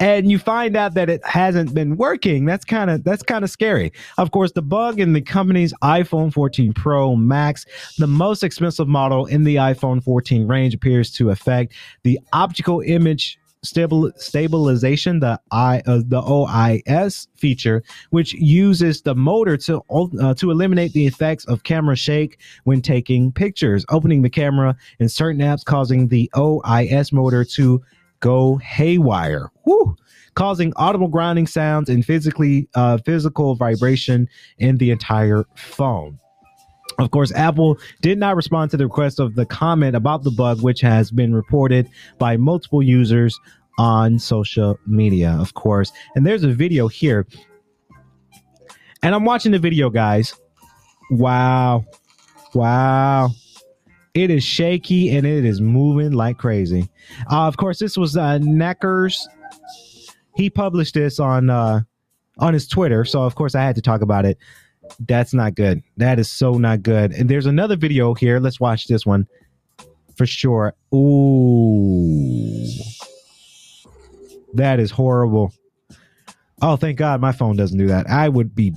And 0.00 0.30
you 0.30 0.38
find 0.38 0.74
out 0.74 0.94
that 0.94 1.10
it 1.10 1.24
hasn't 1.24 1.74
been 1.74 1.96
working. 1.96 2.44
That's 2.44 2.64
kind 2.64 2.90
of 2.90 3.04
that's 3.04 3.22
kind 3.22 3.44
of 3.44 3.50
scary. 3.50 3.92
Of 4.18 4.30
course, 4.30 4.50
the 4.52 4.62
bug 4.62 4.98
in 4.98 5.12
the 5.12 5.20
company's 5.20 5.72
iPhone 5.82 6.32
14 6.32 6.72
Pro 6.72 7.14
Max, 7.14 7.66
the 7.98 8.06
most 8.06 8.42
expensive 8.42 8.88
model 8.88 9.26
in 9.26 9.44
the 9.44 9.56
iPhone 9.56 10.02
14 10.02 10.48
range, 10.48 10.74
appears 10.74 11.10
to 11.12 11.30
affect 11.30 11.74
the 12.04 12.18
optical 12.32 12.80
image 12.80 13.38
stabil- 13.64 14.12
stabilization, 14.18 15.20
the 15.20 15.40
I 15.50 15.82
uh, 15.86 16.02
the 16.04 16.22
OIS 16.22 17.28
feature, 17.36 17.82
which 18.10 18.34
uses 18.34 19.02
the 19.02 19.14
motor 19.14 19.56
to 19.58 19.82
uh, 19.90 20.34
to 20.34 20.50
eliminate 20.50 20.92
the 20.92 21.06
effects 21.06 21.44
of 21.46 21.62
camera 21.62 21.96
shake 21.96 22.38
when 22.64 22.82
taking 22.82 23.32
pictures, 23.32 23.84
opening 23.88 24.22
the 24.22 24.30
camera 24.30 24.76
in 24.98 25.08
certain 25.08 25.40
apps, 25.40 25.64
causing 25.64 26.08
the 26.08 26.30
OIS 26.34 27.12
motor 27.12 27.44
to 27.44 27.82
go 28.20 28.56
haywire. 28.56 29.50
Woo! 29.64 29.96
causing 30.34 30.72
audible 30.76 31.08
grinding 31.08 31.46
sounds 31.46 31.88
and 31.88 32.04
physically 32.04 32.68
uh, 32.74 32.98
physical 32.98 33.54
vibration 33.54 34.28
in 34.58 34.78
the 34.78 34.90
entire 34.90 35.44
phone. 35.54 36.18
Of 36.98 37.10
course, 37.10 37.32
Apple 37.32 37.78
did 38.00 38.18
not 38.18 38.36
respond 38.36 38.70
to 38.72 38.76
the 38.76 38.86
request 38.86 39.20
of 39.20 39.34
the 39.34 39.46
comment 39.46 39.96
about 39.96 40.24
the 40.24 40.30
bug, 40.30 40.62
which 40.62 40.80
has 40.80 41.10
been 41.10 41.34
reported 41.34 41.88
by 42.18 42.36
multiple 42.36 42.82
users 42.82 43.38
on 43.78 44.18
social 44.18 44.78
media, 44.86 45.36
of 45.40 45.54
course. 45.54 45.92
And 46.14 46.26
there's 46.26 46.44
a 46.44 46.52
video 46.52 46.88
here. 46.88 47.26
And 49.02 49.14
I'm 49.14 49.24
watching 49.24 49.52
the 49.52 49.58
video, 49.58 49.90
guys. 49.90 50.34
Wow. 51.10 51.86
Wow. 52.54 53.30
It 54.14 54.30
is 54.30 54.44
shaky 54.44 55.16
and 55.16 55.26
it 55.26 55.44
is 55.44 55.60
moving 55.60 56.12
like 56.12 56.36
crazy. 56.36 56.90
Uh, 57.30 57.46
of 57.46 57.56
course, 57.56 57.78
this 57.78 57.96
was 57.96 58.16
uh, 58.16 58.38
Knackers 58.38 59.26
he 60.34 60.50
published 60.50 60.94
this 60.94 61.20
on 61.20 61.50
uh, 61.50 61.80
on 62.38 62.54
his 62.54 62.66
Twitter, 62.66 63.04
so 63.04 63.22
of 63.22 63.34
course 63.34 63.54
I 63.54 63.62
had 63.62 63.76
to 63.76 63.82
talk 63.82 64.00
about 64.00 64.24
it. 64.24 64.38
That's 65.00 65.34
not 65.34 65.54
good. 65.54 65.82
That 65.96 66.18
is 66.18 66.30
so 66.30 66.52
not 66.58 66.82
good. 66.82 67.12
And 67.12 67.28
there's 67.28 67.46
another 67.46 67.76
video 67.76 68.14
here. 68.14 68.38
Let's 68.38 68.60
watch 68.60 68.86
this 68.86 69.04
one 69.04 69.26
for 70.16 70.26
sure. 70.26 70.74
Ooh, 70.94 72.66
that 74.54 74.78
is 74.78 74.90
horrible. 74.90 75.52
Oh, 76.60 76.76
thank 76.76 76.98
God 76.98 77.20
my 77.20 77.32
phone 77.32 77.56
doesn't 77.56 77.78
do 77.78 77.88
that. 77.88 78.08
I 78.08 78.28
would 78.28 78.54
be 78.54 78.74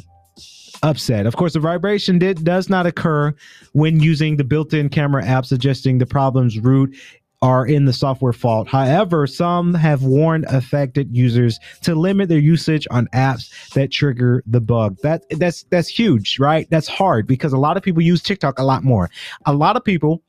upset. 0.82 1.26
Of 1.26 1.36
course, 1.36 1.54
the 1.54 1.60
vibration 1.60 2.18
did 2.20 2.44
does 2.44 2.70
not 2.70 2.86
occur 2.86 3.34
when 3.74 4.00
using 4.00 4.38
the 4.38 4.44
built-in 4.44 4.90
camera 4.90 5.26
app, 5.26 5.46
suggesting 5.46 5.98
the 5.98 6.06
problem's 6.06 6.60
root 6.60 6.96
are 7.42 7.66
in 7.66 7.86
the 7.86 7.94
software 7.94 8.34
fault. 8.34 8.68
However, 8.68 9.28
some 9.28 9.74
have 9.74 10.04
warned 10.04 10.46
affected 10.46 11.16
users 11.16 11.60
to 11.84 11.96
limit 11.96 12.30
their 12.30 12.40
usage 12.40 12.88
on 12.92 13.08
apps 13.14 13.74
that 13.74 13.92
trigger 13.92 14.44
the 14.46 14.62
bug. 14.62 14.98
That 15.04 15.24
that's 15.32 15.64
that's 15.64 15.88
huge, 15.88 16.40
right? 16.40 16.68
That's 16.70 16.88
hard 16.88 17.28
because 17.28 17.54
a 17.54 17.58
lot 17.58 17.78
of 17.78 17.84
people 17.84 18.02
use 18.02 18.22
TikTok 18.22 18.60
a 18.60 18.64
lot 18.64 18.84
more. 18.84 19.10
A 19.46 19.54
lot 19.54 19.76
of 19.76 19.84
people 19.84 20.22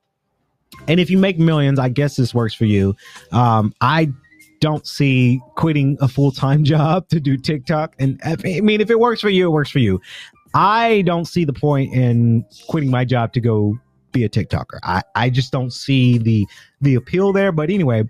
and 0.89 1.01
if 1.01 1.11
you 1.11 1.19
make 1.19 1.39
millions, 1.39 1.79
I 1.79 1.89
guess 1.89 2.17
this 2.17 2.35
works 2.35 2.55
for 2.55 2.65
you. 2.65 2.97
Um, 3.33 3.73
I 3.81 4.13
don't 4.61 4.87
see 4.87 5.41
quitting 5.57 5.97
a 6.01 6.09
full 6.09 6.33
time 6.33 6.65
job 6.75 7.09
to 7.09 7.21
do 7.21 7.37
TikTok. 7.37 7.95
And 7.99 8.21
I 8.25 8.37
mean, 8.37 8.81
if 8.81 8.91
it 8.91 8.99
works 8.99 9.21
for 9.21 9.31
you, 9.31 9.47
it 9.47 9.51
works 9.51 9.71
for 9.71 9.79
you. 9.79 10.01
I 10.55 11.03
don't 11.03 11.27
see 11.27 11.45
the 11.45 11.53
point 11.53 11.93
in 11.93 12.45
quitting 12.69 12.91
my 12.91 13.05
job 13.05 13.33
to 13.35 13.41
go 13.41 13.79
be 14.17 14.25
a 14.25 14.29
TikToker. 14.29 14.79
I, 14.83 15.03
I 15.15 15.31
just 15.31 15.53
don't 15.53 15.73
see 15.73 16.19
the 16.19 16.47
the 16.81 16.95
appeal 16.95 17.33
there. 17.33 17.53
But 17.53 17.71
anyway, 17.71 18.05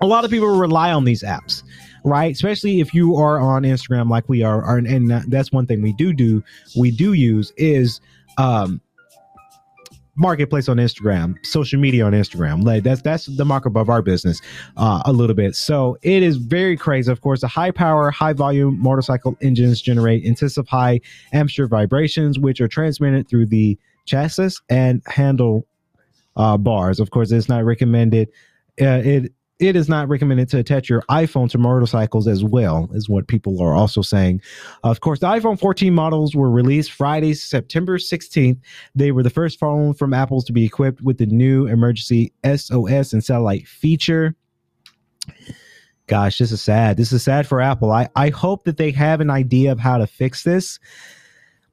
a 0.00 0.06
lot 0.06 0.24
of 0.24 0.30
people 0.30 0.48
rely 0.48 0.92
on 0.92 1.04
these 1.04 1.22
apps, 1.22 1.62
right? 2.04 2.32
Especially 2.32 2.80
if 2.80 2.94
you 2.94 3.16
are 3.16 3.40
on 3.40 3.62
Instagram 3.62 4.08
like 4.08 4.28
we 4.28 4.42
are, 4.42 4.62
are 4.62 4.78
and 4.78 5.10
that's 5.10 5.52
one 5.52 5.66
thing 5.66 5.82
we 5.82 5.92
do 5.92 6.12
do 6.12 6.42
we 6.76 6.90
do 6.90 7.12
use 7.12 7.52
is 7.56 8.00
um 8.38 8.80
marketplace 10.16 10.68
on 10.68 10.76
Instagram, 10.76 11.34
social 11.44 11.80
media 11.80 12.04
on 12.04 12.12
Instagram. 12.12 12.62
Like 12.62 12.84
that's 12.84 13.02
that's 13.02 13.26
the 13.26 13.44
markup 13.44 13.76
of 13.76 13.88
our 13.88 14.02
business 14.02 14.40
uh, 14.76 15.02
a 15.04 15.12
little 15.12 15.34
bit. 15.34 15.56
So 15.56 15.98
it 16.02 16.22
is 16.22 16.36
very 16.36 16.76
crazy. 16.76 17.10
Of 17.10 17.20
course, 17.20 17.40
the 17.40 17.48
high 17.48 17.70
power, 17.70 18.10
high 18.10 18.32
volume 18.32 18.80
motorcycle 18.80 19.36
engines 19.40 19.82
generate 19.82 20.24
intensive 20.24 20.68
high 20.68 21.00
ampere 21.32 21.66
vibrations, 21.66 22.38
which 22.38 22.60
are 22.60 22.68
transmitted 22.68 23.28
through 23.28 23.46
the 23.46 23.76
chassis 24.04 24.56
and 24.68 25.02
handle 25.06 25.66
uh, 26.36 26.56
bars. 26.56 27.00
Of 27.00 27.10
course, 27.10 27.30
it's 27.30 27.48
not 27.48 27.64
recommended. 27.64 28.28
Uh, 28.80 29.02
it 29.04 29.32
it 29.60 29.76
is 29.76 29.88
not 29.88 30.08
recommended 30.08 30.48
to 30.48 30.58
attach 30.58 30.88
your 30.88 31.02
iPhone 31.02 31.48
to 31.50 31.58
motorcycles 31.58 32.26
as 32.26 32.42
well, 32.42 32.90
is 32.92 33.08
what 33.08 33.28
people 33.28 33.62
are 33.62 33.74
also 33.74 34.02
saying. 34.02 34.42
Of 34.82 35.00
course, 35.00 35.20
the 35.20 35.28
iPhone 35.28 35.58
14 35.58 35.94
models 35.94 36.34
were 36.34 36.50
released 36.50 36.90
Friday, 36.90 37.34
September 37.34 37.98
16th. 37.98 38.58
They 38.96 39.12
were 39.12 39.22
the 39.22 39.30
first 39.30 39.60
phone 39.60 39.94
from 39.94 40.12
Apple 40.12 40.42
to 40.42 40.52
be 40.52 40.64
equipped 40.64 41.02
with 41.02 41.18
the 41.18 41.26
new 41.26 41.66
emergency 41.66 42.32
SOS 42.44 43.12
and 43.12 43.22
satellite 43.22 43.68
feature. 43.68 44.34
Gosh, 46.08 46.38
this 46.38 46.52
is 46.52 46.60
sad. 46.60 46.96
This 46.96 47.12
is 47.12 47.22
sad 47.22 47.46
for 47.46 47.60
Apple. 47.60 47.90
I, 47.90 48.08
I 48.16 48.30
hope 48.30 48.64
that 48.64 48.76
they 48.76 48.90
have 48.90 49.20
an 49.20 49.30
idea 49.30 49.72
of 49.72 49.78
how 49.78 49.98
to 49.98 50.06
fix 50.06 50.42
this. 50.42 50.78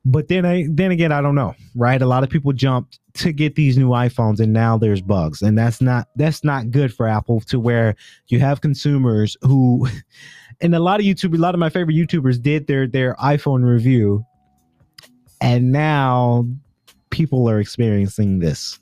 But 0.04 0.28
then 0.30 0.46
I 0.46 0.66
then 0.70 0.92
again, 0.92 1.12
I 1.12 1.22
don't 1.22 1.36
know, 1.36 1.54
right? 1.76 2.02
A 2.02 2.08
lot 2.08 2.24
of 2.24 2.30
people 2.30 2.54
jumped 2.54 3.00
to 3.16 3.32
get 3.32 3.56
these 3.56 3.78
new 3.78 3.90
iPhones 3.90 4.40
and 4.40 4.52
now 4.52 4.78
there's 4.78 5.02
bugs. 5.02 5.42
And 5.42 5.58
that's 5.58 5.82
not 5.82 6.08
that's 6.16 6.44
not 6.44 6.72
good 6.72 6.94
for 6.94 7.08
Apple 7.08 7.42
to 7.42 7.60
where 7.60 7.96
you 8.28 8.40
have 8.40 8.62
consumers 8.62 9.38
who 9.42 9.88
and 10.62 10.74
a 10.74 10.80
lot 10.80 11.00
of 11.00 11.06
YouTube, 11.06 11.36
a 11.36 11.38
lot 11.38 11.54
of 11.54 11.60
my 11.60 11.70
favorite 11.70 11.96
YouTubers 11.96 12.42
did 12.42 12.68
their 12.68 12.88
their 12.88 13.16
iPhone 13.16 13.64
review 13.64 14.26
and 15.40 15.72
now 15.72 16.48
people 17.10 17.50
are 17.50 17.60
experiencing 17.60 18.40
this. 18.40 18.80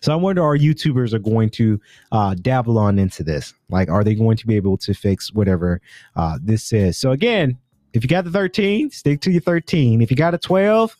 So 0.00 0.12
I 0.12 0.16
wonder 0.16 0.42
are 0.42 0.56
YouTubers 0.56 1.12
are 1.12 1.18
going 1.18 1.50
to 1.50 1.80
uh, 2.12 2.34
dabble 2.34 2.78
on 2.78 2.98
into 2.98 3.22
this? 3.22 3.54
Like, 3.70 3.88
are 3.88 4.04
they 4.04 4.14
going 4.14 4.36
to 4.36 4.46
be 4.46 4.56
able 4.56 4.76
to 4.78 4.94
fix 4.94 5.32
whatever 5.32 5.80
uh, 6.16 6.38
this 6.42 6.72
is? 6.72 6.98
So 6.98 7.12
again, 7.12 7.58
if 7.92 8.02
you 8.02 8.08
got 8.08 8.24
the 8.24 8.30
13, 8.30 8.90
stick 8.90 9.20
to 9.22 9.30
your 9.30 9.40
13. 9.40 10.00
If 10.00 10.10
you 10.10 10.16
got 10.16 10.34
a 10.34 10.38
12, 10.38 10.96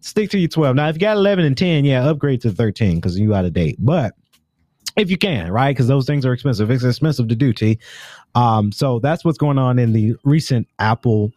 stick 0.00 0.30
to 0.30 0.38
your 0.38 0.48
12. 0.48 0.76
Now, 0.76 0.88
if 0.88 0.96
you 0.96 1.00
got 1.00 1.16
11 1.16 1.44
and 1.44 1.56
10, 1.56 1.84
yeah, 1.84 2.08
upgrade 2.08 2.40
to 2.42 2.50
13 2.50 2.96
because 2.96 3.18
you 3.18 3.34
out 3.34 3.44
of 3.44 3.52
date. 3.52 3.76
But 3.78 4.14
if 4.96 5.10
you 5.10 5.16
can, 5.16 5.50
right? 5.50 5.70
Because 5.70 5.88
those 5.88 6.06
things 6.06 6.26
are 6.26 6.32
expensive. 6.32 6.70
It's 6.70 6.84
expensive 6.84 7.28
to 7.28 7.36
do, 7.36 7.52
T. 7.52 7.78
Um, 8.34 8.72
so 8.72 8.98
that's 8.98 9.24
what's 9.24 9.38
going 9.38 9.58
on 9.58 9.78
in 9.78 9.92
the 9.92 10.14
recent 10.24 10.68
Apple 10.78 11.32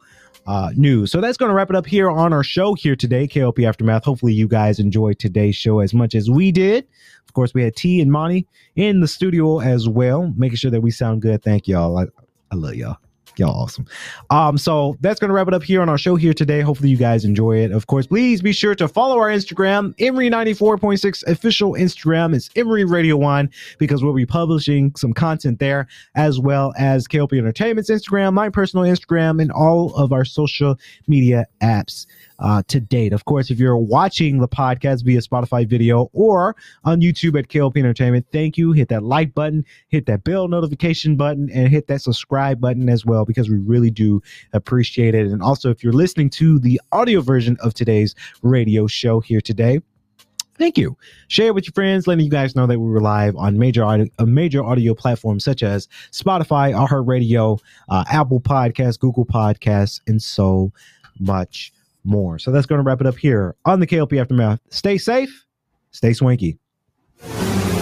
uh, 0.46 0.72
news. 0.76 1.12
So 1.12 1.22
that's 1.22 1.38
going 1.38 1.50
to 1.50 1.56
wrap 1.56 1.70
it 1.70 1.76
up 1.76 1.86
here 1.86 2.10
on 2.10 2.34
our 2.34 2.44
show 2.44 2.74
here 2.74 2.96
today, 2.96 3.28
KLP 3.28 3.68
Aftermath. 3.68 4.04
Hopefully, 4.04 4.34
you 4.34 4.48
guys 4.48 4.80
enjoyed 4.80 5.20
today's 5.20 5.56
show 5.56 5.80
as 5.80 5.94
much 5.94 6.16
as 6.16 6.30
we 6.30 6.52
did. 6.52 6.86
Of 7.26 7.34
course, 7.34 7.54
we 7.54 7.64
had 7.64 7.76
T 7.76 8.02
and 8.02 8.12
Monty 8.12 8.46
in 8.76 9.00
the 9.00 9.08
studio 9.08 9.60
as 9.60 9.88
well, 9.88 10.34
making 10.36 10.58
sure 10.58 10.72
that 10.72 10.82
we 10.82 10.92
sound 10.92 11.22
good. 11.22 11.42
Thank 11.44 11.68
y'all. 11.68 11.98
I, 11.98 12.08
I 12.52 12.56
love 12.56 12.76
y'all 12.76 12.98
y'all 13.38 13.64
awesome. 13.64 13.86
Um, 14.30 14.58
so 14.58 14.98
that's 15.02 15.20
gonna 15.20 15.34
wrap 15.34 15.48
it 15.48 15.54
up 15.54 15.64
here 15.64 15.82
on 15.82 15.90
our 15.90 15.98
show 15.98 16.16
here 16.16 16.34
today. 16.34 16.62
Hopefully 16.62 16.90
you 16.90 16.98
guys 16.98 17.26
enjoy 17.26 17.58
it. 17.58 17.72
Of 17.72 17.88
course, 17.88 18.08
please 18.08 18.42
be 18.42 18.54
sure 18.54 18.76
to 18.76 18.88
follow 18.88 19.18
our 19.18 19.30
Instagram, 19.30 19.94
Emery 20.00 20.30
94.6 20.30 21.28
official 21.28 21.74
Instagram. 21.74 22.34
is 22.34 22.50
Emery 22.56 22.86
Radio 22.86 23.18
One 23.18 23.50
because 23.78 24.04
we'll 24.04 24.14
be 24.14 24.26
publishing 24.26 24.94
some 24.96 25.14
content 25.14 25.60
there, 25.60 25.88
as 26.16 26.40
well 26.40 26.74
as 26.78 27.08
KLP 27.08 27.38
Entertainment's 27.38 27.90
Instagram, 27.90 28.34
my 28.34 28.50
personal 28.50 28.86
Instagram, 28.86 29.42
and 29.42 29.52
all 29.52 29.94
of 29.96 30.12
our 30.12 30.26
social 30.26 30.78
media 31.08 31.46
apps 31.62 32.06
uh, 32.40 32.64
to 32.68 32.80
date. 32.80 33.14
Of 33.14 33.26
course, 33.26 33.50
if 33.50 33.60
you're 33.60 33.78
watching 33.78 34.40
the 34.40 34.48
podcast 34.48 35.04
via 35.04 35.20
Spotify 35.22 35.68
video 35.68 36.10
or 36.14 36.56
on 36.84 37.02
YouTube 37.02 37.38
at 37.38 37.48
KLP 37.48 37.78
Entertainment, 37.78 38.26
thank 38.32 38.58
you. 38.58 38.72
Hit 38.72 38.90
that 38.90 39.04
like 39.04 39.34
button, 39.34 39.66
hit 39.90 40.06
that 40.08 40.24
bell 40.24 40.48
notification 40.48 41.16
button, 41.16 41.50
and 41.54 41.70
hit 41.70 41.88
that 41.88 42.02
subscribe 42.02 42.60
button 42.60 42.90
as 42.90 43.06
well 43.06 43.26
because 43.26 43.50
we 43.50 43.58
really 43.58 43.92
do 43.92 44.22
appreciate 44.54 45.16
it. 45.16 45.28
And 45.28 45.42
also, 45.42 45.70
if 45.70 45.84
you're 45.84 45.94
listening 45.94 46.30
to 46.32 46.60
the 46.60 46.80
audio 46.92 47.22
version 47.22 47.58
of 47.62 47.74
today's 47.74 48.16
radio 48.42 48.88
show 48.88 49.20
here 49.20 49.42
today, 49.42 49.80
thank 50.58 50.78
you. 50.78 50.98
Share 51.28 51.48
it 51.48 51.56
with 51.56 51.66
your 51.66 51.74
friends, 51.74 52.08
letting 52.08 52.26
you 52.26 52.32
guys 52.32 52.56
know 52.56 52.68
that 52.68 52.80
we 52.80 52.90
were 52.90 53.02
live 53.02 53.36
on 53.36 53.58
major 53.58 53.84
audio, 53.84 54.08
major 54.20 54.64
audio 54.64 54.94
platforms 54.94 55.44
such 55.44 55.64
as 55.64 55.88
Spotify, 56.12 56.74
iHeartRadio, 56.74 57.60
uh, 57.90 58.04
Apple 58.10 58.40
Podcasts, 58.40 59.00
Google 59.00 59.26
Podcasts, 59.26 60.02
and 60.08 60.22
so 60.22 60.72
much 61.20 61.72
more. 62.04 62.40
So 62.40 62.52
that's 62.52 62.66
going 62.66 62.80
to 62.80 62.84
wrap 62.84 63.02
it 63.02 63.08
up 63.08 63.18
here 63.18 63.56
on 63.66 63.80
the 63.80 63.88
KLP 63.88 64.20
Aftermath. 64.20 64.60
Stay 64.70 64.98
safe, 64.98 65.46
stay 65.92 66.14
swanky. 66.14 66.58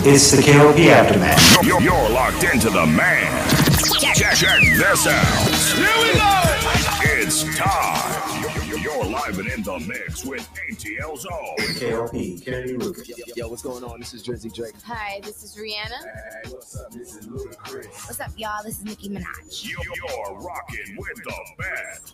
It's 0.04 0.32
the 0.32 0.42
KLP 0.42 0.88
Aftermath. 0.88 1.64
You're, 1.66 1.82
you're 1.82 2.10
locked 2.10 2.44
into 2.44 2.70
the 2.70 2.86
man. 2.86 3.50
Check, 4.16 4.36
check 4.36 4.62
this 4.62 5.08
out. 5.08 5.48
Here 5.76 5.86
we 6.02 6.14
go. 6.18 7.22
It's 7.24 7.44
time. 7.58 8.21
You're, 9.34 9.44
you're 9.44 9.54
live 9.56 9.64
and 9.66 9.68
in 9.68 9.86
the 9.86 9.88
mix 9.88 10.26
with 10.26 10.48
ATL 10.70 11.18
Zone. 11.18 11.56
KLP, 11.60 12.44
Kenny 12.46 12.74
Rooker. 12.74 13.08
Yo, 13.08 13.16
yo, 13.36 13.48
what's 13.48 13.62
going 13.62 13.84
on? 13.84 14.00
This 14.00 14.14
is 14.14 14.24
Drizzy 14.24 14.54
Drake. 14.54 14.74
Hi, 14.86 15.20
this 15.24 15.44
is 15.44 15.56
Rihanna. 15.56 16.04
Hey, 16.04 16.50
what's 16.52 16.78
up? 16.78 16.92
This 16.92 17.16
is 17.16 17.28
Ludacris. 17.28 17.86
What's 18.08 18.20
up, 18.20 18.32
y'all? 18.38 18.64
This 18.64 18.80
is 18.80 18.86
Nicki 18.86 19.10
Minaj. 19.10 19.64
You- 19.64 19.78
You're 19.96 20.40
rocking 20.40 20.96
with 20.98 21.16
the 21.24 21.36
best. 21.58 22.14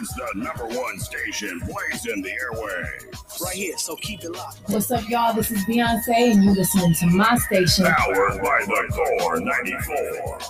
It's 0.00 0.14
the 0.14 0.28
number 0.36 0.66
one 0.66 0.98
station 1.00 1.58
blazing 1.60 2.22
the 2.22 2.30
airwaves. 2.30 3.40
Right 3.42 3.54
here, 3.56 3.76
so 3.78 3.96
keep 3.96 4.22
it 4.22 4.30
locked. 4.30 4.60
What's 4.70 4.90
up, 4.90 5.08
y'all? 5.08 5.34
This 5.34 5.50
is 5.50 5.64
Beyonce, 5.64 6.32
and 6.32 6.44
you 6.44 6.52
listening 6.52 6.94
to 6.94 7.06
my 7.06 7.36
station. 7.36 7.86
Powered 7.86 8.40
by 8.40 8.64
the 8.66 9.18
Core 9.18 9.40
94. 9.40 10.40